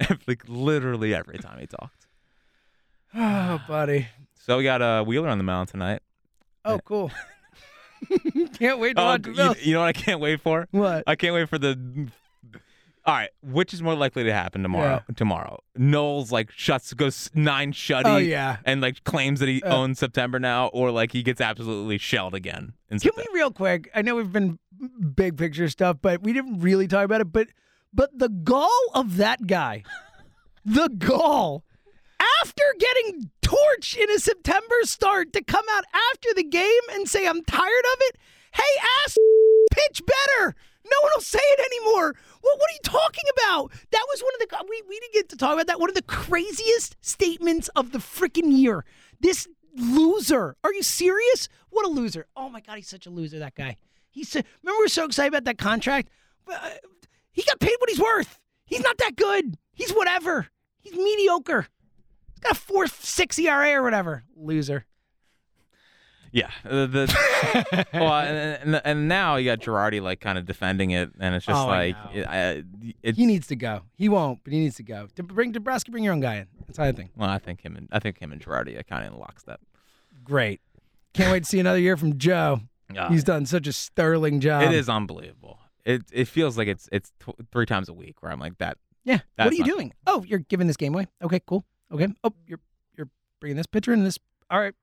like 0.26 0.42
literally 0.48 1.14
every 1.14 1.38
time 1.38 1.58
he 1.60 1.66
talked. 1.66 1.94
Oh, 3.12 3.60
buddy. 3.66 4.06
So 4.38 4.56
we 4.58 4.62
got 4.62 4.80
uh, 4.80 5.02
Wheeler 5.02 5.28
on 5.28 5.36
the 5.38 5.42
mound 5.44 5.68
tonight. 5.68 6.00
Oh, 6.64 6.78
cool. 6.84 7.10
Can't 8.58 8.78
wait 8.78 8.96
to 8.96 9.02
Oh, 9.02 9.04
watch 9.04 9.26
you, 9.26 9.54
you 9.62 9.72
know 9.74 9.80
what 9.80 9.86
I 9.88 9.92
can't 9.92 10.20
wait 10.20 10.40
for? 10.40 10.66
What? 10.70 11.04
I 11.06 11.16
can't 11.16 11.34
wait 11.34 11.48
for 11.48 11.58
the. 11.58 12.08
All 13.06 13.14
right, 13.14 13.30
which 13.42 13.72
is 13.72 13.82
more 13.82 13.94
likely 13.94 14.24
to 14.24 14.32
happen 14.32 14.62
tomorrow? 14.62 15.02
Tomorrow, 15.16 15.60
Nola 15.74 16.26
like 16.30 16.50
shuts 16.50 16.92
goes 16.92 17.30
nine 17.34 17.72
shutty. 17.72 18.02
Oh, 18.04 18.18
yeah. 18.18 18.58
and 18.66 18.80
like 18.82 19.02
claims 19.04 19.40
that 19.40 19.48
he 19.48 19.62
Uh, 19.62 19.74
owns 19.74 19.98
September 19.98 20.38
now, 20.38 20.66
or 20.68 20.90
like 20.90 21.12
he 21.12 21.22
gets 21.22 21.40
absolutely 21.40 21.96
shelled 21.98 22.34
again. 22.34 22.74
In 22.90 22.98
Can 23.00 23.12
we 23.16 23.24
real 23.32 23.50
quick? 23.50 23.90
I 23.94 24.02
know 24.02 24.16
we've 24.16 24.30
been 24.30 24.58
big 25.14 25.38
picture 25.38 25.68
stuff, 25.70 25.96
but 26.02 26.22
we 26.22 26.32
didn't 26.34 26.60
really 26.60 26.86
talk 26.86 27.04
about 27.04 27.22
it. 27.22 27.32
But 27.32 27.48
but 27.92 28.10
the 28.16 28.28
gall 28.28 28.90
of 28.94 29.16
that 29.16 29.46
guy, 29.46 29.82
the 30.64 30.88
gall, 30.90 31.64
after 32.40 32.62
getting 32.78 33.30
torched 33.42 33.96
in 33.96 34.10
a 34.10 34.18
September 34.18 34.76
start 34.82 35.32
to 35.32 35.42
come 35.42 35.64
out 35.72 35.84
after 36.12 36.28
the 36.34 36.44
game 36.44 36.82
and 36.92 37.08
say 37.08 37.26
I'm 37.26 37.44
tired 37.44 37.84
of 37.92 37.98
it. 38.00 38.16
Hey, 38.52 38.80
ass, 39.04 39.16
pitch 39.72 40.02
better. 40.04 40.54
No 40.84 40.96
one 41.02 41.12
will 41.14 41.22
say 41.22 41.38
it 41.38 41.60
anymore. 41.60 42.14
Well, 42.42 42.56
what 42.56 42.70
are 42.70 42.74
you 42.74 42.80
talking 42.82 43.24
about? 43.36 43.70
That 43.90 44.06
was 44.08 44.22
one 44.22 44.32
of 44.34 44.48
the 44.48 44.66
we 44.68 44.82
we 44.88 44.98
didn't 44.98 45.14
get 45.14 45.28
to 45.30 45.36
talk 45.36 45.54
about 45.54 45.66
that. 45.66 45.80
One 45.80 45.90
of 45.90 45.94
the 45.94 46.02
craziest 46.02 46.96
statements 47.00 47.68
of 47.76 47.92
the 47.92 47.98
freaking 47.98 48.56
year. 48.56 48.84
This 49.20 49.46
loser. 49.76 50.56
Are 50.64 50.72
you 50.72 50.82
serious? 50.82 51.48
What 51.68 51.86
a 51.86 51.88
loser. 51.88 52.26
Oh 52.36 52.48
my 52.48 52.60
god, 52.60 52.76
he's 52.76 52.88
such 52.88 53.06
a 53.06 53.10
loser. 53.10 53.38
That 53.38 53.54
guy. 53.54 53.76
He 54.10 54.24
said, 54.24 54.44
remember 54.62 54.78
we 54.78 54.84
were 54.84 54.88
so 54.88 55.04
excited 55.04 55.28
about 55.28 55.44
that 55.44 55.58
contract. 55.58 56.08
Uh, 56.50 56.70
he 57.30 57.42
got 57.42 57.60
paid 57.60 57.76
what 57.78 57.88
he's 57.88 58.00
worth. 58.00 58.40
He's 58.64 58.80
not 58.80 58.98
that 58.98 59.14
good. 59.14 59.56
He's 59.72 59.92
whatever. 59.92 60.48
He's 60.80 60.94
mediocre. 60.94 61.68
Got 62.40 62.52
a 62.52 62.54
four 62.54 62.86
six 62.86 63.38
ERA 63.38 63.72
or 63.72 63.82
whatever. 63.82 64.24
Loser. 64.36 64.86
Yeah, 66.32 66.48
uh, 66.64 66.86
the 66.86 67.86
well, 67.92 68.12
and, 68.20 68.62
and 68.74 68.82
and 68.84 69.08
now 69.08 69.34
you 69.34 69.46
got 69.50 69.58
Girardi 69.58 70.00
like 70.00 70.20
kind 70.20 70.38
of 70.38 70.46
defending 70.46 70.92
it, 70.92 71.10
and 71.18 71.34
it's 71.34 71.44
just 71.44 71.58
Oh, 71.60 71.66
like 71.66 71.96
it, 72.14 72.24
I, 72.24 72.62
it's, 73.02 73.18
He 73.18 73.26
needs 73.26 73.48
to 73.48 73.56
go. 73.56 73.80
He 73.96 74.08
won't, 74.08 74.38
but 74.44 74.52
he 74.52 74.60
needs 74.60 74.76
to 74.76 74.84
go. 74.84 75.08
To 75.16 75.24
bring 75.24 75.50
Dombrowski, 75.50 75.90
bring 75.90 76.04
your 76.04 76.12
own 76.12 76.20
guy 76.20 76.36
in. 76.36 76.46
That's 76.68 76.78
how 76.78 76.84
I 76.84 76.92
think. 76.92 77.10
Well, 77.16 77.28
I 77.28 77.38
think 77.38 77.62
him 77.62 77.74
and 77.74 77.88
I 77.90 77.98
think 77.98 78.20
him 78.20 78.30
and 78.30 78.40
Girardi 78.40 78.78
are 78.78 78.84
kind 78.84 79.04
of 79.04 79.12
in 79.12 79.18
lockstep. 79.18 79.60
Great. 80.22 80.60
Can't 81.14 81.32
wait 81.32 81.42
to 81.42 81.48
see 81.48 81.58
another 81.58 81.80
year 81.80 81.96
from 81.96 82.16
Joe. 82.16 82.60
Uh, 82.96 83.08
He's 83.08 83.24
done 83.24 83.44
such 83.44 83.66
a 83.66 83.72
sterling 83.72 84.38
job. 84.38 84.62
it 84.62 84.72
is 84.72 84.88
unbelievable. 84.88 85.58
It 85.84 86.02
it 86.12 86.28
feels 86.28 86.56
like 86.56 86.68
it's 86.68 86.88
it's 86.92 87.10
tw- 87.18 87.34
three 87.50 87.66
times 87.66 87.88
a 87.88 87.92
week 87.92 88.22
where 88.22 88.30
I'm 88.30 88.38
like 88.38 88.58
that. 88.58 88.78
Yeah. 89.02 89.18
what 89.34 89.48
are 89.48 89.52
you 89.54 89.60
not- 89.60 89.68
doing? 89.68 89.92
Oh, 90.06 90.22
you're 90.28 90.38
giving 90.38 90.68
this 90.68 90.76
game 90.76 90.94
away. 90.94 91.08
Okay, 91.22 91.40
cool. 91.44 91.64
Okay. 91.92 92.08
Oh, 92.24 92.32
you're 92.46 92.60
you're 92.96 93.08
bringing 93.40 93.56
this 93.56 93.66
pitcher 93.66 93.92
in 93.92 94.04
this. 94.04 94.18
All 94.50 94.58
right. 94.60 94.74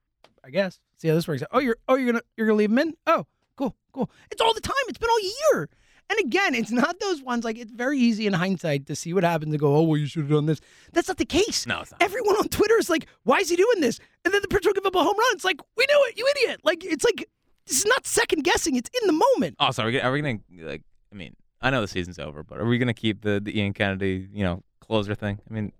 I 0.43 0.49
guess. 0.49 0.79
See 0.97 1.07
how 1.07 1.15
this 1.15 1.27
works 1.27 1.41
out. 1.41 1.49
Oh, 1.51 1.59
you're 1.59 1.77
oh 1.87 1.95
you're 1.95 2.11
gonna 2.11 2.23
you're 2.35 2.47
gonna 2.47 2.57
leave 2.57 2.71
him 2.71 2.79
in. 2.79 2.93
Oh, 3.05 3.25
cool, 3.55 3.75
cool. 3.91 4.09
It's 4.31 4.41
all 4.41 4.53
the 4.53 4.61
time. 4.61 4.75
It's 4.87 4.97
been 4.97 5.09
all 5.09 5.21
year. 5.21 5.69
And 6.09 6.19
again, 6.19 6.55
it's 6.55 6.71
not 6.71 6.99
those 7.01 7.21
ones 7.21 7.43
like 7.43 7.57
it's 7.57 7.71
very 7.71 7.99
easy 7.99 8.27
in 8.27 8.33
hindsight 8.33 8.85
to 8.85 8.95
see 8.95 9.13
what 9.13 9.25
happens 9.25 9.51
and 9.51 9.59
go, 9.59 9.75
oh 9.75 9.81
well, 9.81 9.97
you 9.97 10.05
should 10.05 10.21
have 10.21 10.31
done 10.31 10.45
this. 10.45 10.61
That's 10.93 11.09
not 11.09 11.17
the 11.17 11.25
case. 11.25 11.67
No, 11.67 11.81
it's 11.81 11.91
not. 11.91 12.01
Everyone 12.01 12.37
on 12.37 12.47
Twitter 12.47 12.77
is 12.77 12.89
like, 12.89 13.07
why 13.23 13.39
is 13.39 13.49
he 13.49 13.57
doing 13.57 13.81
this? 13.81 13.99
And 14.23 14.33
then 14.33 14.41
the 14.41 14.47
pitcher 14.47 14.69
will 14.69 14.73
give 14.73 14.85
up 14.85 14.95
a 14.95 15.03
home 15.03 15.17
run. 15.17 15.27
It's 15.33 15.43
like, 15.43 15.59
we 15.75 15.85
knew 15.89 16.05
it, 16.07 16.17
you 16.17 16.27
idiot. 16.37 16.61
Like 16.63 16.85
it's 16.85 17.03
like 17.03 17.27
this 17.65 17.79
is 17.79 17.85
not 17.85 18.07
second 18.07 18.43
guessing. 18.43 18.77
It's 18.77 18.89
in 19.01 19.07
the 19.07 19.13
moment. 19.13 19.57
Oh, 19.59 19.65
also, 19.65 19.83
are 19.83 19.87
we, 19.87 19.99
are 19.99 20.11
we 20.11 20.21
gonna 20.21 20.39
like? 20.61 20.83
I 21.11 21.15
mean, 21.15 21.35
I 21.61 21.69
know 21.69 21.81
the 21.81 21.87
season's 21.87 22.19
over, 22.19 22.41
but 22.41 22.59
are 22.59 22.65
we 22.65 22.77
gonna 22.77 22.93
keep 22.93 23.21
the, 23.21 23.41
the 23.41 23.59
Ian 23.59 23.73
Kennedy, 23.73 24.27
you 24.31 24.43
know, 24.43 24.63
closer 24.79 25.13
thing? 25.13 25.39
I 25.49 25.53
mean, 25.53 25.73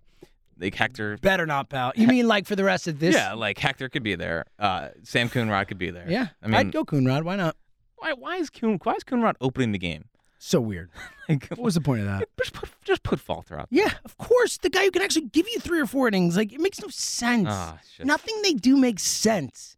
like 0.60 0.74
Hector. 0.74 1.16
Better 1.18 1.46
not, 1.46 1.68
pal. 1.68 1.92
You 1.96 2.06
mean 2.08 2.26
like 2.28 2.46
for 2.46 2.56
the 2.56 2.64
rest 2.64 2.88
of 2.88 2.98
this? 2.98 3.14
yeah, 3.14 3.34
like 3.34 3.58
Hector 3.58 3.88
could 3.88 4.02
be 4.02 4.14
there. 4.14 4.44
Uh, 4.58 4.88
Sam 5.04 5.28
Coonrod 5.28 5.68
could 5.68 5.78
be 5.78 5.90
there. 5.90 6.06
Yeah. 6.08 6.28
I 6.42 6.46
mean, 6.46 6.54
I'd 6.56 6.72
go 6.72 6.84
Coonrod. 6.84 7.22
Why 7.24 7.36
not? 7.36 7.56
why 7.96 8.12
why 8.12 8.36
is 8.36 8.48
Coon 8.50 8.78
why 8.84 8.94
is 8.94 9.02
Coonrod 9.04 9.34
opening 9.40 9.72
the 9.72 9.78
game? 9.78 10.04
So 10.38 10.60
weird. 10.60 10.90
Like, 11.28 11.46
What 11.48 11.58
was 11.60 11.74
the 11.74 11.82
point 11.82 12.00
of 12.00 12.06
that? 12.06 12.26
just 12.38 12.54
put 12.54 12.70
just 12.84 13.02
put 13.02 13.20
Falter 13.20 13.58
out. 13.60 13.66
Yeah, 13.70 13.90
of 14.04 14.16
course. 14.16 14.56
The 14.56 14.70
guy 14.70 14.84
who 14.84 14.90
can 14.90 15.02
actually 15.02 15.26
give 15.26 15.46
you 15.46 15.60
three 15.60 15.78
or 15.78 15.84
four 15.84 16.08
innings. 16.08 16.38
Like, 16.38 16.54
it 16.54 16.60
makes 16.60 16.80
no 16.80 16.88
sense. 16.88 17.50
Shit. 17.94 18.06
Nothing 18.06 18.40
they 18.42 18.54
do 18.54 18.74
makes 18.78 19.02
sense. 19.02 19.76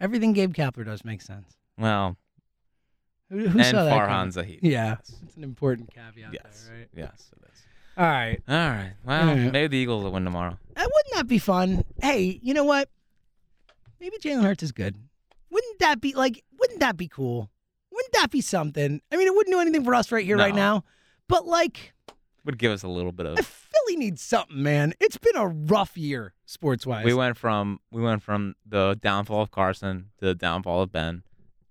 Everything 0.00 0.32
Gabe 0.32 0.54
Kapler 0.54 0.84
does 0.84 1.04
makes 1.04 1.24
sense. 1.26 1.56
Well, 1.78 2.16
Who, 3.30 3.48
who 3.48 3.58
and 3.58 3.66
saw 3.66 3.84
that? 3.84 3.92
Farhan? 4.08 4.28
Zaidi. 4.32 4.58
Yeah, 4.62 4.96
it's 5.24 5.36
an 5.36 5.42
important 5.42 5.92
caveat 5.92 6.32
Yes. 6.32 6.66
there, 6.68 6.78
right? 6.78 6.88
Yes, 6.94 7.30
it 7.36 7.42
is. 7.52 7.62
All 7.96 8.04
right. 8.04 8.38
All 8.48 8.54
right. 8.56 8.92
Well, 9.04 9.36
Yeah. 9.36 9.50
maybe 9.50 9.68
the 9.68 9.76
Eagles 9.78 10.02
will 10.04 10.12
win 10.12 10.24
tomorrow. 10.24 10.58
Uh, 10.76 10.80
wouldn't 10.80 11.14
that 11.14 11.26
be 11.28 11.38
fun? 11.38 11.84
Hey, 12.02 12.38
you 12.42 12.52
know 12.54 12.64
what? 12.64 12.88
Maybe 14.00 14.16
Jalen 14.18 14.42
Hurts 14.42 14.62
is 14.62 14.72
good. 14.72 14.96
Wouldn't 15.50 15.78
that 15.78 16.00
be 16.00 16.14
like? 16.14 16.42
Wouldn't 16.58 16.80
that 16.80 16.96
be 16.96 17.06
cool? 17.08 17.50
Wouldn't 17.92 18.12
that 18.14 18.30
be 18.30 18.40
something? 18.40 19.00
I 19.12 19.16
mean, 19.16 19.28
it 19.28 19.34
wouldn't 19.34 19.54
do 19.54 19.60
anything 19.60 19.84
for 19.84 19.94
us 19.94 20.10
right 20.10 20.24
here, 20.24 20.36
right 20.36 20.54
now. 20.54 20.82
But 21.28 21.46
like, 21.46 21.94
Would 22.44 22.58
give 22.58 22.72
us 22.72 22.82
a 22.82 22.88
little 22.88 23.12
bit 23.12 23.26
of. 23.26 23.38
Philly 23.46 23.96
needs 23.96 24.20
something, 24.20 24.60
man. 24.62 24.92
It's 25.00 25.16
been 25.16 25.36
a 25.36 25.46
rough 25.46 25.96
year 25.96 26.34
sports 26.44 26.84
wise. 26.86 27.04
We 27.04 27.14
went 27.14 27.36
from 27.36 27.78
we 27.92 28.02
went 28.02 28.22
from 28.22 28.56
the 28.66 28.98
downfall 29.00 29.42
of 29.42 29.50
Carson 29.52 30.10
to 30.18 30.26
the 30.26 30.34
downfall 30.34 30.82
of 30.82 30.90
Ben 30.92 31.22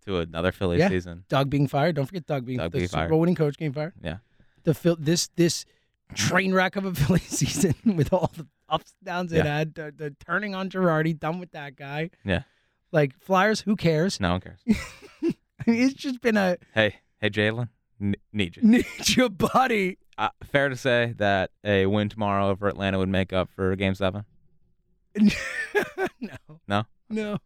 to 0.06 0.20
another 0.20 0.52
Philly 0.54 0.80
Yeah. 0.80 0.88
season. 0.90 1.26
Doug 1.28 1.50
being 1.50 1.68
fired. 1.68 1.96
Don't 1.96 2.06
forget 2.06 2.26
Doug 2.26 2.46
being 2.46 2.58
Doug 2.60 2.72
the 2.72 2.78
being 2.80 2.88
Super 2.88 2.98
fired. 3.02 3.10
Bowl 3.10 3.20
winning 3.20 3.36
coach 3.36 3.58
getting 3.58 3.74
fired. 3.74 3.94
Yeah. 4.02 4.18
The 4.64 4.74
Phil 4.74 4.96
this 4.98 5.28
this 5.36 5.66
train 6.14 6.54
wreck 6.54 6.76
of 6.76 6.86
a 6.86 6.94
Philly 6.96 7.20
season 7.20 7.76
with 7.96 8.14
all 8.14 8.32
the 8.36 8.48
ups 8.70 8.94
and 9.00 9.06
downs 9.06 9.32
it 9.34 9.46
had. 9.46 9.76
The, 9.76 9.94
the 9.96 10.16
turning 10.26 10.56
on 10.56 10.70
Girardi, 10.70 11.18
done 11.18 11.40
with 11.40 11.52
that 11.52 11.76
guy. 11.76 12.10
Yeah. 12.24 12.44
Like 12.92 13.18
Flyers, 13.20 13.62
who 13.62 13.76
cares? 13.76 14.20
No 14.20 14.32
one 14.34 14.42
cares. 14.42 14.60
I 14.70 15.72
mean, 15.72 15.82
it's 15.82 15.94
just 15.94 16.22
been 16.22 16.38
a 16.38 16.58
hey, 16.74 16.96
hey, 17.20 17.30
Jalen, 17.30 17.70
n- 18.02 18.16
need 18.32 18.58
you. 18.58 18.64
need 18.64 18.86
your 19.10 19.30
buddy. 19.30 19.98
Uh, 20.18 20.30
fair 20.44 20.70
to 20.70 20.76
say 20.76 21.14
that 21.18 21.50
a 21.64 21.86
win 21.88 22.10
tomorrow 22.10 22.50
over 22.50 22.68
Atlanta 22.68 23.00
would 23.00 23.10
make 23.10 23.34
up 23.34 23.50
for 23.56 23.76
Game 23.76 23.96
Seven. 23.96 24.26
no. 25.16 26.30
No? 26.68 26.84
No. 27.10 27.38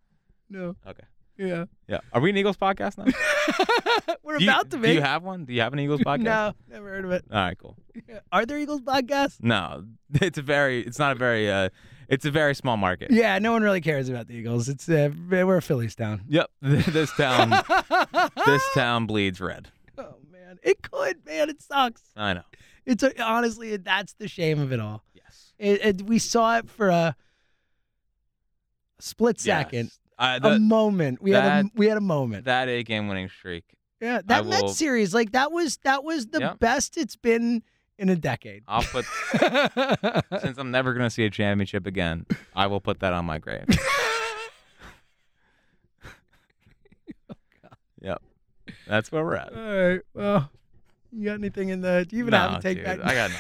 No. 0.50 0.76
Okay. 0.86 1.04
Yeah. 1.38 1.66
Yeah. 1.88 2.00
Are 2.14 2.20
we 2.22 2.30
an 2.32 2.38
Eagles 2.38 2.58
podcast 2.58 2.98
now? 2.98 3.06
We're 4.24 4.40
Do 4.40 4.44
you- 4.44 4.50
about 4.50 4.72
to 4.72 4.78
be. 4.78 4.88
Do 4.90 4.94
you 4.96 5.02
have 5.02 5.24
one? 5.24 5.46
Do 5.46 5.54
you 5.54 5.62
have 5.62 5.74
an 5.74 5.80
Eagles 5.80 6.02
podcast? 6.06 6.24
No, 6.24 6.54
never 6.70 6.90
heard 6.90 7.06
of 7.06 7.12
it. 7.12 7.26
All 7.32 7.38
right, 7.40 7.58
cool. 7.58 7.78
Are 8.32 8.46
there 8.46 8.58
Eagles 8.58 8.82
podcasts? 8.82 9.38
No, 9.42 9.86
it's 10.16 10.38
a 10.38 10.42
very. 10.42 10.82
It's 10.82 11.00
not 11.00 11.12
a 11.14 11.16
very. 11.16 11.50
Uh, 11.52 11.70
it's 12.10 12.26
a 12.26 12.32
very 12.32 12.56
small 12.56 12.78
market. 12.78 13.12
Yeah, 13.12 13.38
no 13.40 13.52
one 13.52 13.62
really 13.64 13.82
cares 13.82 14.08
about 14.10 14.28
the 14.28 14.36
Eagles. 14.36 14.70
It's 14.70 14.88
uh, 14.90 15.10
we're 15.30 15.58
a 15.58 15.62
Phillies 15.62 15.94
town. 15.96 16.24
Yep. 16.30 16.50
This 16.62 17.12
town. 17.14 17.50
this 18.46 18.64
town 18.74 19.06
bleeds 19.06 19.40
red. 19.42 19.70
Oh 19.98 20.16
man, 20.32 20.58
it 20.64 20.82
could, 20.82 21.26
man. 21.26 21.50
It 21.50 21.62
sucks. 21.62 22.02
I 22.16 22.34
know. 22.34 22.44
It's 22.86 23.04
a, 23.04 23.22
honestly, 23.22 23.76
that's 23.78 24.14
the 24.14 24.28
shame 24.30 24.60
of 24.62 24.72
it 24.72 24.80
all. 24.80 25.04
Yes. 25.14 25.54
It, 25.60 25.86
it, 25.86 26.02
we 26.04 26.18
saw 26.20 26.58
it 26.58 26.70
for 26.70 26.88
a 26.90 27.16
split 29.00 29.40
second, 29.40 29.86
Yes. 29.88 30.00
Uh, 30.20 30.40
a 30.42 30.50
the, 30.52 30.60
moment. 30.60 31.22
We 31.22 31.32
had 31.32 31.66
a, 31.66 31.70
we 31.76 31.88
had 31.88 31.98
a 31.98 32.02
moment. 32.02 32.46
that 32.46 32.70
eight 32.70 32.88
game 32.88 33.08
winning 33.08 33.30
streak. 33.30 33.64
yeah, 34.02 34.22
that 34.26 34.46
I 34.46 34.48
Mets 34.48 34.76
series, 34.78 35.14
like 35.14 35.32
that 35.34 35.52
was 35.52 35.78
that 35.84 36.04
was 36.04 36.28
the 36.28 36.40
Yep. 36.40 36.60
best 36.60 36.98
it's 36.98 37.16
been 37.16 37.62
in 38.00 38.10
a 38.10 38.16
decade. 38.16 38.64
I'll 38.68 38.82
put 38.84 39.06
since 40.42 40.58
I'm 40.58 40.72
never 40.72 40.94
gonna 40.94 41.10
see 41.10 41.26
a 41.26 41.30
championship 41.30 41.86
again. 41.88 42.26
I 42.56 42.68
will 42.68 42.80
put 42.82 43.00
that 43.02 43.14
on 43.14 43.26
my 43.26 43.38
grave. 43.38 43.66
Yep. 48.02 48.22
That's 48.88 49.12
where 49.12 49.24
we're 49.26 49.36
at. 49.36 49.54
all 49.54 49.90
right. 49.90 50.02
Well, 50.14 50.52
you 51.12 51.26
got 51.26 51.34
anything 51.34 51.70
in 51.70 51.82
the? 51.82 52.06
Do 52.08 52.16
you 52.16 52.24
even 52.24 52.32
No, 52.32 52.38
have 52.38 52.60
a 52.60 52.62
take 52.62 52.78
dude, 52.78 52.86
back? 52.86 53.00
I 53.04 53.14
got 53.16 53.32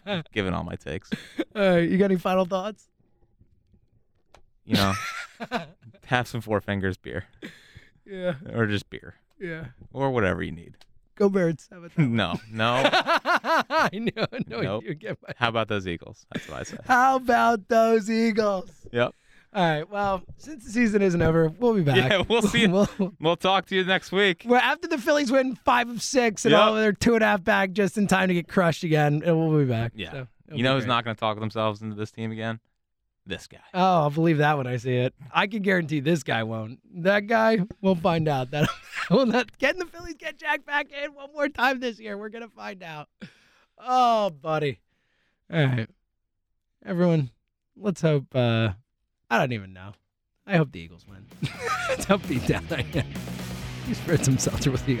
nothing. 0.00 0.22
Given 0.32 0.54
all 0.54 0.62
my 0.64 0.76
takes, 0.76 1.10
all 1.56 1.62
right. 1.62 1.88
You 1.88 1.98
got 1.98 2.06
any 2.06 2.16
final 2.18 2.44
thoughts? 2.44 2.88
You 4.64 4.74
know, 4.76 4.92
have 6.06 6.26
some 6.28 6.40
Four 6.40 6.60
Fingers 6.60 6.96
beer 6.96 7.24
Yeah. 8.06 8.34
or 8.52 8.66
just 8.66 8.88
beer 8.90 9.14
Yeah. 9.38 9.66
or 9.92 10.10
whatever 10.10 10.42
you 10.42 10.52
need. 10.52 10.76
Go 11.14 11.28
Birds. 11.28 11.68
How 11.70 11.78
about 11.78 11.94
that? 11.94 12.02
No, 12.02 12.34
no. 12.50 12.82
I 12.90 13.90
knew, 13.92 14.10
I 14.16 14.38
knew 14.46 14.62
Nope. 14.62 14.84
you 14.84 14.94
get 14.94 15.18
my. 15.22 15.34
How 15.36 15.48
about 15.50 15.68
those 15.68 15.86
Eagles? 15.86 16.26
That's 16.32 16.48
what 16.48 16.60
I 16.60 16.62
say. 16.62 16.78
How 16.86 17.16
about 17.16 17.68
those 17.68 18.10
Eagles? 18.10 18.70
Yep. 18.92 19.14
All 19.54 19.62
right. 19.62 19.88
Well, 19.90 20.22
since 20.38 20.64
the 20.64 20.70
season 20.70 21.02
isn't 21.02 21.20
over, 21.20 21.50
we'll 21.58 21.74
be 21.74 21.82
back. 21.82 21.96
Yeah, 21.96 22.22
we'll 22.26 22.40
see. 22.54 22.66
We'll, 22.66 22.88
We'll 23.20 23.36
talk 23.36 23.66
to 23.66 23.76
you 23.76 23.84
next 23.84 24.10
week. 24.10 24.44
well, 24.48 24.60
after 24.62 24.88
the 24.88 24.96
Phillies 24.96 25.30
win 25.30 25.54
five 25.56 25.90
of 25.90 26.00
six 26.00 26.46
and 26.46 26.52
Yep. 26.52 26.60
all 26.60 26.74
of 26.74 26.80
their 26.80 26.94
two 26.94 27.14
and 27.14 27.22
a 27.22 27.26
half 27.26 27.44
back 27.44 27.72
just 27.72 27.98
in 27.98 28.06
time 28.06 28.28
to 28.28 28.34
get 28.34 28.48
crushed 28.48 28.82
again, 28.82 29.22
and 29.24 29.38
we'll 29.38 29.58
be 29.58 29.66
back. 29.66 29.92
Yeah. 29.94 30.10
So, 30.12 30.26
it'll 30.46 30.56
You 30.56 30.64
know 30.64 30.70
be 30.72 30.76
who's 30.76 30.84
great. 30.84 30.94
not 30.94 31.04
going 31.04 31.14
to 31.14 31.20
talk 31.20 31.38
themselves 31.38 31.82
into 31.82 31.94
this 31.94 32.10
team 32.10 32.32
again? 32.32 32.58
This 33.24 33.46
guy. 33.46 33.58
Oh, 33.72 34.02
I'll 34.02 34.10
believe 34.10 34.38
that 34.38 34.56
when 34.58 34.66
I 34.66 34.76
see 34.78 34.96
it. 34.96 35.14
I 35.32 35.46
can 35.46 35.62
guarantee 35.62 36.00
this 36.00 36.24
guy 36.24 36.42
won't. 36.42 36.80
That 37.02 37.28
guy, 37.28 37.58
we'll 37.80 37.94
find 37.94 38.26
out. 38.26 38.50
That 38.50 38.68
will 39.10 39.26
not 39.26 39.56
getting 39.58 39.78
the 39.78 39.86
Phillies 39.86 40.16
get 40.18 40.38
Jack 40.38 40.66
back 40.66 40.88
in 40.90 41.14
one 41.14 41.32
more 41.32 41.48
time 41.48 41.78
this 41.78 42.00
year. 42.00 42.18
We're 42.18 42.30
gonna 42.30 42.48
find 42.48 42.82
out. 42.82 43.08
Oh, 43.78 44.30
buddy. 44.30 44.80
All 45.52 45.64
right, 45.64 45.88
everyone. 46.84 47.30
Let's 47.76 48.00
hope. 48.00 48.34
uh 48.34 48.70
I 49.30 49.38
don't 49.38 49.52
even 49.52 49.72
know. 49.72 49.92
I 50.46 50.56
hope 50.56 50.72
the 50.72 50.80
Eagles 50.80 51.06
win. 51.08 51.24
don't 52.08 52.26
beat 52.28 52.46
down 52.48 52.66
I 52.70 52.84
am. 52.94 53.06
You 53.86 53.94
spread 53.94 54.24
some 54.24 54.36
seltzer 54.38 54.70
with 54.70 54.88
you 54.88 55.00